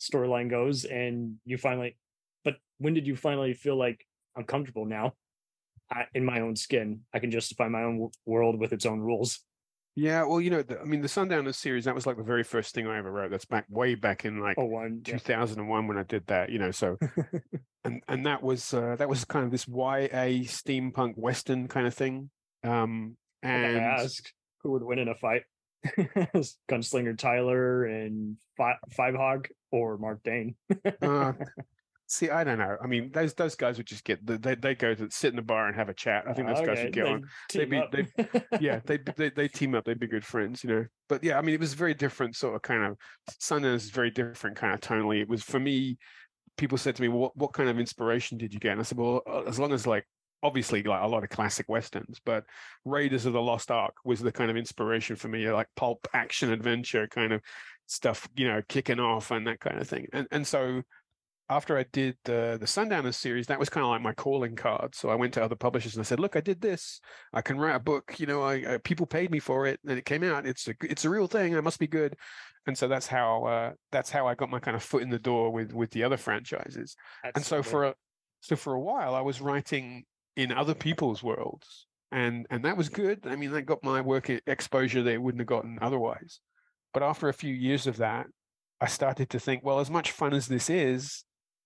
[0.00, 1.96] storyline goes and you finally
[2.44, 5.12] but when did you finally feel like i'm comfortable now
[5.90, 7.00] I, in my own skin.
[7.12, 9.40] I can justify my own w- world with its own rules.
[9.96, 12.42] Yeah, well, you know, the, I mean, the Sundowners series that was like the very
[12.42, 13.30] first thing I ever wrote.
[13.30, 15.88] That's back way back in like oh, one, 2001 yeah.
[15.88, 16.50] when I did that.
[16.50, 16.98] You know, so
[17.84, 21.94] and and that was uh, that was kind of this YA steampunk western kind of
[21.94, 22.30] thing.
[22.64, 24.32] Um, and I asked
[24.64, 25.42] who would win in a fight:
[26.68, 30.56] Gunslinger Tyler and Five, Five Hog or Marc Dane.
[31.00, 31.32] uh,
[32.06, 32.76] See, I don't know.
[32.82, 35.42] I mean, those those guys would just get they they go to sit in the
[35.42, 36.24] bar and have a chat.
[36.28, 36.66] I think those okay.
[36.66, 37.28] guys would get on.
[37.52, 38.06] They'd be they
[38.60, 39.84] yeah they they they team up.
[39.84, 40.84] They'd be good friends, you know.
[41.08, 42.98] But yeah, I mean, it was very different sort of kind of
[43.40, 45.22] Sundance is very different kind of tonally.
[45.22, 45.96] It was for me.
[46.56, 48.84] People said to me, well, "What what kind of inspiration did you get?" And I
[48.84, 50.06] said, "Well, uh, as long as like
[50.44, 52.44] obviously like a lot of classic westerns, but
[52.84, 56.52] Raiders of the Lost Ark was the kind of inspiration for me, like pulp action
[56.52, 57.40] adventure kind of
[57.86, 60.06] stuff, you know, kicking off and that kind of thing.
[60.12, 60.82] And and so
[61.50, 64.94] after I did the the Sundowners series, that was kind of like my calling card.
[64.94, 67.00] So I went to other publishers and I said, "Look, I did this.
[67.32, 68.14] I can write a book.
[68.18, 70.46] You know, I, I people paid me for it, and it came out.
[70.46, 71.56] It's a it's a real thing.
[71.56, 72.16] I must be good."
[72.66, 75.18] And so that's how uh, that's how I got my kind of foot in the
[75.18, 76.96] door with with the other franchises.
[77.22, 77.94] That's and so for a
[78.40, 80.04] so for a while, I was writing
[80.36, 83.26] in other people's worlds, and and that was good.
[83.26, 86.40] I mean, that got my work exposure they wouldn't have gotten otherwise.
[86.92, 88.26] But after a few years of that,
[88.80, 91.24] I started to think, well, as much fun as this is,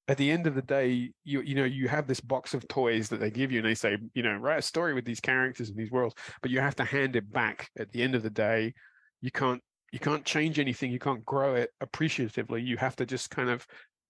[0.08, 3.08] at the end of the day, you you know you have this box of toys
[3.10, 5.68] that they give you, and they say, you know, write a story with these characters
[5.68, 8.30] and these worlds, but you have to hand it back at the end of the
[8.30, 8.72] day.
[9.20, 9.62] You can't
[9.92, 10.90] you can't change anything.
[10.90, 12.62] You can't grow it appreciatively.
[12.62, 13.66] You have to just kind of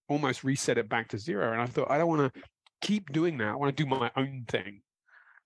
[0.07, 1.51] almost reset it back to zero.
[1.51, 2.41] And I thought I don't want to
[2.81, 3.49] keep doing that.
[3.49, 4.81] I want to do my own thing.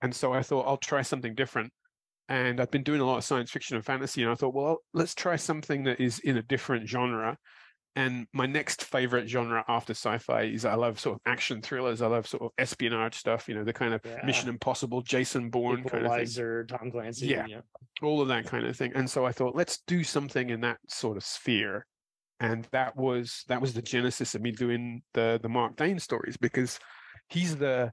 [0.02, 1.72] And so I thought I'll try something different.
[2.30, 4.78] And I've been doing a lot of science fiction and fantasy, and I thought, well,
[4.94, 7.38] let's try something that is in a different genre
[7.96, 12.02] and my next favorite genre after sci-fi is I love sort of action thrillers.
[12.02, 14.20] I love sort of espionage stuff, you know, the kind of yeah.
[14.26, 16.66] Mission Impossible, Jason Bourne kind of thing.
[16.68, 17.28] Tom Clancy.
[17.28, 17.62] Yeah, yeah,
[18.02, 18.94] all of that kind of thing.
[18.96, 21.86] And so I thought, let's do something in that sort of sphere.
[22.40, 26.36] and that was that was the genesis of me doing the the Marc Dane stories
[26.38, 26.80] because
[27.34, 27.92] he's the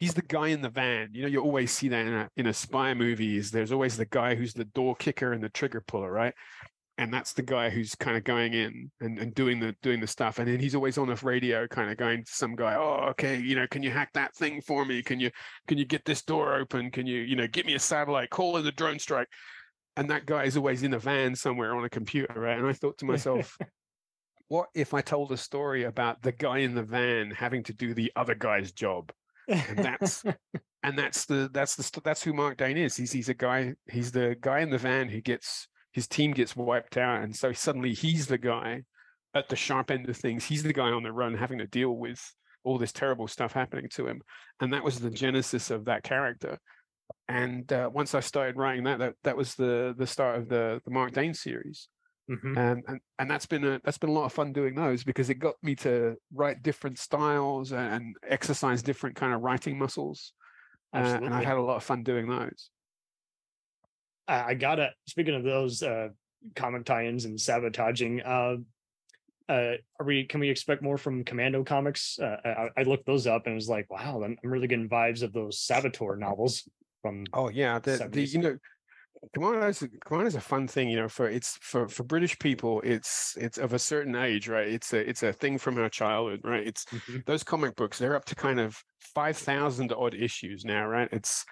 [0.00, 1.10] he's the guy in the van.
[1.12, 3.50] You know, you always see that in a in a spy movies.
[3.50, 6.34] There's always the guy who's the door kicker and the trigger puller, right?
[6.98, 10.06] And that's the guy who's kind of going in and, and doing the doing the
[10.06, 10.38] stuff.
[10.38, 13.38] And then he's always on the radio, kind of going to some guy, oh, okay,
[13.38, 15.02] you know, can you hack that thing for me?
[15.02, 15.30] Can you
[15.68, 16.90] can you get this door open?
[16.90, 19.28] Can you, you know, get me a satellite, call in the drone strike?
[19.96, 22.58] And that guy is always in a van somewhere on a computer, right?
[22.58, 23.56] And I thought to myself,
[24.50, 27.94] what if I told a story about the guy in the van having to do
[27.94, 29.12] the other guy's job?
[29.48, 30.24] And that's
[30.82, 32.96] and that's the that's the that's who Marc Dane is.
[32.96, 33.74] He's he's a guy.
[33.88, 37.52] He's the guy in the van who gets his team gets wiped out, and so
[37.52, 38.82] suddenly he's the guy
[39.34, 40.44] at the sharp end of things.
[40.44, 42.20] He's the guy on the run having to deal with
[42.64, 44.20] all this terrible stuff happening to him,
[44.58, 46.58] and that was the genesis of that character.
[47.28, 50.80] And uh, once I started writing that, that that was the the start of the
[50.84, 51.88] the Marc Dane series.
[52.30, 52.56] Mm-hmm.
[52.56, 55.30] And, and and that's been a that's been a lot of fun doing those because
[55.30, 60.32] it got me to write different styles and, exercise different kind of writing muscles.
[60.94, 62.70] Uh, and I had a lot of fun doing those.
[64.28, 66.08] I gotta speaking of those uh,
[66.54, 68.22] comic tie-ins and sabotaging.
[68.22, 68.56] Uh,
[69.48, 70.24] uh, are we?
[70.24, 72.18] Can we expect more from Commando comics?
[72.20, 74.88] Uh, I, I, looked those up and it was like, wow, I'm, I'm really getting
[74.88, 76.68] vibes of those Saboteur novels
[77.02, 77.24] from.
[77.32, 78.56] Oh yeah, the, the you know
[79.34, 81.08] Commando is a fun thing, you know.
[81.08, 84.66] For it's for for British people, it's it's of a certain age, right?
[84.66, 86.66] It's a it's a thing from our childhood, right?
[86.66, 87.18] It's mm-hmm.
[87.26, 87.98] those comic books.
[87.98, 91.08] They're up to kind of five thousand odd issues now, right?
[91.12, 91.44] It's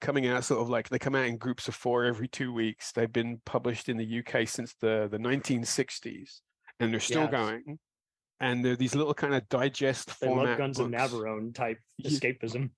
[0.00, 2.92] coming out sort of like they come out in groups of four every two weeks.
[2.92, 6.40] They've been published in the UK since the the 1960s,
[6.78, 7.30] and they're still yes.
[7.30, 7.78] going.
[8.40, 10.86] And they're these little kind of digest they format love Guns books.
[10.86, 12.70] of Navarone type escapism.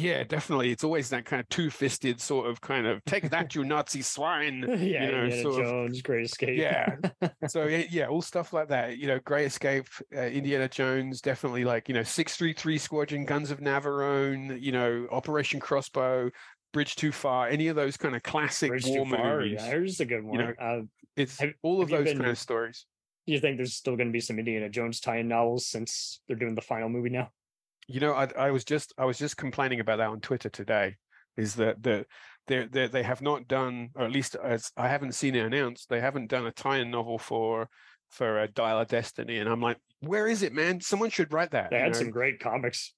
[0.00, 0.70] Yeah, definitely.
[0.70, 4.64] It's always that kind of two-fisted sort of kind of take that, you Nazi swine.
[4.68, 6.58] yeah, you know, Indiana Jones, of, Great Escape.
[6.58, 6.96] yeah.
[7.48, 8.98] So yeah, all stuff like that.
[8.98, 13.24] You know, Great Escape, uh, Indiana Jones, definitely like you know, six three three Squadron,
[13.24, 14.60] Guns of Navarone.
[14.60, 16.30] You know, Operation Crossbow,
[16.72, 17.48] Bridge Too Far.
[17.48, 19.60] Any of those kind of classic Bridge war movies.
[19.60, 20.38] Yeah, there's a good one.
[20.38, 20.80] You know, uh,
[21.16, 22.86] it's have, all of those been, kind of stories.
[23.26, 26.36] Do you think there's still going to be some Indiana Jones tie-in novels since they're
[26.36, 27.30] doing the final movie now?
[27.88, 30.96] You know, I, I was just I was just complaining about that on Twitter today.
[31.36, 32.06] Is that the
[32.46, 35.88] they they they have not done, or at least as I haven't seen it announced,
[35.88, 37.68] they haven't done a tie-in novel for
[38.10, 40.80] for a Dial of Destiny, and I'm like, where is it, man?
[40.80, 41.70] Someone should write that.
[41.70, 41.98] They had know?
[41.98, 42.94] some great comics.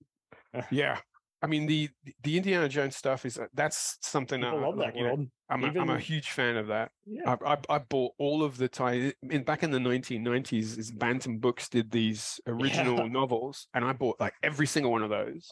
[0.70, 0.98] yeah,
[1.42, 1.88] I mean the
[2.22, 5.20] the Indiana Jones stuff is uh, that's something I, love like, that world.
[5.20, 6.92] Know, I'm, Even, a, I'm a huge fan of that.
[7.06, 7.34] Yeah.
[7.44, 10.78] I, I, I bought all of the tie in back in the 1990s.
[10.78, 13.06] Is Bantam Books did these original yeah.
[13.10, 15.50] novels, and I bought like every single one of those,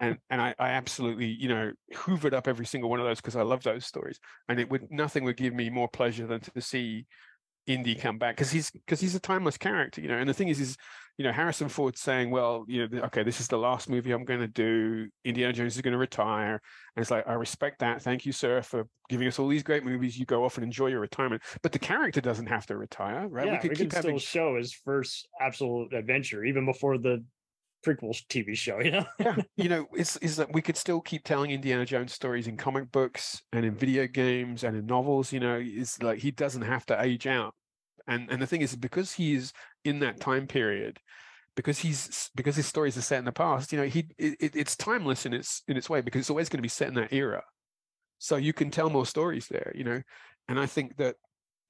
[0.00, 3.36] and and I, I absolutely you know hoovered up every single one of those because
[3.36, 4.18] I love those stories,
[4.48, 7.06] and it would nothing would give me more pleasure than to see
[7.66, 10.16] Indy come back because he's because he's a timeless character, you know.
[10.16, 10.76] And the thing is, is
[11.18, 14.24] you know Harrison Ford saying, "Well, you know, okay, this is the last movie I'm
[14.24, 15.08] going to do.
[15.24, 16.60] Indiana Jones is going to retire,"
[16.96, 18.02] and it's like, I respect that.
[18.02, 20.18] Thank you, sir, for giving us all these great movies.
[20.18, 23.46] You go off and enjoy your retirement, but the character doesn't have to retire, right?
[23.46, 24.18] Yeah, we could we keep having...
[24.18, 27.24] still show his first absolute adventure even before the
[27.84, 29.06] prequel TV show, you know?
[29.18, 32.56] yeah, you know, it's is that we could still keep telling Indiana Jones stories in
[32.56, 35.32] comic books and in video games and in novels.
[35.32, 37.54] You know, it's like he doesn't have to age out
[38.10, 39.52] and and the thing is because he's
[39.84, 40.98] in that time period
[41.56, 44.76] because he's because his stories are set in the past you know he it, it's
[44.76, 47.12] timeless in its in its way because it's always going to be set in that
[47.12, 47.42] era
[48.18, 50.02] so you can tell more stories there you know
[50.48, 51.16] and i think that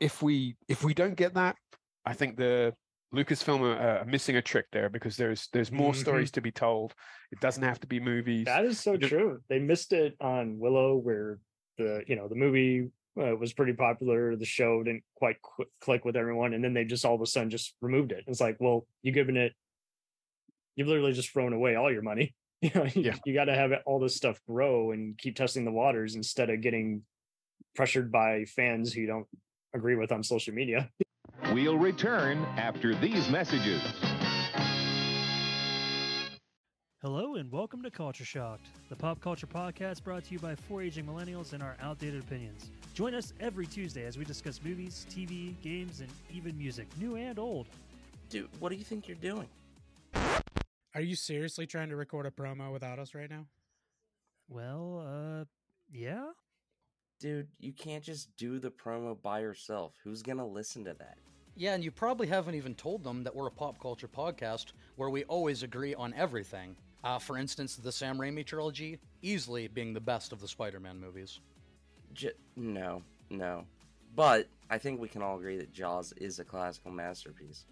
[0.01, 1.57] if we if we don't get that
[2.05, 2.73] i think the
[3.15, 6.01] lucasfilm are, are missing a trick there because there's there's more mm-hmm.
[6.01, 6.95] stories to be told
[7.33, 10.97] it doesn't have to be movies that is so true they missed it on willow
[10.97, 11.39] where
[11.77, 12.89] the you know the movie
[13.19, 14.37] uh, was pretty popular.
[14.37, 17.27] The show didn't quite qu- click with everyone, and then they just all of a
[17.27, 18.25] sudden just removed it.
[18.27, 19.53] It's like, well, you given it,
[20.77, 22.35] you've literally just thrown away all your money.
[22.63, 23.17] You know, you, yeah.
[23.25, 26.61] you got to have all this stuff grow and keep testing the waters instead of
[26.61, 27.01] getting
[27.75, 29.27] pressured by fans who you don't
[29.73, 30.91] agree with on social media.
[31.49, 33.83] We'll return after these messages.
[37.03, 40.83] Hello and welcome to Culture Shocked, the pop culture podcast brought to you by four
[40.83, 42.71] aging millennials and our outdated opinions.
[42.95, 47.39] Join us every Tuesday as we discuss movies, TV, games, and even music, new and
[47.39, 47.67] old.
[48.29, 49.49] Dude, what do you think you're doing?
[50.95, 53.47] Are you seriously trying to record a promo without us right now?
[54.49, 55.45] Well, uh,
[55.91, 56.27] yeah.
[57.21, 59.93] Dude, you can't just do the promo by yourself.
[60.03, 61.19] Who's gonna listen to that?
[61.55, 65.11] Yeah, and you probably haven't even told them that we're a pop culture podcast where
[65.11, 66.75] we always agree on everything.
[67.05, 71.41] Uh, for instance, the Sam Raimi trilogy easily being the best of the Spider-Man movies.
[72.15, 73.67] J- no, no.
[74.17, 77.67] But I think we can all agree that Jaws is a classical masterpiece.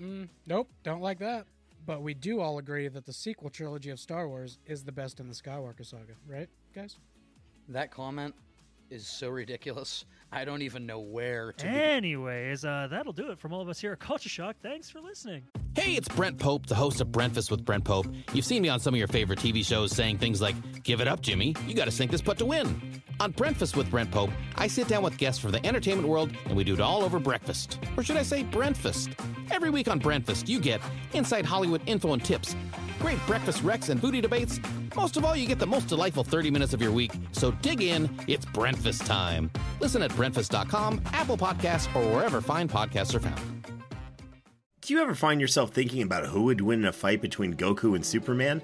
[0.00, 1.46] Mm, nope, don't like that.
[1.84, 5.18] But we do all agree that the sequel trilogy of Star Wars is the best
[5.18, 6.98] in the Skywalker saga, right, guys?
[7.68, 8.34] That comment
[8.90, 10.04] is so ridiculous.
[10.30, 11.80] I don't even know where to begin.
[11.80, 14.56] Anyways, uh, that'll do it from all of us here at Culture Shock.
[14.62, 15.44] Thanks for listening.
[15.74, 18.06] Hey, it's Brent Pope, the host of Breakfast with Brent Pope.
[18.32, 21.08] You've seen me on some of your favorite TV shows saying things like, Give it
[21.08, 21.54] up, Jimmy.
[21.66, 23.02] You got to sink this putt to win.
[23.20, 26.56] On Breakfast with Brent Pope, I sit down with guests from the entertainment world and
[26.56, 27.78] we do it all over breakfast.
[27.96, 29.10] Or should I say, breakfast?
[29.50, 30.80] Every week on Breakfast, you get
[31.14, 32.54] inside Hollywood info and tips,
[33.00, 34.60] great breakfast wrecks and foodie debates.
[34.98, 37.12] Most of all, you get the most delightful 30 minutes of your week.
[37.30, 39.48] So dig in, it's breakfast time.
[39.78, 43.40] Listen at Brentfast.com, Apple Podcasts, or wherever fine podcasts are found.
[44.80, 47.94] Do you ever find yourself thinking about who would win in a fight between Goku
[47.94, 48.60] and Superman?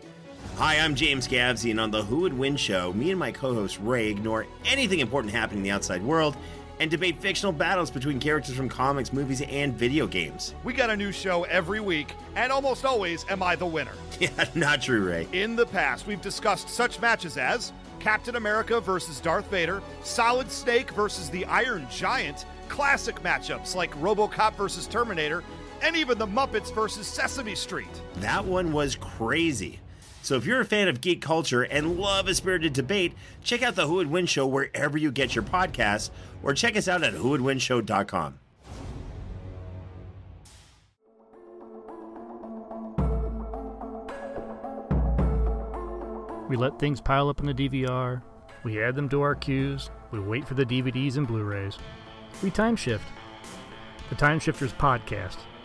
[0.57, 3.55] Hi, I'm James Gavsey, and on the Who Would Win show, me and my co
[3.55, 6.37] host Ray ignore anything important happening in the outside world
[6.81, 10.55] and debate fictional battles between characters from comics, movies, and video games.
[10.64, 13.93] We got a new show every week, and almost always am I the winner.
[14.20, 15.27] Yeah, not true, Ray.
[15.33, 20.93] In the past, we've discussed such matches as Captain America versus Darth Vader, Solid Snake
[20.93, 25.43] versus the Iron Giant, classic matchups like Robocop versus Terminator,
[25.83, 27.89] and even the Muppets versus Sesame Street.
[28.16, 29.81] That one was crazy.
[30.25, 33.12] So if you're a fan of geek culture and love a spirited debate,
[33.43, 36.09] check out the Who Would Win show wherever you get your podcasts,
[36.43, 38.39] or check us out at whowouldwinshow.com.
[46.49, 48.22] We let things pile up in the DVR.
[48.62, 49.91] We add them to our queues.
[50.11, 51.77] We wait for the DVDs and Blu rays.
[52.43, 53.05] We time shift.
[54.09, 55.37] The Time Shifters Podcast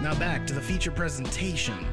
[0.00, 1.86] Now back to the feature presentation.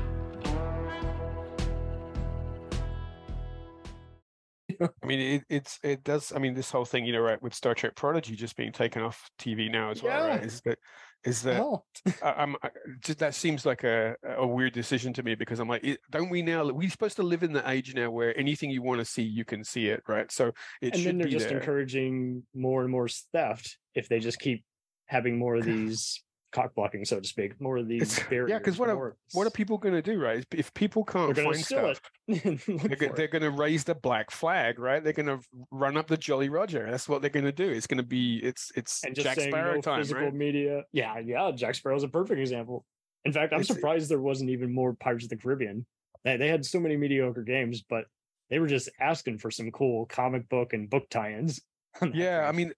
[4.82, 6.34] I mean, it, it's it does.
[6.36, 9.02] I mean, this whole thing, you know, right, with Star Trek Prodigy just being taken
[9.04, 10.40] off TV now as well, right?
[10.42, 10.48] Yeah.
[10.48, 10.80] Is that
[11.24, 11.84] is that Oh.
[12.24, 15.68] I, I'm I, just that seems like a a weird decision to me because I'm
[15.68, 16.66] like, it, don't we now?
[16.66, 19.46] We're supposed to live in the age now where anything you want to see, you
[19.46, 20.32] can see it, right?
[20.32, 20.48] So
[20.82, 21.60] it and should then they're be just there.
[21.60, 24.64] encouraging more and more theft if they just keep
[25.06, 28.50] having more of these cock blocking, so to speak, more of these It's- barriers.
[28.50, 30.46] yeah, because what are what are people going to do, right?
[30.52, 32.46] If people can't find stuff, it.
[32.46, 33.32] and look they're, go- for they're it.
[33.32, 35.04] going to raise the black flag, right?
[35.04, 35.40] They're going to
[35.72, 36.90] run up the Jolly Roger.
[36.90, 37.70] That's what they're going to do.
[37.70, 40.34] It's going to be it's it's and just Jack Sparrow no time, physical right?
[40.34, 40.84] media.
[40.92, 42.86] Yeah, yeah, Jack Sparrow's a perfect example.
[43.26, 45.86] In fact, I'm It's- surprised there wasn't even more Pirates of the Caribbean.
[46.24, 48.06] They, they had so many mediocre games, but
[48.50, 51.62] they were just asking for some cool comic book and book tie-ins.
[52.14, 52.72] Yeah, uh, I mean,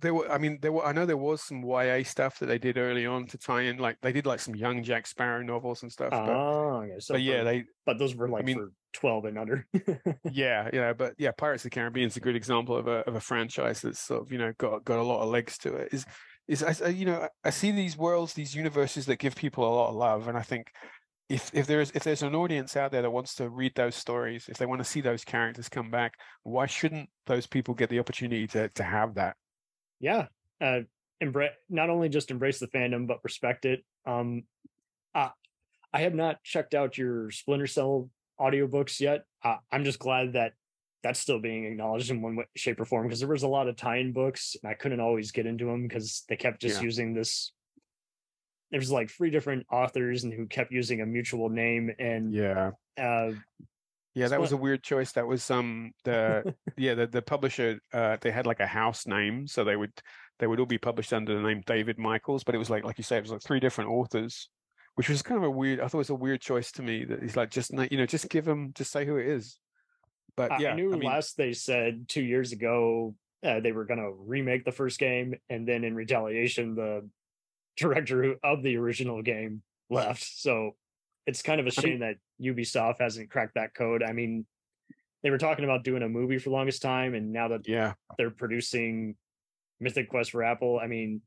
[0.00, 0.30] there were.
[0.30, 0.84] I mean, there were.
[0.84, 3.78] I know there was some YA stuff that they did early on to tie in.
[3.78, 6.10] Like they did like some young Jack Sparrow novels and stuff.
[6.10, 6.98] But, Oh, okay.
[7.00, 7.64] So but yeah, they.
[7.86, 9.66] but those were like mean- for 12 and under.
[10.30, 13.14] Yeah, yeah, but yeah, Pirates of the Caribbean is a good example of a of
[13.16, 15.88] a franchise that's sort of you know got got a lot of legs to it.
[15.92, 16.04] Is
[16.46, 19.64] is I, I- you know I- I see these worlds, these universes that give people
[19.66, 20.72] a lot of love, and I think
[21.28, 24.48] if if there's if there's an audience out there that wants to read those stories,
[24.48, 27.98] if they want to see those characters come back, why shouldn't those people get the
[27.98, 29.36] opportunity to to have that?
[30.00, 30.26] yeah
[30.60, 30.80] uh
[31.20, 34.44] embrace not only just embrace the fandom but respect it um
[35.14, 35.28] uh,
[35.92, 38.08] i have not checked out your splinter cell
[38.40, 40.52] audiobooks yet uh, i'm just glad that
[41.02, 43.68] that's still being acknowledged in one way, shape or form because there was a lot
[43.68, 46.84] of tie-in books and i couldn't always get into them because they kept just Yeah.
[46.84, 47.52] using this
[48.70, 52.72] there's like three different authors and who kept using a mutual name and Yeah.
[52.98, 53.32] uh
[54.14, 55.12] Yeah, that was a weird choice.
[55.12, 59.46] That was um the yeah the the publisher uh they had like a house name,
[59.46, 59.92] so they would
[60.38, 62.98] they would all be published under the name David Michaels, but it was like like
[62.98, 64.48] you say, it was like three different authors,
[64.96, 65.80] which was kind of a weird.
[65.80, 68.06] I thought it was a weird choice to me that he's like just you know
[68.06, 69.58] just give him just say who it is.
[70.36, 73.14] But I- yeah, I knew mean, last they said two years ago
[73.44, 77.08] uh, they were going to remake the first game, and then in retaliation, the
[77.78, 80.22] director of the original game left.
[80.22, 80.72] So
[81.26, 84.02] it's kind of a shame that Ubisoft hasn't cracked that code.
[84.02, 84.46] I mean,
[85.22, 87.94] they were talking about doing a movie for the longest time, and now that yeah,
[88.16, 89.16] they're producing
[89.80, 91.22] Mythic Quest for Apple, I mean,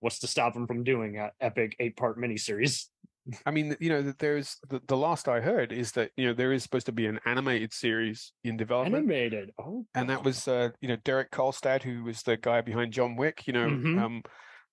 [0.00, 2.86] what's to stop them from doing an epic eight part miniseries?
[3.46, 6.52] I mean, you know, there's the, the last I heard is that you know there
[6.52, 9.52] is supposed to be an animated series in development, Animated.
[9.58, 13.14] Oh, and that was uh, you know Derek Kolstad, who was the guy behind John
[13.16, 13.46] Wick.
[13.46, 14.00] You know, Mhm.
[14.00, 14.22] um,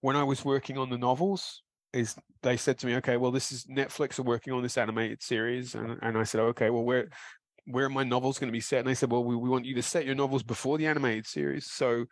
[0.02, 3.52] when I was working on the novels, is they said to me, okay, well, this
[3.52, 7.08] is Netflix are working on this animated series, and and I said, okay, well, where
[7.66, 8.80] where are my novels going to be set?
[8.80, 11.28] And they said, well, we, we want you to set your novels before the animated
[11.28, 11.70] series.
[11.70, 12.06] So,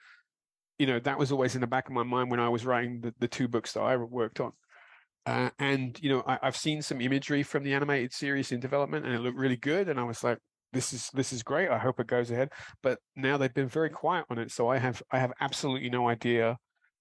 [0.78, 3.00] you know, that was always in the back of my mind when I was writing
[3.00, 4.52] the, the two books that I worked on.
[5.26, 9.06] Uh, and you know, I, I've seen some imagery from the animated series in development,
[9.06, 9.90] and it looked really good.
[9.90, 10.38] And I was like,
[10.72, 11.70] "This is this is great.
[11.70, 12.50] I hope it goes ahead."
[12.84, 16.08] But now they've been very quiet on it, so I have I have absolutely no
[16.08, 16.58] idea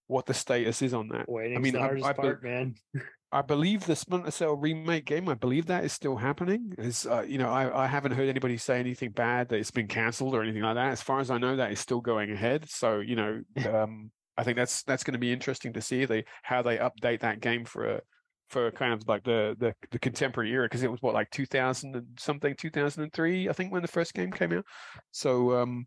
[0.07, 1.29] what the status is on that.
[1.29, 2.75] Waiting's I mean, the I, hardest I, be- part, man.
[3.35, 5.29] I believe the Splinter Cell remake game.
[5.29, 6.73] I believe that is still happening.
[6.79, 9.89] Is uh, you know, I, I haven't heard anybody say anything bad that it's been
[9.89, 10.93] cancelled or anything like that.
[10.93, 12.71] As far as I know, that is still going ahead.
[12.71, 13.43] So you know,
[13.75, 17.21] um, I think that's that's going to be interesting to see they how they update
[17.21, 18.01] that game for a
[18.51, 21.97] for kind of like the the, the contemporary era because it was what like 2000
[21.97, 24.65] and something 2003 I think when the first game came out.
[25.11, 25.87] So um,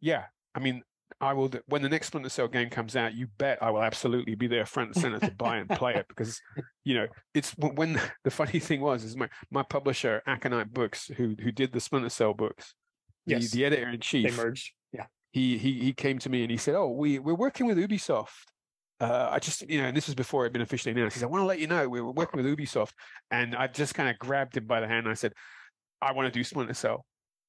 [0.00, 0.82] yeah, I mean.
[1.20, 3.14] I will when the next Splinter Cell game comes out.
[3.14, 6.06] You bet I will absolutely be there front and center to buy and play it
[6.08, 6.40] because
[6.84, 11.34] you know it's when the funny thing was is my my publisher Aconyte Books who
[11.42, 12.74] who did the Splinter Cell books,
[13.26, 13.50] the, Yes.
[13.50, 14.36] the editor in They chief.
[14.36, 14.72] merged.
[14.92, 15.06] Yeah.
[15.32, 18.28] He he he came to me and he said, "Oh, we we're working with Ubisoft."
[18.98, 21.16] Uh, I just you know, and this was before it had been officially announced.
[21.16, 22.92] He said, "I want to let you know we were working with Ubisoft,"
[23.30, 25.32] and I just kind of grabbed him by the hand and I said,
[26.00, 27.04] "I want to do Splinter Cell."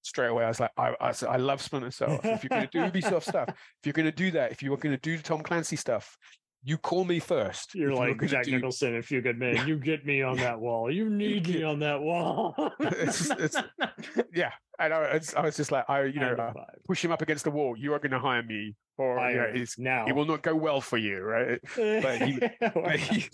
[0.08, 2.22] Straight away, I was like, I, I, I love Splinter Cell.
[2.24, 4.72] If you're going to do Ubisoft stuff, if you're going to do that, if you
[4.72, 6.18] were going to do Tom Clancy stuff,
[6.64, 7.76] you call me first.
[7.76, 9.68] You're If you like Jack do- Nicholson, a few good men.
[9.68, 10.89] You get me on that wall.
[10.89, 12.55] You need me on that wall.
[12.80, 13.62] It's- it's-
[14.34, 16.53] yeah, and I, it's, I was just like, I, you know, uh,
[16.88, 17.76] push him up against the wall.
[17.78, 20.05] You are going to hire me, or you know, it's, now.
[20.08, 21.60] it will not go well for you, right?
[21.76, 23.26] But he, but he,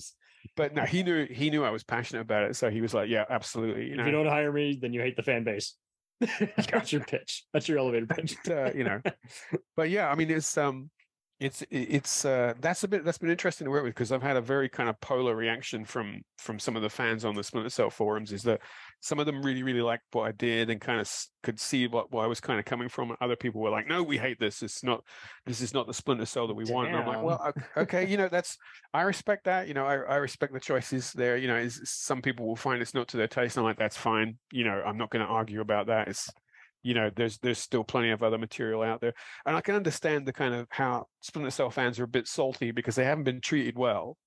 [0.56, 3.10] but no, he knew he knew I was passionate about it, so he was like,
[3.10, 3.90] yeah, absolutely.
[3.90, 4.04] You know?
[4.04, 5.76] if you don't hire me, then you hate the fan base.
[6.72, 7.46] That's your pitch.
[7.54, 8.36] That's your elevator pitch.
[8.50, 9.02] uh, you know,
[9.76, 10.90] but yeah, I mean, it's um,
[11.44, 14.38] it's it's uh, that's a bit that's been interesting to work with because I've had
[14.38, 17.70] a very kind of polar reaction from from some of the fans on the Splinter
[17.70, 18.32] Cell forums.
[18.32, 18.62] Is that
[19.02, 21.12] some of them really really liked what I did and kind of
[21.44, 23.10] could see what, what I was kind of coming from.
[23.10, 24.64] and Other people were like, "No, we hate this.
[24.64, 25.04] It's not.
[25.46, 28.16] This is not the Splinter Cell that we want." And I'm like, "Well, okay, you
[28.16, 28.58] know, that's
[28.94, 29.68] I respect that.
[29.68, 31.36] You know, I, I respect the choices there.
[31.36, 33.58] You know, is some people will find it's not to their taste.
[33.58, 34.38] And I'm like, that's fine.
[34.54, 36.08] You know, I'm not going to argue about that.
[36.08, 36.30] It's
[36.84, 39.14] you know there's there's still plenty of other material out there.
[39.46, 42.72] And i can understand the kind of how splinter cell fans are a bit salty
[42.72, 44.18] because they haven't been treated well.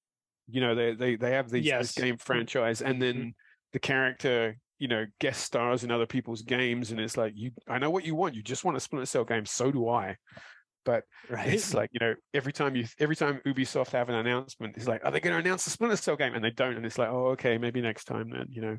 [0.49, 1.95] You know they they, they have these, Yes.
[1.95, 2.21] this game mm.
[2.21, 3.35] franchise and then mm.
[3.73, 7.79] the character you know guest stars in other people's games and it's like you i
[7.79, 8.35] know what you want.
[8.35, 9.47] You just want a splinter cell game.
[9.47, 10.17] So do i.
[10.85, 11.49] But Right.
[11.49, 15.05] it's like you know every time you every time ubisoft have an announcement it's like
[15.05, 16.35] are they going to announce a splinter cell game?
[16.35, 18.79] And they don't and it's like oh okay maybe next time then you know?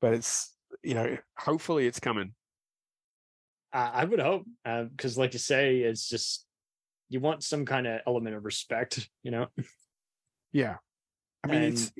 [0.00, 2.34] But it's you know hopefully it's coming
[3.72, 6.46] I, I would hope, because like you say, it's just
[7.08, 9.46] you want some kind of element of respect, you know.
[10.52, 10.76] Yeah,
[11.44, 11.92] I mean it's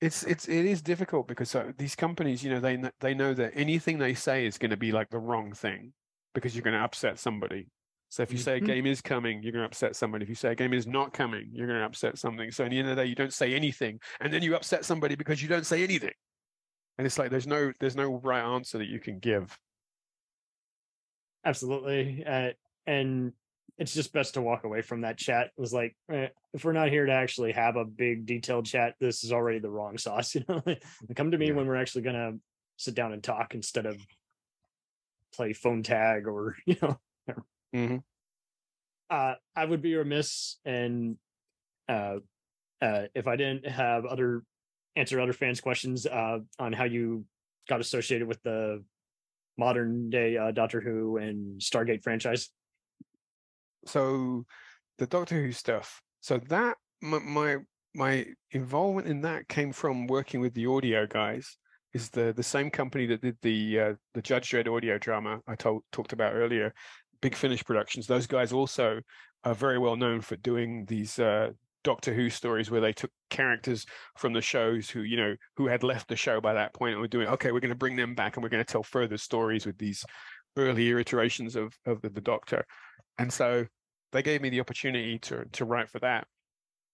[0.00, 3.52] it's it's it is difficult because uh, these companies, you know, they they know that
[3.54, 5.92] anything they say is going to be like the wrong thing
[6.34, 7.68] because you're going to upset somebody.
[8.08, 8.66] So if you say a Mhm.
[8.66, 10.22] game is coming, you're going to upset somebody.
[10.22, 12.50] If you say a game is not coming, you're going to upset something.
[12.52, 14.84] So at the end of the day, you don't say anything, and then you upset
[14.84, 16.12] somebody because you don't say anything.
[16.98, 19.58] And it's like there's no there's no right answer that you can give.
[21.46, 22.24] Absolutely.
[22.26, 22.50] Uh,
[22.88, 23.32] and
[23.78, 25.46] it's just best to walk away from that chat.
[25.56, 28.94] It was like, eh, if we're not here to actually have a big detailed chat,
[29.00, 30.34] this is already the wrong sauce.
[30.34, 30.62] You know,
[31.14, 32.32] come to me when we're actually gonna
[32.76, 34.04] sit down and talk instead of
[35.34, 36.98] play phone tag or you know.
[37.74, 37.96] Mm-hmm.
[39.08, 41.16] Uh, I would be remiss and
[41.88, 42.16] uh,
[42.82, 44.42] uh, if I didn't have other
[44.96, 47.24] answer other fans' questions uh, on how you
[47.68, 48.82] got associated with the
[49.58, 52.50] modern day uh, Doctor Who and Stargate franchise.
[53.86, 54.44] so
[54.98, 56.00] the Doctor Who stuff.
[56.20, 57.56] So that my, my
[57.94, 61.56] my involvement in that came from working with the audio guys.
[61.94, 65.54] Is the the same company that did the uh, the Judge Dredd audio drama I
[65.54, 66.74] told talked about earlier,
[67.22, 68.06] Big Finish Productions.
[68.06, 69.00] Those guys also
[69.44, 71.52] are very well known for doing these uh,
[71.86, 75.84] Doctor Who stories where they took characters from the shows who you know who had
[75.84, 78.16] left the show by that point and were doing okay, we're going to bring them
[78.16, 80.04] back and we're going to tell further stories with these
[80.56, 82.64] earlier iterations of of the, the Doctor.
[83.18, 83.66] And so
[84.10, 86.26] they gave me the opportunity to to write for that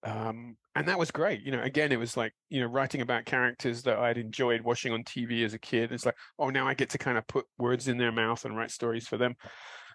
[0.05, 3.25] um and that was great you know again it was like you know writing about
[3.25, 6.75] characters that i'd enjoyed watching on tv as a kid it's like oh now i
[6.75, 9.37] get to kind of put words in their mouth and write stories for them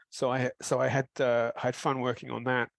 [0.09, 2.69] so i so i had uh, had fun working on that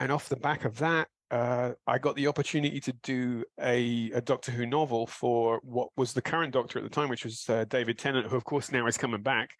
[0.00, 4.20] and off the back of that uh, I got the opportunity to do a, a
[4.20, 7.64] Doctor Who novel for what was the current Doctor at the time, which was uh,
[7.68, 9.50] David Tennant, who of course now is coming back.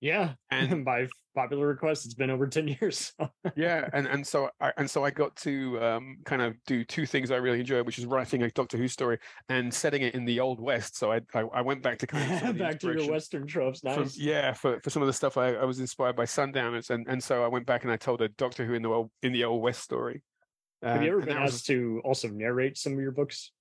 [0.00, 3.12] Yeah, And- by popular request, it's been over ten years.
[3.56, 7.06] yeah and and so I, and so I got to um, kind of do two
[7.06, 9.18] things I really enjoyed, which is writing a Doctor Who story
[9.48, 10.96] and setting it in the old west.
[10.98, 13.80] So I I, I went back to kind of Back to your Western tropes.
[13.80, 17.06] from- yeah, for, for some of the stuff I, I was inspired by Sundowners, and
[17.08, 19.32] and so I went back and I told a Doctor Who in the old in
[19.32, 20.22] the old west story.
[20.84, 23.52] Have you Um, ever been asked to also narrate some of your books?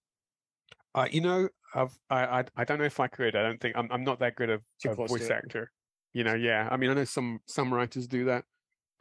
[0.96, 3.36] Uh, you know, I've, I, I I don't know if I could.
[3.36, 5.72] I don't think I'm I'm not that good of a voice actor.
[6.14, 6.68] You know, yeah.
[6.70, 8.46] I mean, I know some some writers do that.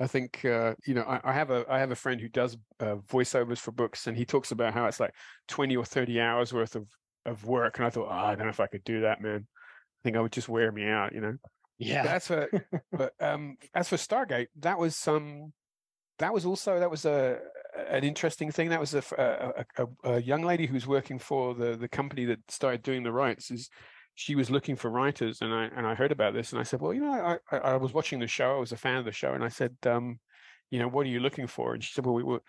[0.01, 2.57] I think uh, you know I, I have a I have a friend who does
[2.81, 5.15] uh, voiceovers for books, and he talks about how it's like
[5.49, 6.87] twenty or thirty hours worth of
[7.27, 7.79] of work.
[7.79, 9.47] And I thought, oh, I don't know if I could do that, man.
[9.47, 11.15] I think I would just wear me out.
[11.15, 11.37] You know.
[11.79, 12.03] Yeah.
[12.03, 12.49] But that's a
[12.93, 15.53] but um as for Stargate, that was some
[16.19, 17.39] that was also that was a
[17.75, 18.69] an interesting thing.
[18.69, 19.03] That was a
[20.05, 23.51] a young lady who's working for the the company that started doing the rights.
[23.51, 23.71] Is
[24.15, 26.81] she was looking for writers, and I and I heard about this, and I said,
[26.81, 28.57] well, you know, I I, I was watching the show.
[28.57, 30.19] I was a fan of the show, and I said, um,
[30.71, 31.75] you know, what are you looking for?
[31.75, 32.43] And she said, well, we were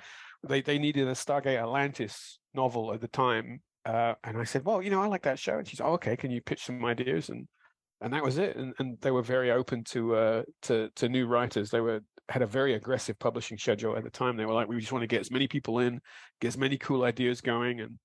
[0.48, 3.62] they they needed a Stargate Atlantis novel at the time.
[3.86, 5.58] Uh, and I said, well, you know, I like that show.
[5.58, 7.30] And she's, oh, okay, can you pitch some ideas?
[7.30, 7.48] And
[8.02, 8.56] and that was it.
[8.56, 11.70] And and they were very open to uh to to new writers.
[11.70, 12.02] They were
[12.34, 14.36] had a very aggressive publishing schedule at the time.
[14.36, 16.02] They were like, we just want to get as many people in,
[16.42, 18.00] get as many cool ideas going, and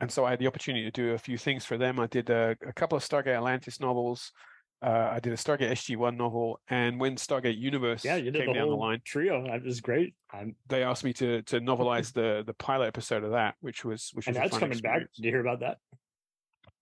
[0.00, 1.98] and so I had the opportunity to do a few things for them.
[1.98, 4.30] I did a, a couple of Stargate Atlantis novels.
[4.80, 8.44] Uh, I did a Stargate SG One novel, and when Stargate Universe Yeah, you did
[8.44, 9.44] came the down the line, trio.
[9.44, 10.14] That was great.
[10.32, 14.10] I'm, they asked me to to novelize the the pilot episode of that, which was
[14.14, 15.02] which and was that's coming back.
[15.02, 15.10] experience.
[15.16, 15.78] Did you hear about that?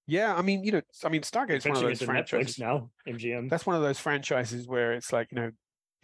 [0.07, 2.57] Yeah, I mean, you know, I mean, Stargate's one of those franchises.
[2.57, 2.91] Netflix now.
[3.09, 3.49] MGM.
[3.49, 5.53] That's one of those franchises where it's like, you know,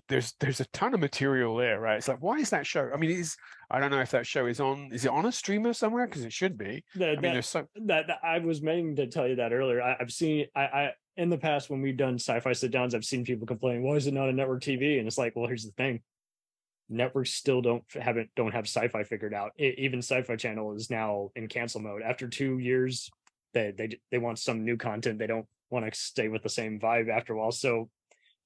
[0.09, 1.97] there's there's a ton of material there, right?
[1.97, 2.91] It's like, why is that show?
[2.93, 3.37] I mean, is
[3.71, 4.91] I don't know if that show is on.
[4.93, 6.07] Is it on a streamer somewhere?
[6.07, 6.85] Because it should be.
[6.97, 9.83] That, I mean, there's so that, that- I was meaning to tell you that earlier.
[9.83, 13.05] I, I've seen I, I in the past when we've done sci-fi sit downs, I've
[13.05, 15.65] seen people complain, "Why is it not on network TV?" And it's like, well, here's
[15.65, 16.01] the thing:
[16.89, 19.53] networks still don't haven't don't have sci-fi figured out.
[19.61, 23.11] E- even Sci-Fi Channel is now in cancel mode after two years.
[23.53, 25.19] They they they want some new content.
[25.19, 27.53] They don't want to stay with the same vibe after a while.
[27.53, 27.91] So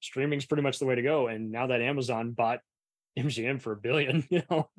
[0.03, 1.27] streaming's pretty much the way to go.
[1.27, 2.59] And now that Amazon bought
[3.19, 4.69] MGM for a billion, you know,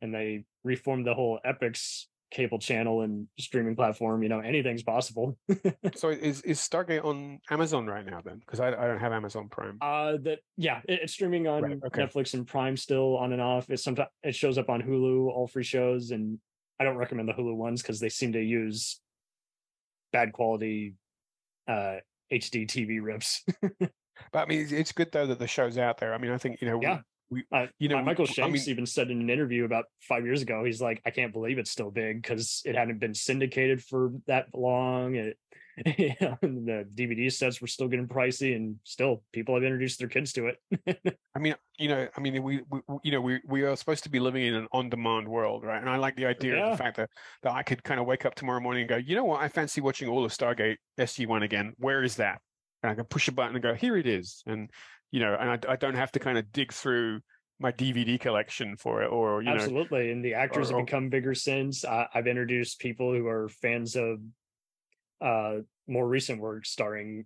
[0.00, 5.38] and they reformed the whole Epix cable channel and streaming platform, you know, anything's possible.
[5.94, 8.38] so is is Stargate on Amazon right now then?
[8.40, 9.78] Because I, I don't have Amazon Prime.
[9.80, 12.02] Uh that yeah, it, it's streaming on Right, okay.
[12.02, 13.70] Netflix and Prime still on and off.
[13.70, 16.38] It's sometimes it shows up on Hulu, all free shows, and
[16.80, 19.00] I don't recommend the Hulu ones because they seem to use
[20.12, 20.94] bad quality
[21.68, 21.96] uh
[22.32, 23.44] HD TV rips.
[24.32, 26.14] But I mean, it's, it's good though that the show's out there.
[26.14, 27.00] I mean, I think you know, Yeah.
[27.30, 29.86] we, Uh, you know, we- Michael I Shanks mean- even said in an interview about
[30.00, 33.14] five years ago, he's like, I can't believe it's still big because it hadn't been
[33.14, 35.14] syndicated for that long.
[35.16, 35.38] It,
[35.86, 40.32] and the DVD sets were still getting pricey, and still people have introduced their kids
[40.34, 41.18] to it.
[41.34, 44.04] I mean, you know, I mean, we, we we- you know, we we are supposed
[44.04, 45.80] to be living in an on-demand world, right?
[45.80, 47.10] And I like the idea of the fact that
[47.42, 49.48] that I could kind of wake up tomorrow morning and go, you know what, I
[49.48, 51.72] fancy watching all of Stargate SG One again.
[51.78, 52.40] Where is that?
[52.84, 54.70] And I can push a button and go, here it is, and
[55.10, 57.20] you know, and I, I don't have to kind of dig through
[57.58, 61.08] my DVD collection for it, or you know, Absolutely, and the actors or- have become
[61.08, 61.86] bigger since.
[61.86, 64.20] I, I've introduced people who are fans of
[65.22, 67.24] uh more recent work starring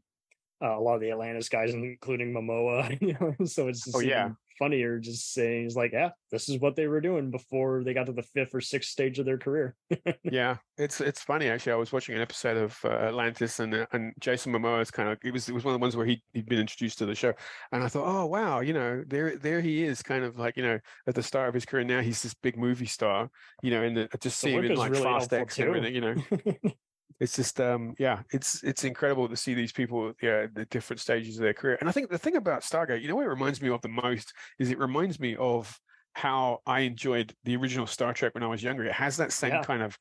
[0.62, 2.96] uh, a lot of the Atlantis guys, including Momoa.
[3.00, 4.30] You know, so it's Oh, yeah.
[4.58, 8.06] Funnier just saying, "He's like, yeah, this is what they were doing before they got
[8.06, 9.76] to the fifth or sixth stage of their career."
[10.24, 11.72] yeah, it's it's funny actually.
[11.72, 15.08] I was watching an episode of uh, Atlantis, and uh, and Jason Momoa is kind
[15.08, 17.06] of it was it was one of the ones where he he'd been introduced to
[17.06, 17.32] the show,
[17.72, 20.62] and I thought, oh wow, you know, there there he is, kind of like you
[20.62, 21.84] know at the start of his career.
[21.84, 23.30] Now he's this big movie star,
[23.62, 26.00] you know, and the, just seeing him in like really Fast X and everything, you
[26.00, 26.14] know.
[27.20, 31.36] it's just um yeah it's it's incredible to see these people yeah the different stages
[31.36, 31.76] of their career.
[31.80, 33.88] And i think the thing about stargate you know what it reminds me of the
[33.88, 34.32] most?
[34.58, 35.78] Is it reminds me of
[36.14, 38.84] how i enjoyed the original star trek when i was younger.
[38.84, 39.62] It has that same Yeah.
[39.62, 39.98] kind of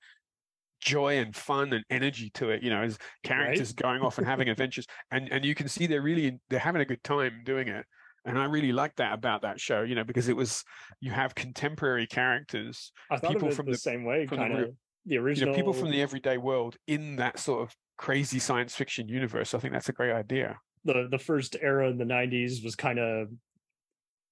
[0.80, 4.48] joy and fun and energy to it you know as characters going off and having
[4.49, 4.85] adventures.
[5.11, 7.85] And and you can see they're really they're having a good time doing it.
[8.26, 10.64] And i really like that about that show you know because it was
[10.99, 14.69] you have contemporary characters I people from the, the same way, kind of
[15.07, 19.07] the you know people from the everyday world in that sort of crazy science fiction
[19.07, 20.59] universe i think that's a great idea.
[20.85, 23.29] The the first era in the 90s was kind of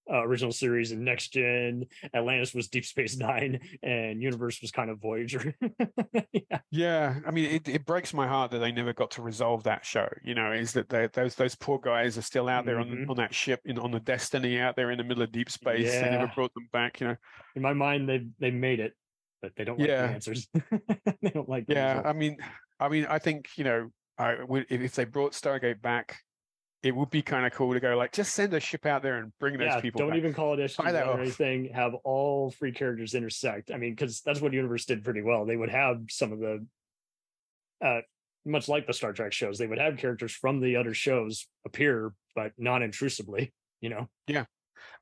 [0.07, 1.83] uh, original series and next gen
[2.13, 5.55] atlantis was deep space nine and universe was kind of voyager.
[6.71, 7.15] Yeah.
[7.25, 10.07] I mean it, it breaks my heart that they never got to resolve that show
[10.23, 13.09] you know is that they, those those poor guys are still out there on, Mhm.
[13.09, 15.91] on that ship in on the destiny out there in the middle of deep space.
[15.91, 17.15] They never brought them back you know.
[17.55, 18.93] In my mind they they made it
[19.45, 20.07] but they don't like Yeah.
[20.07, 20.47] the answers.
[21.21, 21.65] they don't like.
[21.67, 22.01] Yeah.
[22.03, 22.37] I mean,
[22.79, 26.17] I mean, I think you know, I would if, they brought Stargate back,
[26.81, 29.17] it would be kind of cool to go like, just send a ship out there
[29.17, 29.99] and bring those yeah, people.
[29.99, 30.17] don't back.
[30.17, 31.19] even call it that SG1 or off.
[31.19, 31.69] anything.
[31.73, 33.71] Have all three characters intersect.
[33.71, 35.45] I mean, because that's what Universe did pretty well.
[35.45, 36.65] They would have some of the,
[37.83, 38.01] uh,
[38.45, 42.13] much like the Star Trek shows, they would have characters from the other shows appear,
[42.35, 43.53] but non-intrusively.
[43.81, 44.45] You know, Yeah.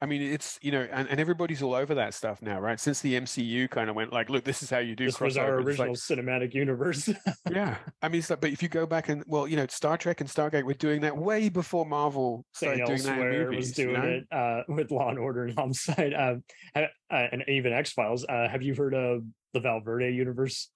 [0.01, 2.79] I mean, it's you know, and, and everybody's all over that stuff now, right?
[2.79, 5.05] Since the MCU kind of went like, look, this is how you do.
[5.05, 5.69] this was our crossover.
[5.69, 7.09] It's like- original cinematic universe.
[7.51, 9.97] yeah, I mean, it's like, but if you go back and well, you know, Star
[9.97, 12.75] Trek and Stargate were doing that way before Marvel St.
[12.75, 13.57] started doing that movies.
[13.57, 14.07] was you doing know?
[14.07, 16.43] it uh, with Law and Order and Homicide, um,
[16.75, 18.25] uh, and even X Files.
[18.27, 19.23] Uh, have you heard of
[19.53, 20.69] the Valverde universe?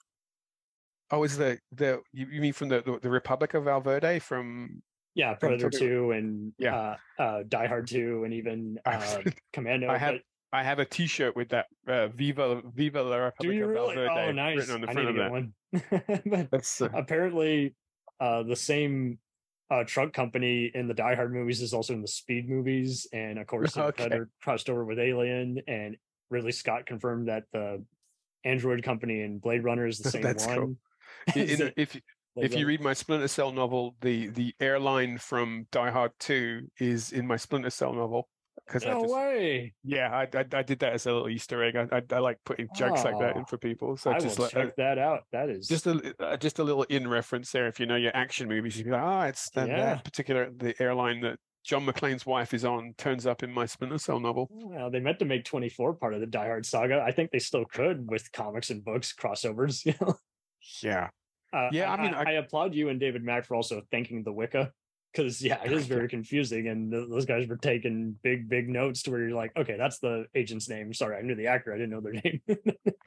[1.10, 4.82] Oh, is the the you, you mean from the, the the Republic of Valverde from?
[5.18, 6.96] Yeah, Predator Two and Yeah.
[7.18, 9.22] uh, uh, Die Hard Two, and even uh,
[9.52, 9.90] Commando.
[9.90, 10.22] I have but-
[10.54, 13.96] I have a T-shirt with that uh, "Viva Viva la Republic Do you really?
[13.96, 14.58] Valverde" Oh, nice.
[14.58, 15.32] written on the I front need of that.
[15.32, 15.54] one.
[16.82, 17.76] Uh, apparently,
[18.22, 19.20] uh, the same
[19.70, 23.38] uh, truck company in the Die Hard movies is also in the Speed movies, and
[23.40, 24.04] of course, Okay.
[24.04, 25.98] Predator crossed over with Alien, and
[26.30, 27.84] Ridley Scott confirmed that the
[28.46, 30.56] Android company in Blade Runner is the same That's cool.
[30.56, 30.78] one.
[31.36, 32.00] I- in- if
[32.44, 37.12] if you read my Splinter Cell novel, the the airline from Die Hard Two is
[37.12, 38.30] in my Splinter Cell novel
[38.66, 39.74] because I no just way.
[39.84, 41.76] yeah I, I I did that as a little Easter egg.
[41.76, 43.96] I I, I like putting jokes like that in Oh, for people.
[43.98, 45.22] So I just will like check that out.
[45.32, 47.68] That is just a uh, just a little in reference there.
[47.68, 49.78] If you know your action movies, you'd be like, ah, it's that, Yeah.
[49.96, 53.98] that particular the airline that John McClane's wife is on turns up in my Splinter
[53.98, 54.48] Cell novel.
[54.50, 57.04] Well, they meant to make 24 part of the Die Hard saga.
[57.06, 59.86] I think they still could with comics and books crossovers.
[59.86, 60.16] You know,
[60.82, 61.10] Yeah,
[61.54, 64.24] uh, Yeah, I mean, I, I- I applaud you and David Mack for also thanking
[64.24, 64.72] the Wicca
[65.14, 69.02] because yeah, it is very confusing, and th- those guys were taking big, big notes
[69.04, 70.94] to where you're like, okay, that's the agent's name.
[70.94, 72.42] Sorry, I knew the actor, I didn't know their name.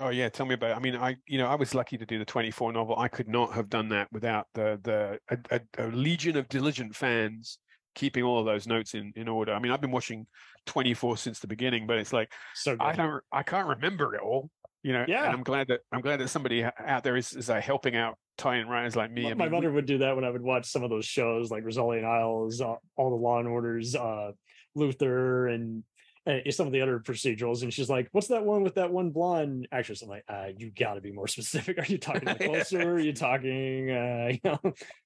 [0.00, 0.76] Oh yeah, tell me about it.
[0.76, 2.96] I mean, I you know I was lucky to do the 24 novel.
[2.98, 6.96] I could not have done that without the the a, a, a legion of diligent
[6.96, 7.58] fans
[7.94, 9.52] keeping all of those notes in in order.
[9.52, 10.26] I mean, I've been watching
[10.66, 14.50] 24 since the beginning, but it's like so I don't I can't remember it all.
[14.82, 15.24] You know, Yeah.
[15.24, 18.16] And I'm glad that I'm glad that somebody out there is is uh, helping out
[18.38, 19.24] tie-in writers like me.
[19.24, 20.90] My, I my mean, we- mother would do that when I would watch some of
[20.90, 24.32] those shows like Rizzoli and Isles, uh, all the Law and Orders, uh,
[24.74, 25.84] Luther, and
[26.26, 27.62] uh, some of the other procedurals.
[27.62, 30.70] And she's like, "What's that one with that one blonde actress?" I'm like, uh, "You
[30.70, 31.78] got to be more specific.
[31.78, 32.94] Are you talking closer?
[32.94, 34.58] Are you talking, uh, you know,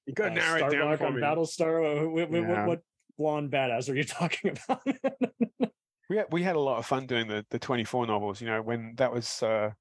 [0.05, 1.21] you got to uh, narrow it down for on me.
[1.21, 2.09] Battlestar?
[2.11, 2.65] What, what, Yeah.
[2.65, 2.81] what
[3.17, 4.87] blonde badass are you talking about?"
[6.09, 8.61] We had, we had a lot of fun doing the the 24 novels you know
[8.61, 9.71] when that was uh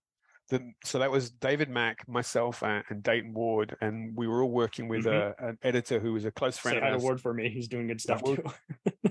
[0.51, 4.51] the so that was david mack myself and, and dayton ward and we were all
[4.51, 5.31] working with Mhm.
[5.31, 7.49] uh, an editor who was a close friend Say of Ward for me.
[7.49, 8.45] He's doing good stuff Well, too.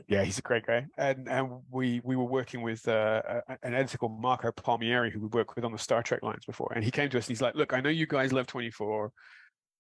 [0.08, 3.74] yeah he's a great guy and and we we were working with uh, a- an
[3.74, 6.84] editor called marco palmieri who we worked with on the star trek lines before and
[6.84, 9.12] he came to us and he's like look i know you guys love 24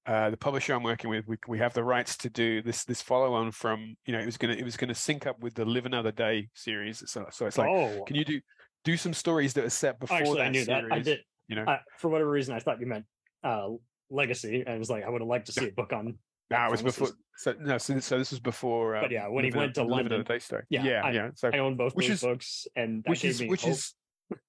[0.05, 3.01] uh, the publisher I'm working with, we we have the rights to do this this
[3.01, 5.65] follow on from you know it was gonna it was gonna sync up with the
[5.65, 7.03] Live Another Day series.
[7.09, 8.41] So so it's like oh, can you do
[8.84, 10.89] do some stories that are set before actually, that I knew series?
[10.89, 10.93] that.
[10.95, 11.19] I did.
[11.47, 13.05] You know, Uh, for whatever reason, I thought you meant
[13.43, 13.69] uh,
[14.09, 16.05] Legacy, and I was like, I would have liked to see a book on.
[16.05, 16.13] no,
[16.49, 17.09] that it was before.
[17.38, 18.93] So no, so, so this was before.
[18.93, 20.63] But um, yeah, when he went to Live Another Day story.
[20.69, 21.30] Yeah, yeah, I- yeah.
[21.35, 23.71] So I own both which is- books, and which is which hope.
[23.71, 23.93] is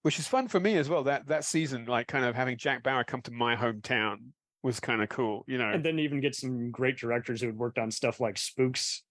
[0.02, 1.05] which is fun for me as well.
[1.05, 4.16] That that season, like kind of having Jack Bauer come to my hometown
[4.65, 5.45] was kind of cool.
[5.47, 8.36] You know, and then even get some great directors who had worked on stuff like
[8.36, 9.03] Spooks,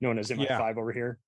[0.00, 0.72] known as MI5 Yeah.
[0.78, 1.18] over here.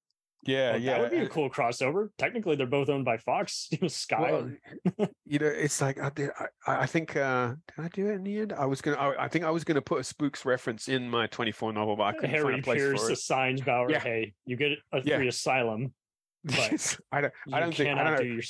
[0.46, 0.92] yeah, yeah.
[0.92, 2.09] that would be a cool crossover.
[2.18, 3.68] Technically, they're both owned by Fox.
[3.72, 4.20] You know, Sky.
[4.20, 6.30] Well, you know, it's like I did.
[6.66, 8.52] I, I think uh did I do it in the end?
[8.52, 8.96] I was gonna.
[8.96, 12.05] I, I think I was gonna put a Spooks reference in my 24 novel, but
[12.05, 13.12] I couldn't Harry find a place Pearce for it.
[13.14, 13.98] assigns Bauer, Yeah.
[14.01, 15.16] "Hey, you get a Yeah.
[15.16, 15.92] free asylum.
[16.44, 17.32] but I don't.
[17.52, 17.98] I don't think.
[17.98, 18.42] I don't do your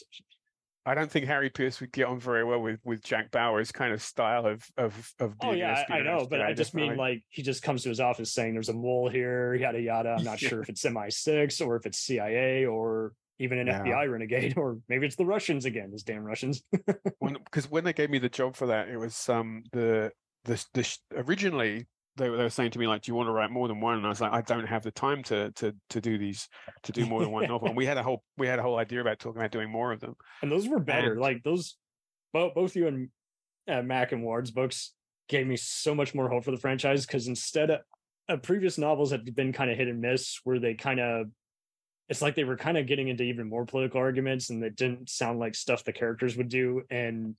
[0.87, 3.93] I don't think Harry Pearce would get on very well with with Jack Bauer's kind
[3.95, 6.97] of style of of of Oh being an yeah, I, know, but I just mean
[6.97, 10.11] like he just comes to his office saying there's a mole here, yada yada.
[10.11, 10.51] I'm not Yeah.
[10.51, 13.81] sure if it's MI6 or if it's CIA or even an Yeah.
[13.83, 15.91] FBI renegade or maybe it's the Russians again.
[15.91, 16.63] Those damn Russians.
[17.21, 20.13] because when they gave me the job for that, it was um the
[20.45, 23.33] the the originally they were, they were saying to me like, "Do you want to
[23.33, 25.75] write more than one?" And I was like, "I don't have the time to to
[25.91, 26.49] to do these
[26.85, 28.79] to do more than one novel." And we had a whole we had a whole
[28.79, 30.15] idea about talking about doing more of them.
[30.43, 31.13] and those were better.
[31.13, 31.77] And- like those,
[32.33, 33.09] both both you and
[33.69, 34.93] uh, Mack and Ward's books
[35.29, 37.81] gave me so much more hope for the franchise because instead of
[38.29, 41.27] uh, previous novels had been kind of hit and miss, where they kind of
[42.09, 45.09] it's like they were kind of getting into even more political arguments, and it didn't
[45.09, 46.83] sound like stuff the characters would do.
[46.91, 47.35] And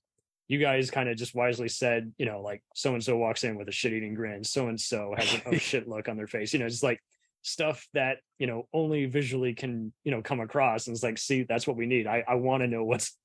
[0.48, 3.56] you guys kind of just wisely said, you know, like so and so walks in
[3.56, 6.26] with a shit eating grin, so and so has an oh shit look on their
[6.26, 6.52] face.
[6.52, 7.00] You know, it's like
[7.42, 11.44] stuff that you know only visually can you know come across and it's like see
[11.44, 13.16] that's what we need i i want to know what's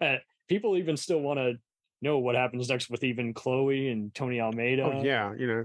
[0.00, 0.16] uh,
[0.48, 1.52] people even still want to
[2.00, 4.82] know what happens next with even Chloe and Tony Almeida.
[4.82, 5.64] Oh yeah, you know.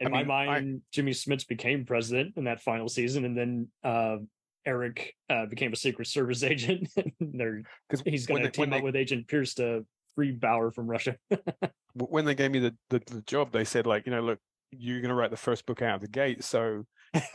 [0.00, 3.36] In I my mean, I- mind, Jimmy Smits became president in that final season, and
[3.36, 4.16] then uh,
[4.64, 6.88] Eric uh, became a Secret Service agent.
[6.96, 7.62] and they're
[8.04, 11.16] he's going to they- team up they- with Agent Pierce to free Bauer from Russia.
[11.94, 14.38] when they gave me the, the the job, they said like, you know, look,
[14.70, 16.84] you're going to write the first book out of the gate, so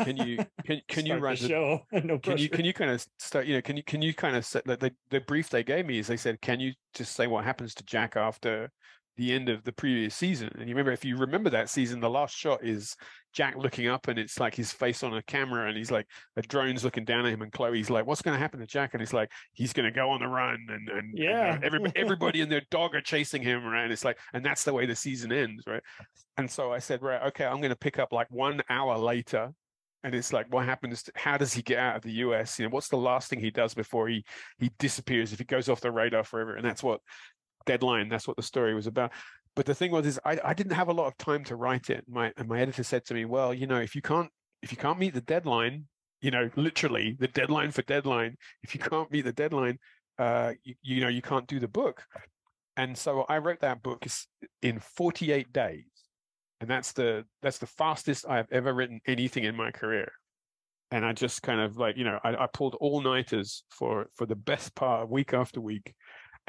[0.02, 1.80] can you can can you write the show?
[2.04, 4.36] no can you can you kind of start you know can you can you kind
[4.36, 7.16] of set like the, the brief they gave me is they said can you just
[7.16, 8.70] say what happens to jack after
[9.20, 12.10] the end of the previous season and you remember if you remember that season the
[12.10, 12.96] last shot is
[13.34, 16.42] jack looking up and it's like his face on a camera and he's like a
[16.42, 18.94] drone's looking down at him and chloe's like what's going to happen to jack?
[18.94, 21.60] And he's like he's going to go on the run and and and, Yeah.
[21.62, 23.84] everybody, everybody and their dog are chasing him right?
[23.84, 25.84] And it's like and that's the way the season ends right?
[26.38, 29.52] And so i said right okay i'm going to pick up like one hour later
[30.04, 32.66] and it's like what happens to, how does he get out of the us you
[32.66, 34.24] know what's the last thing he does before he
[34.58, 36.56] he disappears if he goes off the radar forever?
[36.56, 37.02] And that's what
[37.72, 39.12] deadline that's what the story was about.
[39.56, 41.90] But the thing was is i, I didn't have a lot of time to write
[41.90, 42.04] it.
[42.08, 44.30] My and my editor said to me well you know if you can't
[44.64, 45.86] if you can't meet the deadline
[46.22, 49.78] you know literally the deadline for deadline if you can't meet the deadline
[50.18, 51.98] uh you, you know you can't do the book.
[52.78, 54.06] And so i wrote that book
[54.62, 55.86] in 48 days.
[56.62, 60.12] And that's the that's the fastest I've ever written anything in my career.
[60.92, 64.26] And I just kind of like you know I, I pulled all nighters for for
[64.26, 65.94] the best part week after week,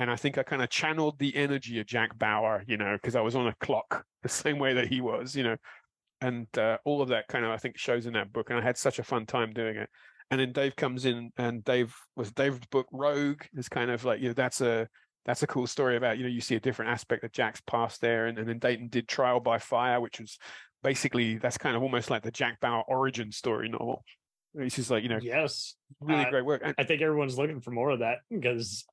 [0.00, 3.14] and I think I kind of channeled the energy of Jack Bauer, you know, because
[3.14, 5.56] I was on a clock the same way that he was, you know,
[6.22, 8.62] and uh, all of that kind of I think shows in that book, and I
[8.62, 9.90] had such a fun time doing it.
[10.30, 14.20] And then Dave comes in, and Dave was Dave's book Rogue is kind of like
[14.20, 14.88] you know that's a
[15.26, 18.00] that's a cool story about you know you see a different aspect of Jack's past
[18.00, 20.38] there, and, and then Dayton did Trial by Fire, which was
[20.82, 24.02] basically that's kind of almost like the Jack Bauer origin story novel.
[24.54, 26.62] It's just like you know, yes, really Uh, great work.
[26.64, 28.86] And I think everyone's looking for more of that because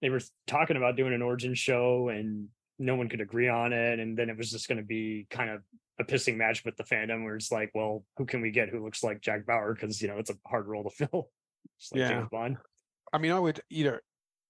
[0.00, 2.48] they were talking about doing an origin show and
[2.78, 3.98] no one could agree on it.
[3.98, 5.62] And then it was just going to be kind of
[5.98, 8.84] a pissing match with the fandom where it's like, well, who can we get who
[8.84, 9.74] looks like Jack Bauer?
[9.74, 11.30] Because, you know, it's a hard role to fill.
[11.92, 12.08] Like Yeah.
[12.08, 12.56] James Bond.
[13.12, 13.98] I mean, I would you know,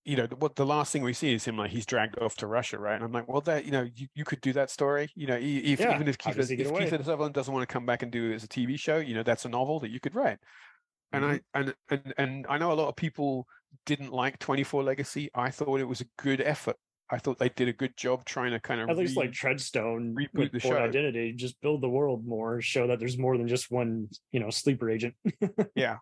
[0.05, 2.47] you know, what the last thing we see is him like he's dragged off to
[2.47, 2.95] Russia, right?
[2.95, 5.37] And I'm like, well, that you know, you, you could do that story, you know,
[5.41, 6.87] if, Yeah, even if Keith, if away?
[6.87, 9.15] Kiefer Sutherland doesn't want to come back and do it as a TV show, you
[9.15, 10.39] know, that's a novel that you could write.
[11.13, 11.35] And Mm-hmm.
[11.55, 13.47] I and and and I know a lot of people
[13.87, 15.31] didn't like 24 Legacy.
[15.35, 16.77] I thought it was a good effort.
[17.11, 20.13] I thought they did a good job trying to kind of At least like Treadstone
[20.15, 20.77] reboot the show.
[20.77, 24.51] Identity, just build the world more, show that there's more than just one, you know,
[24.51, 25.15] sleeper agent.
[25.75, 25.97] yeah.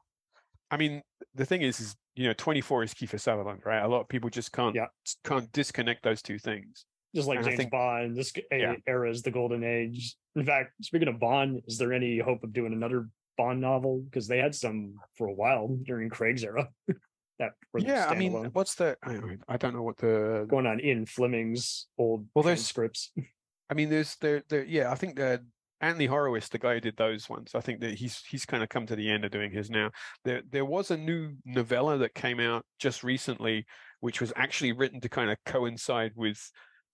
[0.69, 1.03] I mean,
[1.35, 3.85] the thing is, is you know, 24 is Kiefer Sutherland, right?
[3.85, 4.77] A lot of people just can't
[5.25, 6.85] can't disconnect those two things.
[7.15, 8.75] just like And James think- Bond, this Yeah.
[8.89, 10.17] era is the golden age.
[10.35, 14.01] In fact, speaking of Bond, is there any hope of doing another Bond novel?
[14.01, 16.69] Because they had some for a while during Craig's era.
[17.39, 18.97] that Yeah, I mean, what's the?
[19.03, 23.13] I, mean, I don't know what the going on in Fleming's old Well, there's- transcripts.
[23.71, 24.65] I mean, there's there there.
[24.65, 25.41] Yeah, I think that
[25.81, 28.69] Anthony Horowitz, the guy who did those ones, I think that he's he's kind of
[28.69, 29.91] come to the end of doing his now.
[30.25, 33.67] There there was a new novella that came out just recently,
[34.01, 36.39] which was actually written to kind of coincide with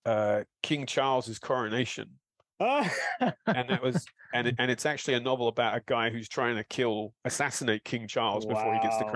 [0.07, 2.09] uh, King Charles's coronation.
[2.59, 6.57] and that was and it, and it's actually a novel about a guy who's trying
[6.57, 9.13] to kill assassinate King Charles before he gets the Wow.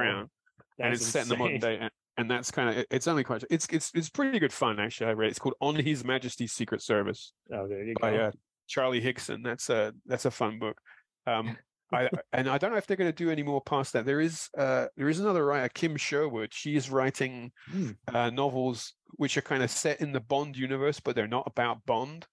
[0.76, 1.88] Crown, and That's it's set in the modern day.
[2.18, 5.08] And, that's kind of it's only quite it's it's it's pretty good fun actually.
[5.08, 8.16] I read it's called On His Majesty's Secret Service Oh, there you by go.
[8.24, 8.30] uh,
[8.68, 9.44] Charlie Higson.
[9.44, 10.78] That's a that's a fun book.
[11.26, 11.58] Um,
[11.92, 14.06] I and I don't know if they're going to do any more past that.
[14.06, 16.54] There is uh, there is another writer, Kim Sherwood.
[16.54, 17.90] She is writing Hmm.
[18.12, 21.84] uh, novels which are kind of set in the Bond universe, but they're not about
[21.86, 22.26] Bond.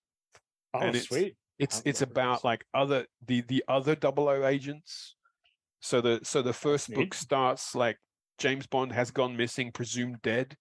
[0.74, 1.36] Oh, and it's, sweet.
[1.60, 5.16] It's I've it's about like other the the other 00 agents.
[5.82, 7.98] So the so the first book starts like
[8.38, 10.56] James Bond has gone missing, presumed dead.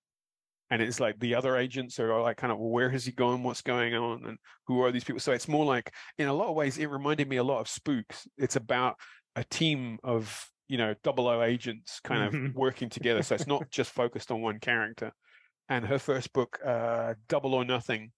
[0.71, 3.43] And it's like the other agents are like kind of well, where has he gone?
[3.43, 4.25] What's going on?
[4.25, 5.21] And who are these people?
[5.21, 7.69] So it's more like in a lot of ways, it reminded me a lot of
[7.69, 8.27] spooks.
[8.39, 8.97] It's about
[9.37, 12.55] a team of, you know, double O agents kind of Mhm.
[12.55, 13.23] working together.
[13.23, 15.13] So it's not just focused on one character.
[15.69, 18.13] And her first book, uh, Double or Nothing,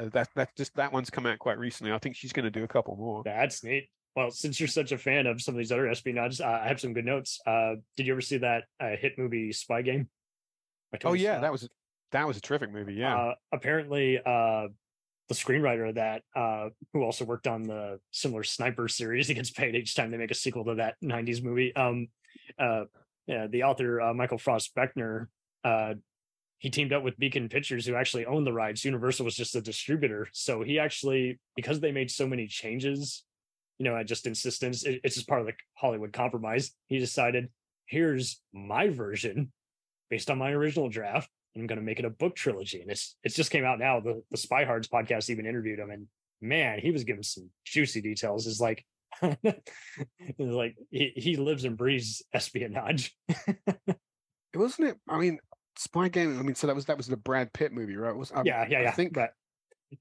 [0.00, 1.92] uh, that that just that one's come out quite recently.
[1.92, 3.22] I think she's going to do a couple more.
[3.24, 3.88] That's neat.
[4.16, 6.80] Well, since you're such a fan of some of these other espionage, uh, I have
[6.80, 7.40] some good notes.
[7.46, 10.08] Uh, did you ever see that uh, hit movie Spy Game?
[11.04, 11.42] Oh yeah, Scott?
[11.42, 11.68] that was
[12.12, 12.94] that was a terrific movie.
[12.94, 13.16] Yeah.
[13.16, 14.68] Uh, apparently, uh,
[15.28, 19.50] the screenwriter of that, uh, who also worked on the similar Sniper series, he gets
[19.50, 21.74] paid each time they make a sequel to that '90s movie.
[21.74, 22.08] Um,
[22.58, 22.84] uh,
[23.26, 25.26] yeah, the author uh, Michael Frost Beckner,
[25.62, 25.94] uh,
[26.58, 28.84] he teamed up with Beacon Pictures, who actually owned the rights.
[28.84, 33.24] Universal was just a distributor, so he actually, because they made so many changes,
[33.80, 36.72] you know, at just insistence, it, it's just part of the Hollywood compromise.
[36.86, 37.48] He decided,
[37.86, 39.52] here's my version
[40.10, 42.82] based on my original draft I'm going to make it a book trilogy.
[42.82, 43.98] And it's it's just came out now.
[44.00, 46.06] The the Spy Hards podcast even interviewed him, and
[46.42, 48.46] man, he was giving some juicy details.
[48.46, 48.84] Is like,
[49.22, 53.16] it's like he, he lives and breathes espionage.
[54.52, 54.96] It wasn't it.
[55.08, 55.38] I mean,
[55.78, 56.36] Spy Game.
[56.36, 58.14] I mean, so that was that was the Brad Pitt movie, right?
[58.14, 58.88] Was I, yeah, yeah, yeah.
[58.88, 59.30] I think but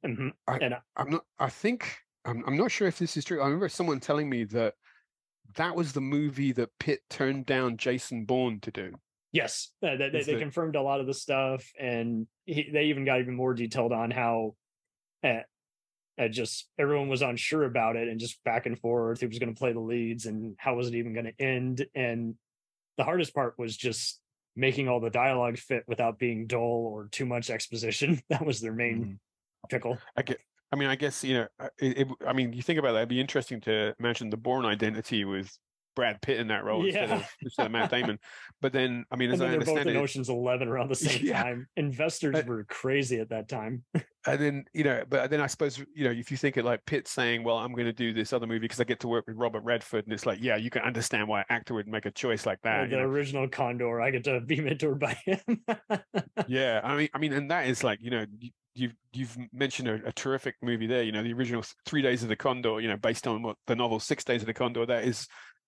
[0.04, 0.32] Mhm.
[0.48, 1.24] I, and uh, I'm not.
[1.38, 2.44] I think I'm.
[2.46, 3.42] I'm not sure if this is true.
[3.42, 4.74] I remember someone telling me that
[5.56, 8.94] that was the movie that Pitt turned down Jason Bourne to do.
[9.32, 13.06] Yes, they, they, they that- confirmed a lot of the stuff, and he, they even
[13.06, 14.56] got even more detailed on how,
[15.24, 15.42] uh,
[16.20, 19.22] uh, just everyone was unsure about it, and just back and forth.
[19.22, 21.86] Who was going to play the leads, and how was it even going to end?
[21.96, 22.36] And
[22.98, 24.20] the hardest part was just
[24.56, 28.20] making all the dialogue fit without being dull or too much exposition.
[28.30, 29.14] That was their main Mm-hmm.
[29.70, 29.98] pickle.
[30.18, 30.40] I get.
[30.72, 31.48] I mean, I guess you know.
[31.60, 33.00] uh, It, it, I mean, you think about that.
[33.00, 35.52] It'd be interesting to imagine the Bourne identity with
[35.96, 38.20] Brad Pitt in that role instead of instead of Matt Damon.
[38.62, 40.68] But then, I mean, as And then I they're both understand in it, Ocean's Eleven
[40.68, 41.44] around the same Yeah.
[41.44, 41.68] time.
[41.76, 43.84] Investors Uh, were crazy at that time.
[44.28, 46.86] and then you know, but then I suppose you know, if you think it like
[46.86, 49.26] Pitt saying, "Well, I'm going to do this other movie because I get to work
[49.28, 52.06] with Robert Redford," and it's like, yeah, you can understand why an actor would make
[52.06, 52.90] a choice like that.
[52.90, 53.04] the know?
[53.04, 55.64] original Condor, I get to be mentored by him.
[56.48, 59.88] yeah i mean i mean and that is like you know you, you've you've mentioned
[59.88, 62.88] a, a terrific movie there you know the original three days of the condor you
[62.88, 65.28] know based on what the novel six days of the condor that is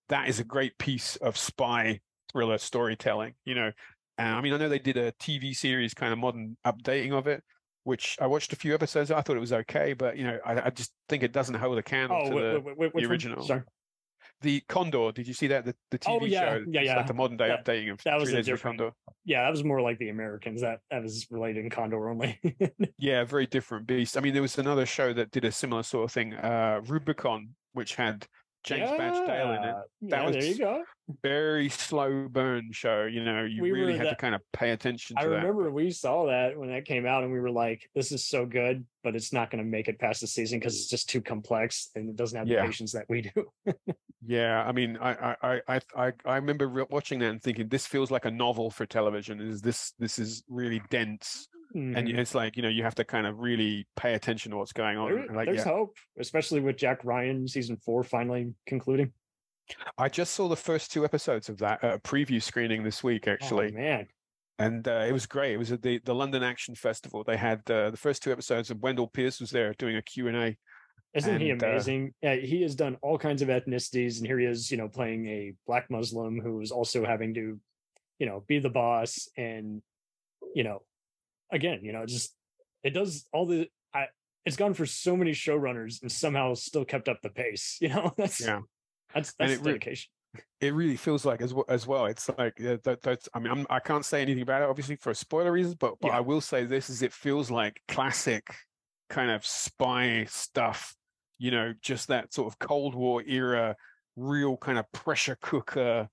[0.10, 2.00] that is a great piece of spy
[2.32, 3.72] thriller storytelling you know.
[4.18, 7.28] And i mean i know they did a tv series kind of modern updating of
[7.28, 7.44] it
[7.84, 10.68] which i watched a few episodes i thought it was okay but you know i,
[10.68, 13.10] I just think it doesn't hold a candle Oh, to wait, the, wait, wait, the
[13.10, 13.44] original.
[13.44, 13.64] Sorry.
[14.42, 16.96] The condor did you see that the, the tv Oh, yeah, show yeah, yeah.
[16.98, 18.94] like the modern day That- updating of that was a different- condor
[19.24, 20.62] Yeah, that was more like the Americans.
[20.62, 22.40] That that was related in Condor only.
[22.98, 24.18] Yeah, very different beast.
[24.18, 27.50] I mean, there was another show that did a similar sort of thing, uh, Rubicon,
[27.74, 28.26] which had
[28.64, 29.76] James Badge Dale in it.
[30.10, 30.84] That yeah, was there you go.
[31.24, 33.06] Very slow burn show.
[33.06, 35.36] You know, you We really had to kind of pay attention I to that.
[35.38, 38.46] remember we saw that when that came out, and we were like, "This is so
[38.46, 41.22] good, but it's not going to make it past the season because it's just too
[41.22, 42.62] complex and it doesn't have Yeah.
[42.62, 43.52] the patience that we do."
[44.26, 47.88] Yeah, I mean, I I I I I, remember re- watching that and thinking this
[47.88, 49.42] feels like a novel for television.
[49.42, 52.18] Is this this is really dense, and Mhm.
[52.20, 54.98] it's like you know you have to kind of really pay attention to what's going
[54.98, 55.12] on.
[55.12, 55.72] There- like, there's yeah.
[55.72, 59.12] hope, especially with Jack Ryan season four finally concluding.
[59.98, 63.28] I just saw the first two episodes of that at a preview screening this week,
[63.28, 63.72] actually.
[63.74, 64.08] oh, man,
[64.60, 65.54] and uh, it was great.
[65.54, 67.24] It was at the, the London Action Festival.
[67.24, 70.28] They had uh, the first two episodes, and Wendell Pierce was there doing a Q
[70.28, 70.58] and A.
[71.14, 72.14] Isn't he And, uh, amazing?
[72.22, 75.26] yeah, he has done all kinds of ethnicities, and here he is, you know, playing
[75.28, 77.60] a black Muslim who is also having to,
[78.20, 79.82] you know, be the boss, and
[80.54, 80.84] you know,
[81.52, 82.36] again, you know, just
[82.84, 83.68] it does all the.
[83.94, 84.08] I
[84.46, 87.78] it's gone for so many showrunners and somehow still kept up the pace.
[87.82, 88.62] You know, that's Yeah,
[89.14, 89.96] that's that's it re-
[90.62, 91.66] it really feels like as well.
[91.68, 93.02] As well, it's like that.
[93.02, 93.28] That's.
[93.34, 95.76] I mean, I'm, I can't say anything about it, obviously, for spoiler reasons.
[95.76, 96.18] But, but Yeah.
[96.18, 98.54] I will say this: is it feels like classic
[99.10, 100.96] kind of spy stuff.
[101.38, 103.76] You know, just that sort of Cold War era,
[104.16, 106.08] real kind of pressure cooker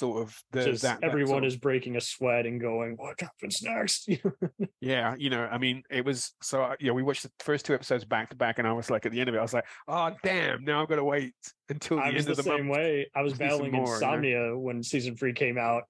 [0.00, 3.20] sort of the, just that, that everyone of- is breaking a sweat and going, "What
[3.20, 4.08] happens next?"
[4.80, 6.74] Yeah, you know, I mean, it was so.
[6.80, 9.12] Yeah, we watched the first two episodes back to back, and I was like, at
[9.12, 10.64] the end of it, I was like, "Oh, damn!
[10.64, 11.34] Now I've got to wait
[11.68, 13.10] until the I end was the, of the same month." way.
[13.14, 13.94] I was to see some battling more, you know?
[13.94, 15.84] insomnia when season three came out,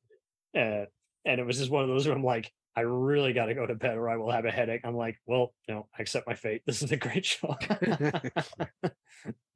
[0.56, 0.84] uh,
[1.24, 3.66] and it was just one of those where I'm like, I really got to go
[3.66, 4.80] to bed or I will have a headache.
[4.84, 6.62] I'm like, well, no, I accept my fate.
[6.66, 7.54] This is a great show.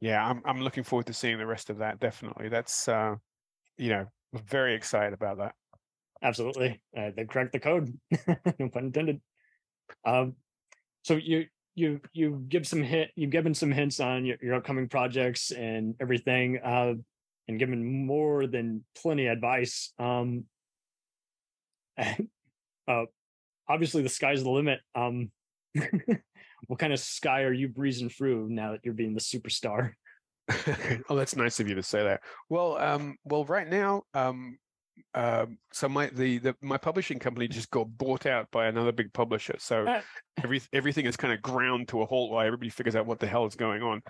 [0.01, 1.99] yeah, I'm I'm looking forward to seeing the rest of that.
[2.01, 3.17] Definitely, that's uh,
[3.79, 4.07] you know,
[4.47, 5.55] very excited about that.
[6.23, 7.99] Absolutely, uh, they cracked the code.
[8.59, 9.21] no pun intended.
[10.05, 10.35] Um,
[11.03, 13.11] so you you you give some hint.
[13.17, 16.95] You've given some hints on your, your upcoming projects and everything, uh,
[17.49, 19.93] and given more than plenty of advice.
[19.99, 20.45] Um,
[21.99, 23.05] uh,
[23.69, 24.81] obviously the sky's the limit.
[24.95, 25.31] Um,
[26.67, 29.93] what kind of sky are you breezing through now that you're being the superstar?
[31.09, 32.21] oh, that's nice of you to say that.
[32.49, 34.59] Well, um, well, right now, um,
[35.15, 39.13] um, so my the, the my publishing company just got bought out by another big
[39.13, 39.57] publisher.
[39.59, 40.03] So Ah.
[40.43, 43.27] every everything is kind of ground to a halt while everybody figures out what the
[43.27, 44.03] hell is going on.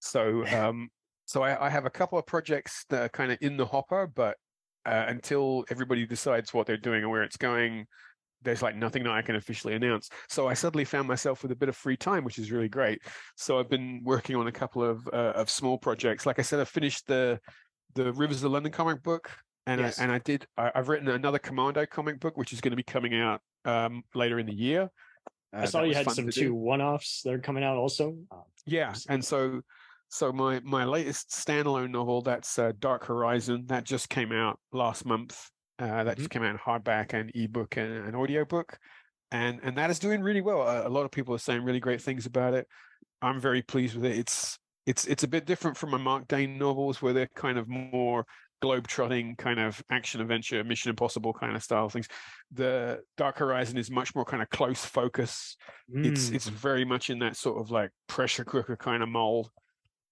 [0.00, 0.88] So um,
[1.24, 4.06] so I, I have a couple of projects that are kind of in the hopper,
[4.06, 4.36] but
[4.86, 7.86] uh, until everybody decides what they're doing and where it's going,
[8.42, 10.08] there's like nothing that I can officially announce.
[10.28, 13.02] So I suddenly found myself with a bit of free time, which is really great.
[13.36, 16.26] So I've been working on a couple of uh, of small projects.
[16.26, 17.40] Like I said, I finished the
[17.94, 19.30] the Rivers of London comic book,
[19.66, 19.98] and Yes.
[19.98, 20.46] I, and I did.
[20.56, 24.02] I, I've written another Commando comic book, which is going to be coming out um,
[24.14, 24.90] later in the year.
[25.52, 28.16] I Uh, saw you had some two one-offs that are coming out also.
[28.30, 29.60] Uh, Yeah, and so
[30.08, 35.04] so my my latest standalone novel that's uh, Dark Horizon that just came out last
[35.04, 35.50] month,
[35.80, 38.78] Uh, that just came out in hardback and ebook and an audiobook.
[39.32, 40.60] And and that is doing really well.
[40.62, 42.66] A, a lot of people are saying really great things about it.
[43.22, 44.18] I'm very pleased with it.
[44.18, 47.66] It's it's it's a bit different from my Marc Dane novels where they're kind of
[47.68, 48.26] more
[48.60, 52.06] globe-trotting kind of action adventure mission impossible kind of style things
[52.52, 55.56] the dark horizon is much more kind of close focus
[55.94, 56.34] it's Mm.
[56.34, 59.50] it's very much in that sort of like pressure cooker kind of mold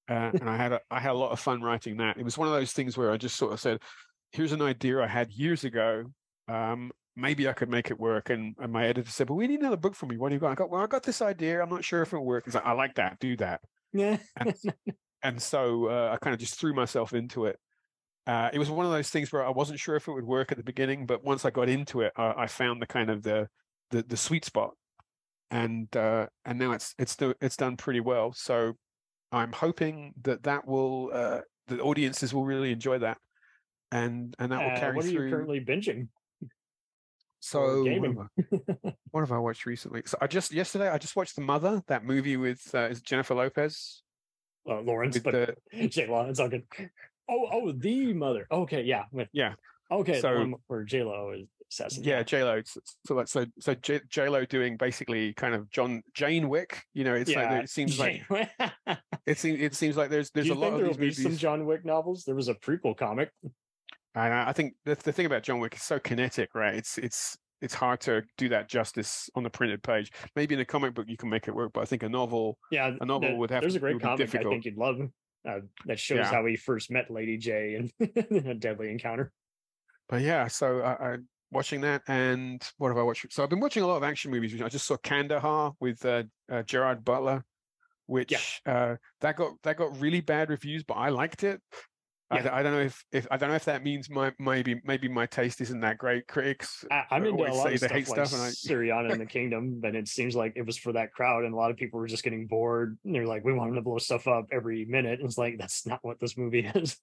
[0.09, 2.39] uh, and i had a, i had a lot of fun writing that it was
[2.39, 3.83] one of those things where i just sort of said
[4.33, 6.05] here's an idea i had years ago
[6.49, 9.61] um maybe i could make it work and, and my editor said but we need
[9.61, 10.19] another book from you.
[10.19, 11.63] What do you got i got well i got this idea.
[11.63, 12.45] I'm not sure if it'll work.
[12.45, 13.19] He's like, i like that.
[13.19, 13.61] Do that.
[13.93, 14.19] Yeah.
[14.37, 14.55] and,
[15.23, 17.59] and so uh, I kind of just threw myself into it.
[18.27, 20.53] Uh, it was one of those things where I wasn't sure if it would work
[20.53, 23.23] at the beginning, but once I got into it, I, I found the kind of
[23.23, 23.49] the
[23.91, 24.75] the, the sweet spot,
[25.51, 28.35] and uh, and now it's it's it's done pretty well.
[28.35, 28.75] So
[29.33, 33.17] I'm hoping that that will uh, the audiences will really enjoy that,
[33.93, 35.25] and and that will Uh, carry what are through.
[35.25, 36.09] you currently binging?
[37.41, 38.19] So what have,
[38.85, 40.03] I, what have I watched recently?
[40.07, 43.35] So I just yesterday I just watched The Mother, that movie with uh, is Jennifer
[43.35, 44.03] Lopez.
[44.69, 46.65] Uh, Lawrence, With but the- J Law, it's all good.
[47.29, 48.47] Oh, oh, the mother.
[48.51, 49.55] Okay, yeah, with Yeah.
[49.91, 52.03] okay, So- where J Lo is assassin.
[52.05, 52.61] Yeah, J Lo.
[53.07, 56.83] So like so so J Lo doing basically kind of John Jane Wick.
[56.93, 58.25] You know, it's like it seems like
[59.27, 61.23] it seems it seems like there's there's a lot think of there'll these be movies.
[61.23, 62.25] some John Wick novels?
[62.25, 63.31] There was a prequel comic.
[64.25, 66.75] And I I think the the thing about John Wick is so kinetic, right?
[66.75, 70.13] It's it's it's hard to do that justice on the printed page.
[70.37, 72.57] Maybe in a comic book you can make it work, but I think a novel,
[72.71, 75.01] Yeah, a novel the- would have There's to a great comic I think you'd love.
[75.49, 76.31] Uh, that shows Yeah.
[76.31, 77.91] how he first met Lady J in,
[78.31, 79.33] in a deadly encounter.
[80.09, 81.17] But yeah, so I, I
[81.51, 83.33] watching that, and what have I watched?
[83.33, 84.61] So I've been watching a lot of action movies.
[84.61, 87.45] I just saw Kandahar with uh, uh, Gerard Butler,
[88.07, 91.61] which uh, that got that got really bad reviews, but I liked it.
[92.31, 92.43] I, Yeah.
[92.43, 95.09] d- I don't know if, if I don't know if that means my maybe maybe
[95.09, 96.27] my taste isn't that great.
[96.29, 99.21] Critics I, I'm into a lot of stuff hate like stuff, and I Syriana and
[99.21, 101.77] the Kingdom, but it seems like it was for that crowd, and a lot of
[101.77, 102.99] people were just getting bored.
[103.05, 105.59] And they're like, "We want him to blow stuff up every minute." And it's like
[105.59, 106.99] that's not what this movie is.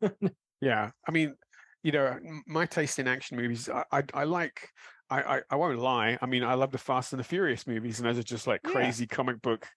[0.61, 1.35] Yeah, I mean,
[1.83, 4.69] you know, my taste in action movies, I I, I like.
[5.07, 6.17] I, I I won't lie.
[6.19, 8.63] I mean, I love the Fast and the Furious movies, and those are just like
[8.63, 8.71] Yeah.
[8.71, 9.67] crazy comic book,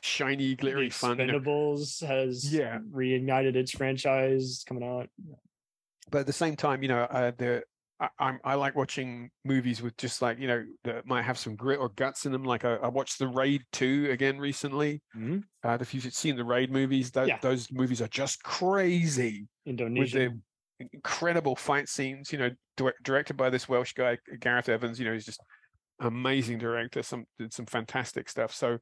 [0.00, 1.18] shiny, glittery fun.
[1.18, 2.78] Expendables has Yeah.
[2.90, 5.08] reignited its franchise coming out.
[6.10, 7.62] But at the same time, you know, uh, the
[8.00, 11.56] I, I'm I like watching movies with just like you know that might have some
[11.56, 12.44] grit or guts in them.
[12.44, 15.02] Like I, I watched The Raid two again recently.
[15.16, 15.42] Mhm.
[15.64, 17.38] Uh, if you've seen the Raid movies, those Yeah.
[17.42, 19.48] those movies are just crazy.
[19.66, 20.00] Indonesia.
[20.00, 22.32] with the incredible fight scenes.
[22.32, 24.98] You know, direct, directed by this Welsh guy Gareth Evans.
[25.00, 25.40] You know, he's just
[26.00, 27.02] amazing director.
[27.02, 28.54] Some did some fantastic stuff.
[28.54, 28.78] So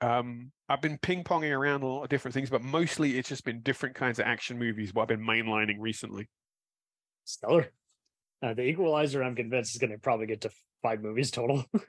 [0.00, 3.44] um I've been ping ponging around a lot of different things, but mostly it's just
[3.44, 4.92] been different kinds of action movies.
[4.92, 6.28] What I've been mainlining recently.
[7.24, 7.70] Stellar.
[8.42, 10.50] Uh, the Equalizer, I'm convinced, is going to probably get to
[10.82, 11.64] five movies total,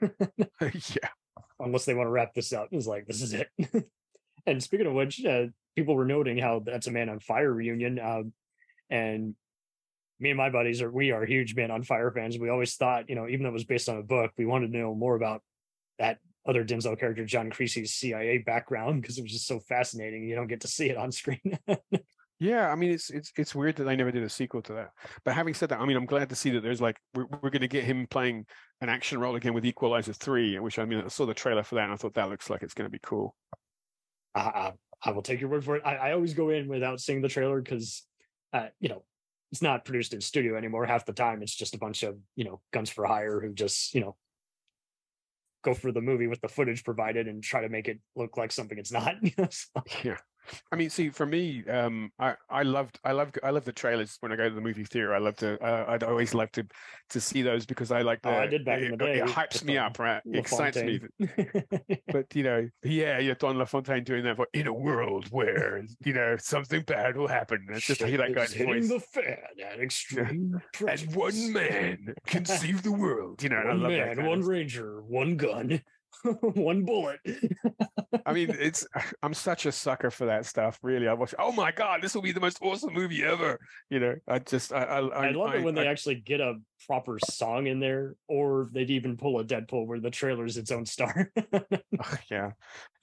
[0.62, 1.08] yeah,
[1.60, 2.68] unless they want to wrap this up.
[2.70, 3.48] And it's like this is it.
[4.46, 7.98] and speaking of which, uh, people were noting how that's a Man on Fire reunion,
[7.98, 8.32] um,
[8.90, 9.34] and
[10.20, 12.38] me and my buddies are we are huge Man on Fire fans.
[12.38, 14.72] We always thought, you know, even though it was based on a book, we wanted
[14.72, 15.42] to know more about
[15.98, 16.18] that
[16.48, 20.24] other Denzel character, John Creasy's CIA background, because it was just so fascinating.
[20.24, 21.58] You don't get to see it on screen.
[22.40, 22.70] yeah.
[22.70, 24.90] I mean, it's it's it's weird that they never did a sequel to that.
[25.24, 27.50] But having said that, I mean, I'm glad to see that there's like we're we're
[27.50, 28.46] going to get him playing
[28.80, 31.74] an action role again with Equalizer three, which I mean, I saw the trailer for
[31.76, 33.34] that and I thought that looks like it's going to be cool.
[34.34, 34.72] I, I,
[35.04, 35.82] I will take your word for it.
[35.84, 38.04] I, I always go in without seeing the trailer because,
[38.52, 39.04] uh, you know,
[39.52, 40.86] it's not produced in studio anymore.
[40.86, 43.94] Half the time, it's just a bunch of you know guns for hire who just
[43.94, 44.16] you know
[45.68, 48.52] go for the movie with the footage provided and try to make it look like
[48.52, 49.14] something it's not.
[49.50, 50.16] so- Yeah.
[50.72, 54.16] I mean, see, for me, um, I I loved I love I love the trailers
[54.20, 55.14] when I go to the movie theater.
[55.14, 56.66] I love to uh, I'd always love to
[57.10, 59.18] to see those because I like the Oh, I did back in it, the day
[59.18, 60.22] It hypes me up, right?
[60.24, 61.00] It excites me.
[62.12, 64.36] But you know, yeah, yeah, Don LaFontaine doing that.
[64.36, 68.18] But in a world where you know something bad will happen, it's just to hear
[68.18, 68.88] that guy's voice.
[68.88, 70.60] the fan at extreme.
[70.86, 73.42] And one man can save the world.
[73.42, 75.82] You know, one man, one ranger, one gun,
[76.42, 77.20] one bullet.
[78.26, 78.86] I mean, it's
[79.22, 80.78] I'm such a sucker for that stuff.
[80.82, 81.34] Really, I watch.
[81.38, 83.58] Oh my god, this will be the most awesome movie ever.
[83.90, 86.56] You know, I just I I, I love it when they I- actually get a
[86.86, 90.70] proper song in there, or they'd even pull a Deadpool where the trailer is its
[90.70, 91.30] own star.
[92.30, 92.52] Yeah,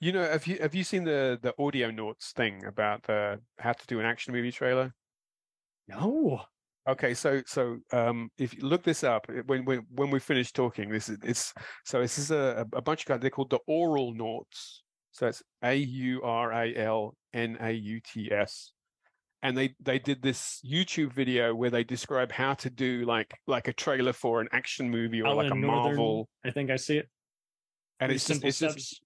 [0.00, 3.86] you know, have you have you seen the the Auralnauts thing about the how to
[3.86, 4.94] do an action movie trailer?
[5.88, 6.46] no.
[6.88, 10.88] Okay, so so um, if you look this up when when when we finish talking,
[10.88, 11.52] this is it's
[11.84, 13.20] so this is a a bunch of guys.
[13.20, 14.82] They're called the Auralnauts.
[15.10, 18.70] So it's A U R A L N A U T S,
[19.42, 23.66] and they they did this YouTube video where they describe how to do like like
[23.66, 26.76] a trailer for an action movie or like a Alan Northern, Marvel, I think I
[26.76, 27.08] see it.
[27.98, 29.02] and it's just it's just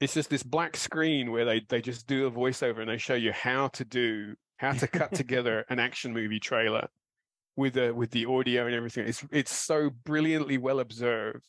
[0.00, 3.14] it's just this black screen where they they just do a voiceover and they show
[3.14, 6.88] you how to do how to cut together an action movie trailer
[7.60, 11.44] with the with the audio and everything it's it's so brilliantly well observed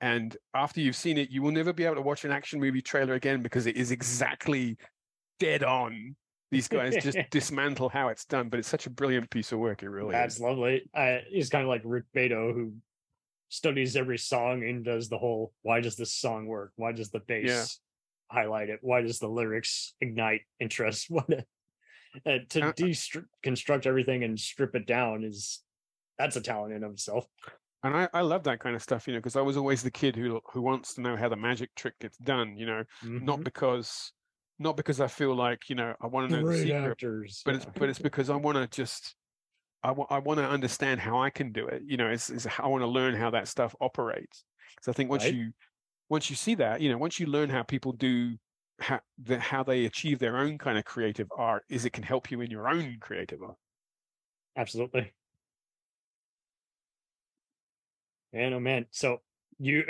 [0.00, 2.82] and after you've seen it you will never be able to watch an action movie
[2.82, 4.76] trailer again because it is exactly
[5.38, 6.14] dead on
[6.50, 9.82] these guys just dismantle how it's done but it's such a brilliant piece of work
[9.82, 10.88] it really That's is lovely.
[10.94, 12.74] Uh, he's kind of like Rick Beato, who
[13.48, 16.72] studies every song and does the whole why does this song work?
[16.76, 17.78] Why does the bass
[18.30, 18.80] highlight it?
[18.82, 21.06] Why does the lyrics ignite interest?
[21.10, 21.26] What
[22.26, 25.64] uh, to deconstruct everything and strip it down is
[26.18, 27.26] that's a talent in of itself.
[27.82, 29.90] and I, I love that kind of stuff, you know, because I was always the
[29.90, 32.84] kid who who wants to know how the magic trick gets done, you know,
[33.20, 33.44] not Mhm.
[33.44, 34.12] because
[34.58, 37.54] not because I feel like you know I want to know the secret, actors, but
[37.56, 39.16] it's but it's because I want to just
[39.82, 41.82] I want I want to understand how I can do it.
[41.86, 44.44] You know, it's, it's I want to learn how that stuff operates.
[44.82, 45.32] So I think once Right.
[45.32, 45.52] you
[46.10, 48.36] once you see that, you know, once you learn how people do
[48.80, 52.30] how the, how they achieve their own kind of creative art, is it can help
[52.30, 53.56] you in your own creative art.
[54.56, 55.12] Absolutely.
[58.32, 58.86] Man, oh man.
[58.90, 59.20] So
[59.58, 59.84] you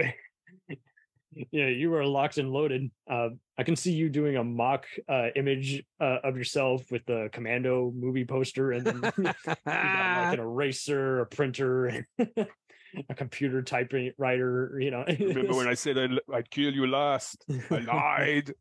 [1.51, 2.91] yeah, you are locked and loaded.
[3.11, 7.31] Uh I can see you doing a mock uh image uh, of yourself with the
[7.33, 14.91] commando movie poster and then got like an eraser, a printer, a computer typewriter, you
[14.91, 15.05] know.
[15.07, 17.45] Remember when I said I'd, I'd kill you last?
[17.71, 18.53] I lied.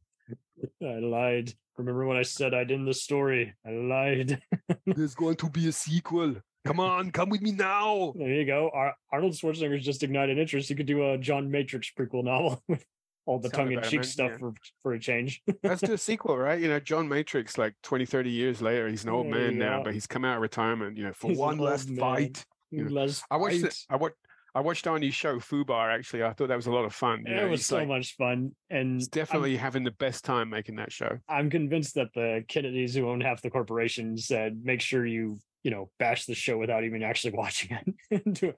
[0.82, 1.54] I lied.
[1.78, 3.54] Remember when I said I'd end the story?
[3.66, 4.42] I lied.
[4.86, 6.36] There's going to be a sequel.
[6.66, 8.14] Come on, come with me now.
[8.16, 8.70] There you go.
[8.74, 10.70] Ar- Arnold Schwarzenegger's just ignited interest.
[10.70, 12.86] You could do a John Matrix prequel novel with
[13.26, 14.38] all the tongue in cheek stuff Yeah.
[14.38, 15.42] for for a change.
[15.64, 16.60] Let's do a sequel, right?
[16.62, 19.58] You know, John Matrix, like 20, 30 years later, he's an old There you man
[19.58, 19.86] now, go.
[19.86, 22.00] but he's come out of retirement, you know, for He's one last man.
[22.00, 22.46] fight.
[22.72, 22.92] you know.
[22.92, 23.66] Last I watched fight.
[23.72, 23.78] it.
[23.90, 24.16] I watched.
[24.56, 25.92] I watched Arnie's show Fubar.
[25.92, 27.24] Actually, I thought that was a lot of fun.
[27.26, 30.76] you it know, was so like- much fun, and definitely having the best time making
[30.76, 31.18] that show.
[31.28, 35.72] I'm convinced that the Kennedys who own half the corporation said, "Make sure you you
[35.72, 37.78] know bash the show without even actually watching
[38.12, 38.56] it."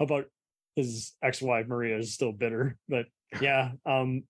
[0.00, 0.24] About
[0.76, 3.06] his ex-wife Maria is still bitter, but
[3.40, 3.72] yeah.
[3.86, 4.24] Um,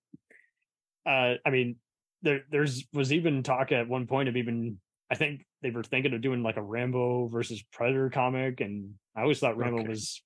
[1.05, 1.77] uh, I mean,
[2.21, 4.79] there there's was even talk at one point of even
[5.09, 9.21] I think they were thinking of doing like a Rambo versus Predator comic, and I
[9.23, 9.87] always thought Rambo Okay.
[9.89, 10.21] was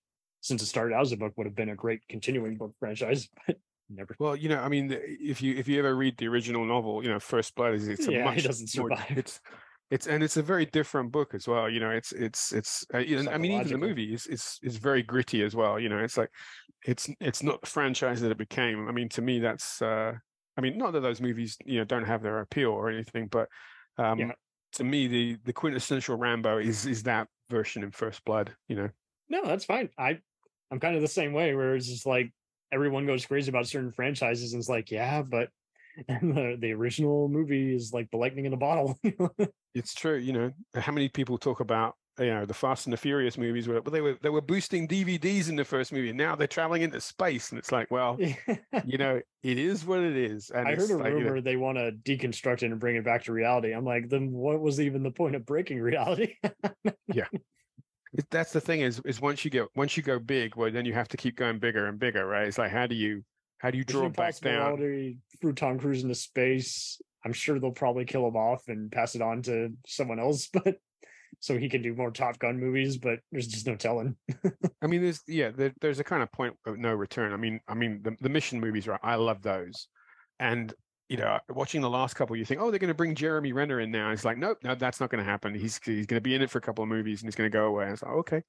[0.46, 3.28] since it started out as a book would have been a great continuing book franchise,
[3.48, 3.58] but
[3.90, 4.16] never.
[4.20, 7.10] Well, you know, I mean, if you if you ever read the original novel, you
[7.10, 9.18] know, First Blood is it's a Yeah, much doesn't more- survive.
[9.18, 9.42] it's
[9.90, 11.68] it's and it's a very different book as well.
[11.68, 12.86] You know, it's it's it's.
[12.94, 15.80] Uh, I mean, even the movie is is is very gritty as well.
[15.80, 16.30] You know, it's like
[16.86, 18.88] it's it's not the franchise that it became.
[18.88, 19.82] I mean, to me, that's.
[19.82, 20.14] uh
[20.58, 23.48] I mean, not that those movies you know don't have their appeal or anything, but
[23.98, 24.32] um Yeah.
[24.74, 28.56] to me, the the quintessential Rambo is is that version in First Blood.
[28.68, 28.90] You know.
[29.28, 29.90] No, that's fine.
[29.98, 30.20] I
[30.72, 32.32] I'm kind of the same way where it's just like
[32.72, 35.50] everyone goes crazy about certain franchises and it's like, yeah, but
[36.08, 39.00] the, the original movie is like the lightning in a bottle.
[39.76, 40.52] It's true, you know.
[40.74, 43.68] How many people talk about you know the Fast and the Furious movies?
[43.68, 46.48] Where but they were they were boosting DVDs in the first movie, and now they're
[46.48, 48.18] traveling into space, and it's like, well,
[48.86, 50.50] you know, it is what it is.
[50.50, 52.96] And I heard a like, you know, rumor they want to deconstruct it and bring
[52.96, 53.74] it back to reality.
[53.74, 56.36] I'm like, then what was even the point of breaking reality?
[57.14, 57.28] yeah.
[58.32, 60.94] That's the thing is is once you get once you go big, well, then you
[60.94, 62.48] have to keep going bigger and bigger, right?
[62.48, 63.24] It's like how do you
[63.60, 64.78] how do you draw back down?
[65.42, 67.02] Threw Tom Cruise into space.
[67.26, 70.76] I'm sure they'll probably kill him off and pass it on to someone else, but
[71.40, 72.98] so he can do more Top Gun movies.
[72.98, 74.16] But there's just no telling.
[74.82, 77.34] I mean, there's yeah, there, there's a kind of point of no return.
[77.34, 79.00] I mean, I mean the, the mission movies, right?
[79.04, 79.88] I love those,
[80.40, 80.74] and
[81.10, 83.80] you know, watching the last couple, you think, oh, they're going to bring Jeremy Renner
[83.80, 84.12] in now.
[84.12, 85.54] It's like, nope, no, that's not going to happen.
[85.54, 87.50] He's he's going to be in it for a couple of movies and he's going
[87.50, 87.86] to go away.
[87.86, 88.42] And it's like, okay.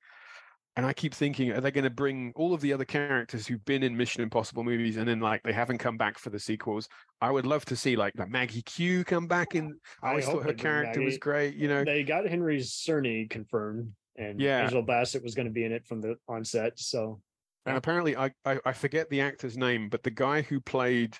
[0.77, 3.65] And I keep thinking, are they going to bring all of the other characters who've
[3.65, 6.89] been in Mission Impossible movies and then like they haven't come back for the sequels?
[7.20, 9.78] I would love to see like Maggie Q come back in.
[10.03, 11.55] I always hope thought her character was great.
[11.57, 14.65] You know, they got Henry Czerny confirmed, and Yeah.
[14.65, 16.78] Angel Bassett was going to be in it from the onset.
[16.78, 17.23] So
[17.65, 21.16] And apparently, I, I I forget the actor's name, but the guy who played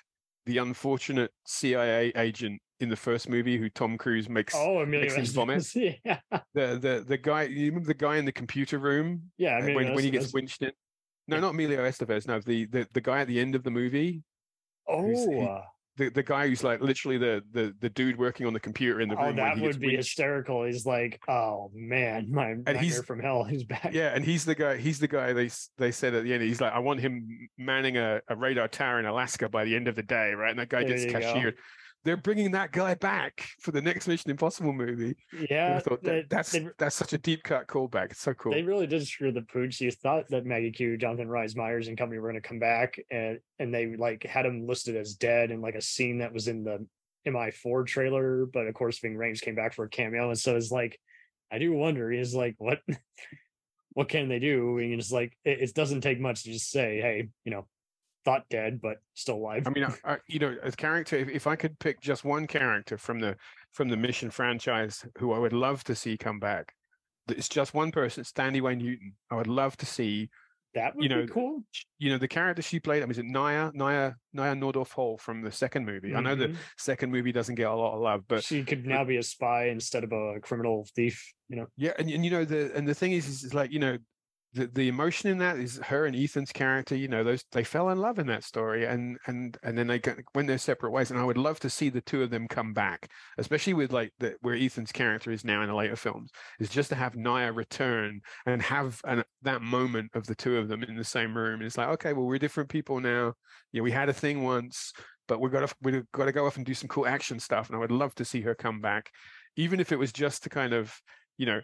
[0.47, 5.15] the unfortunate CIA agent in the first movie, who Tom Cruise makes oh, Emilio makes
[5.15, 5.59] him vomit.
[5.59, 6.19] Estevez, yeah,
[6.53, 9.23] The the the guy, you remember the guy in the computer room?
[9.37, 9.55] yeah.
[9.55, 10.33] uh, Emilio when when he gets Estevez.
[10.33, 10.71] winched in.
[11.27, 12.27] No, not Emilio Estevez.
[12.27, 14.23] No, the the the guy at the end of the movie.
[14.87, 15.57] Oh, he-
[15.97, 19.09] The, the guy who's like literally the, the the dude working on the computer in
[19.09, 19.35] the oh, room.
[19.35, 19.97] when that would be winched.
[20.09, 20.63] hysterical.
[20.63, 23.43] He's like, oh man, my nightmare he's- from hell.
[23.43, 23.89] He's back.
[23.91, 24.77] Yeah, and he's the guy.
[24.77, 26.43] He's the guy they they said at the end.
[26.43, 29.87] He's like, I want him manning a, a radar tower in Alaska by the end
[29.87, 30.51] of the day, right?
[30.51, 31.55] And that guy There gets cashiered.
[31.55, 31.61] go.
[32.07, 35.13] They're bringing that guy back for the next Mission Impossible movie.
[35.49, 38.11] Yeah, I thought they- that's they- that's such a deep cut callback.
[38.11, 38.53] It's so cool.
[38.53, 39.81] They really did screw the pooch.
[39.81, 42.97] You thought that Maggie Q, Jonathan Rhys Myers, and company were going to come back,
[43.11, 46.47] and and they like had him listed as dead in like a scene that was
[46.47, 46.87] in the
[47.27, 50.71] MI4 trailer, but of course, Ving Rhames came back for a cameo, and so it's
[50.71, 50.97] like,
[51.51, 52.79] I do wonder is like what,
[53.91, 54.77] what can they do?
[54.77, 57.67] And it's like it, it doesn't take much to just say, hey, you know,
[58.27, 59.63] thought dead but still alive.
[59.65, 62.45] I mean, I, I, you know, as character, if, if I could pick just one
[62.45, 63.37] character from the
[63.71, 66.73] from the Mission franchise who I would love to see come back,
[67.29, 69.13] it's just one person, Thandiwe Newton.
[69.31, 70.29] I would love to see.
[70.75, 71.63] that would you know, be cool.
[71.99, 73.01] You know, the character she played.
[73.01, 76.13] I mean, is it Nyah Nyah Nyah Nordorf Hall from the second movie?
[76.13, 76.57] I know the Mhm.
[76.77, 79.69] second movie doesn't get a lot of love, but she could now be a spy
[79.69, 81.33] instead of a criminal thief.
[81.47, 83.71] You know, Yeah, and, and you know the and the thing is, is, is like
[83.71, 83.97] you know,
[84.53, 86.95] the the emotion in that is her and Ethan's character.
[86.95, 89.99] You know, those they fell in love in that story, and and and then they
[89.99, 91.11] go, went their separate ways.
[91.11, 94.13] And I would love to see the two of them come back, especially with like
[94.19, 97.55] the, where Ethan's character is now in the later films, is just to have Nyah
[97.55, 101.61] return and have an, that moment of the two of them in the same room.
[101.61, 103.33] It's like, okay, well, we're different people now.
[103.71, 104.93] Yeah, we had a thing once,
[105.27, 107.67] but we've got to we've got to go off and do some cool action stuff.
[107.67, 109.11] And I would love to see her come back,
[109.55, 110.93] even if it was just to kind of,
[111.37, 111.61] you know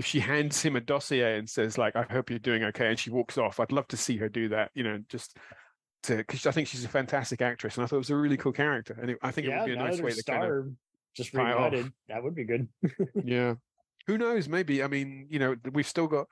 [0.00, 2.98] if she hands him a dossier and says like i hope you're doing okay and
[2.98, 5.36] she walks off i'd love to see her do that you know just
[6.02, 8.36] to because i think she's a fantastic actress and i thought it was a really
[8.36, 10.66] cool character and it, i think it would be a nice way to kind of
[11.14, 11.92] just reunited.
[12.08, 12.68] That would be good.
[13.24, 13.54] yeah
[14.06, 16.26] who knows maybe i mean you know we've still got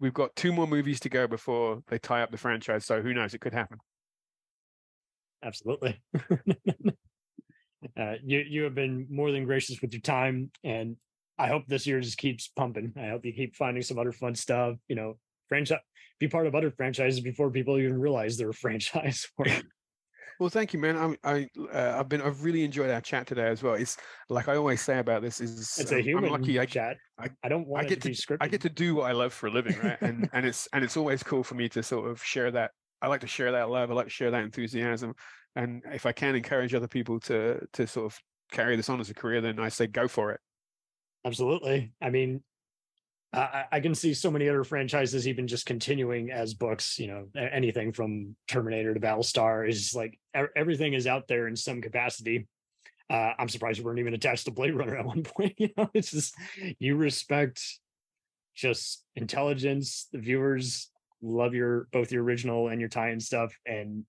[0.00, 3.12] we've got two more movies to go before they tie up the franchise so who
[3.12, 3.78] knows it could happen
[5.42, 6.00] Absolutely.
[7.98, 10.96] uh, you you have been more than gracious with your time, and
[11.40, 12.92] I hope this year just keeps pumping.
[12.96, 14.76] I hope you keep finding some other fun stuff.
[14.88, 15.18] You know,
[15.48, 15.78] franchise,
[16.18, 19.26] be part of other franchises before people even realize they're a franchise.
[20.38, 20.96] Well, thank you, man.
[20.96, 23.74] I'm, I, uh, I've been, I've really enjoyed our chat today as well.
[23.74, 23.98] It's
[24.30, 26.96] like I always say about this is, it's a um, human I'm lucky I, chat.
[27.18, 28.38] I, I don't want I get to be to, scripted.
[28.40, 30.00] I get to do what I love for a living, right?
[30.00, 32.70] And and it's and it's always cool for me to sort of share that.
[33.02, 33.90] I like to share that love.
[33.90, 35.12] I like to share that enthusiasm,
[35.56, 38.18] and if I can encourage other people to to sort of
[38.50, 40.40] carry this on as a career, then I say go for it.
[41.24, 41.92] Absolutely.
[42.00, 42.42] I mean,
[43.32, 46.98] I, I- can see so many other franchises even just continuing as books.
[46.98, 50.18] You know, anything from Terminator to Battlestar is like
[50.56, 52.48] everything is out there in some capacity.
[53.08, 55.54] Uh, I'm surprised we weren't even attached to Blade Runner at one point.
[55.58, 56.34] You know, it's just
[56.78, 57.62] you respect
[58.54, 60.08] just intelligence.
[60.12, 60.90] The viewers
[61.22, 64.04] love your both your original and your tie-in stuff, and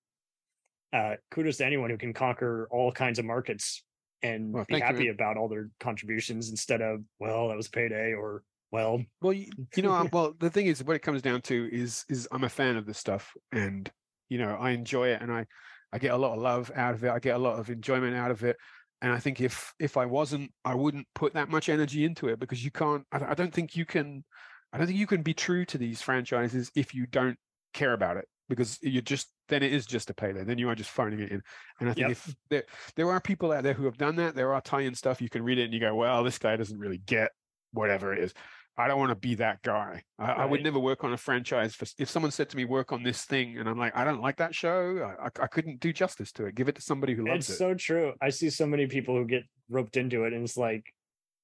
[0.94, 3.84] uh, kudos to anyone who can conquer all kinds of markets
[4.24, 7.68] and Well, be thank you, happy about all their contributions instead of well that was
[7.68, 11.22] payday or well Well, you, you know, um, well, the thing is, what it comes
[11.22, 13.90] down to is is I'm a fan of this stuff, and
[14.30, 15.46] you know, I enjoy it, and I
[15.94, 17.10] I get a lot of love out of it.
[17.10, 18.58] I get a lot of enjoyment out of it.
[19.02, 22.40] And I think if if I wasn't, I wouldn't put that much energy into it
[22.40, 23.06] because you can't.
[23.12, 24.24] I, I don't think you can.
[24.72, 27.38] I don't think you can be true to these franchises if you don't
[27.74, 30.44] care about it because you're just then it is just a payday.
[30.44, 31.42] Then you are just phoning it in.
[31.80, 32.12] And I think Yep.
[32.12, 32.64] if there
[32.96, 35.44] there are people out there who have done that, there are tie-in stuff you can
[35.44, 37.32] read it and you go, well, this guy doesn't really get
[37.72, 38.34] whatever it is.
[38.78, 40.02] I don't want to be that guy.
[40.18, 41.76] I, I would never work on a franchise.
[41.76, 44.22] For, if someone said to me, "Work on this thing," and I'm like, "I don't
[44.22, 46.56] like that show," I, I, I couldn't do justice to it.
[46.56, 47.52] Give it to somebody who loves it's it.
[47.52, 50.58] It's so true i see so many people who get roped into it and it's
[50.58, 50.94] like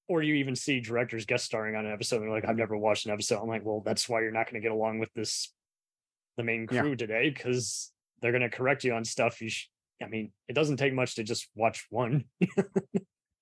[0.08, 2.78] or you even see directors guest starring on an episode and they're like i've never
[2.78, 5.14] watched an episode i'm like well that's why you're not going to get along with
[5.14, 5.54] this
[6.38, 6.82] the main Yeah.
[6.82, 7.92] crew today because
[8.22, 9.70] they're going to correct you on stuff you sh-
[10.02, 12.26] i mean it doesn't take much to just watch one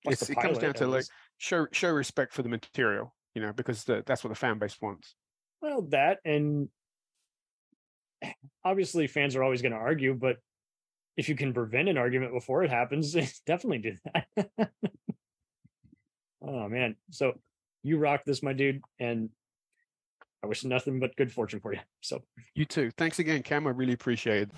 [0.06, 1.06] Watch it comes down to like
[1.38, 4.78] show show respect for the material, you know, because the, that's what the fan base
[4.82, 5.16] wants.
[5.62, 6.70] Well, that and
[8.64, 10.38] obviously fans are always going to argue, but
[11.18, 13.14] if you can prevent an argument before it happens,
[13.46, 14.48] definitely do that.
[16.42, 17.34] oh man, so
[17.84, 19.30] you rock this, my dude, and
[20.46, 21.80] I wish nothing but good fortune for you.
[22.02, 22.22] So
[22.54, 22.92] You too.
[22.92, 23.66] Thanks again, Cam.
[23.66, 24.52] I really appreciate it.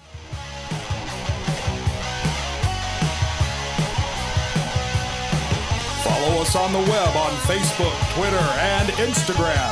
[6.04, 9.72] Follow us on the web on Facebook, Twitter, and Instagram.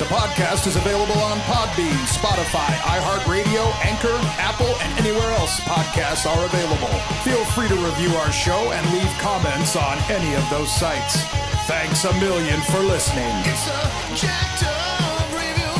[0.00, 6.44] The podcast is available on Podbean, Spotify, iHeartRadio, Anchor, Apple, and anywhere else podcasts are
[6.46, 6.98] available.
[7.22, 11.22] Feel free to review our show and leave comments on any of those sites.
[11.68, 13.32] Thanks a million for listening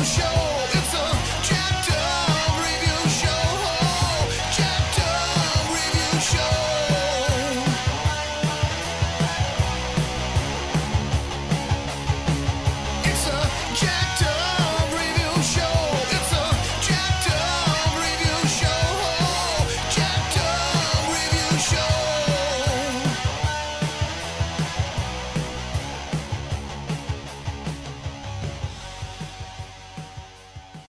[0.05, 0.34] show.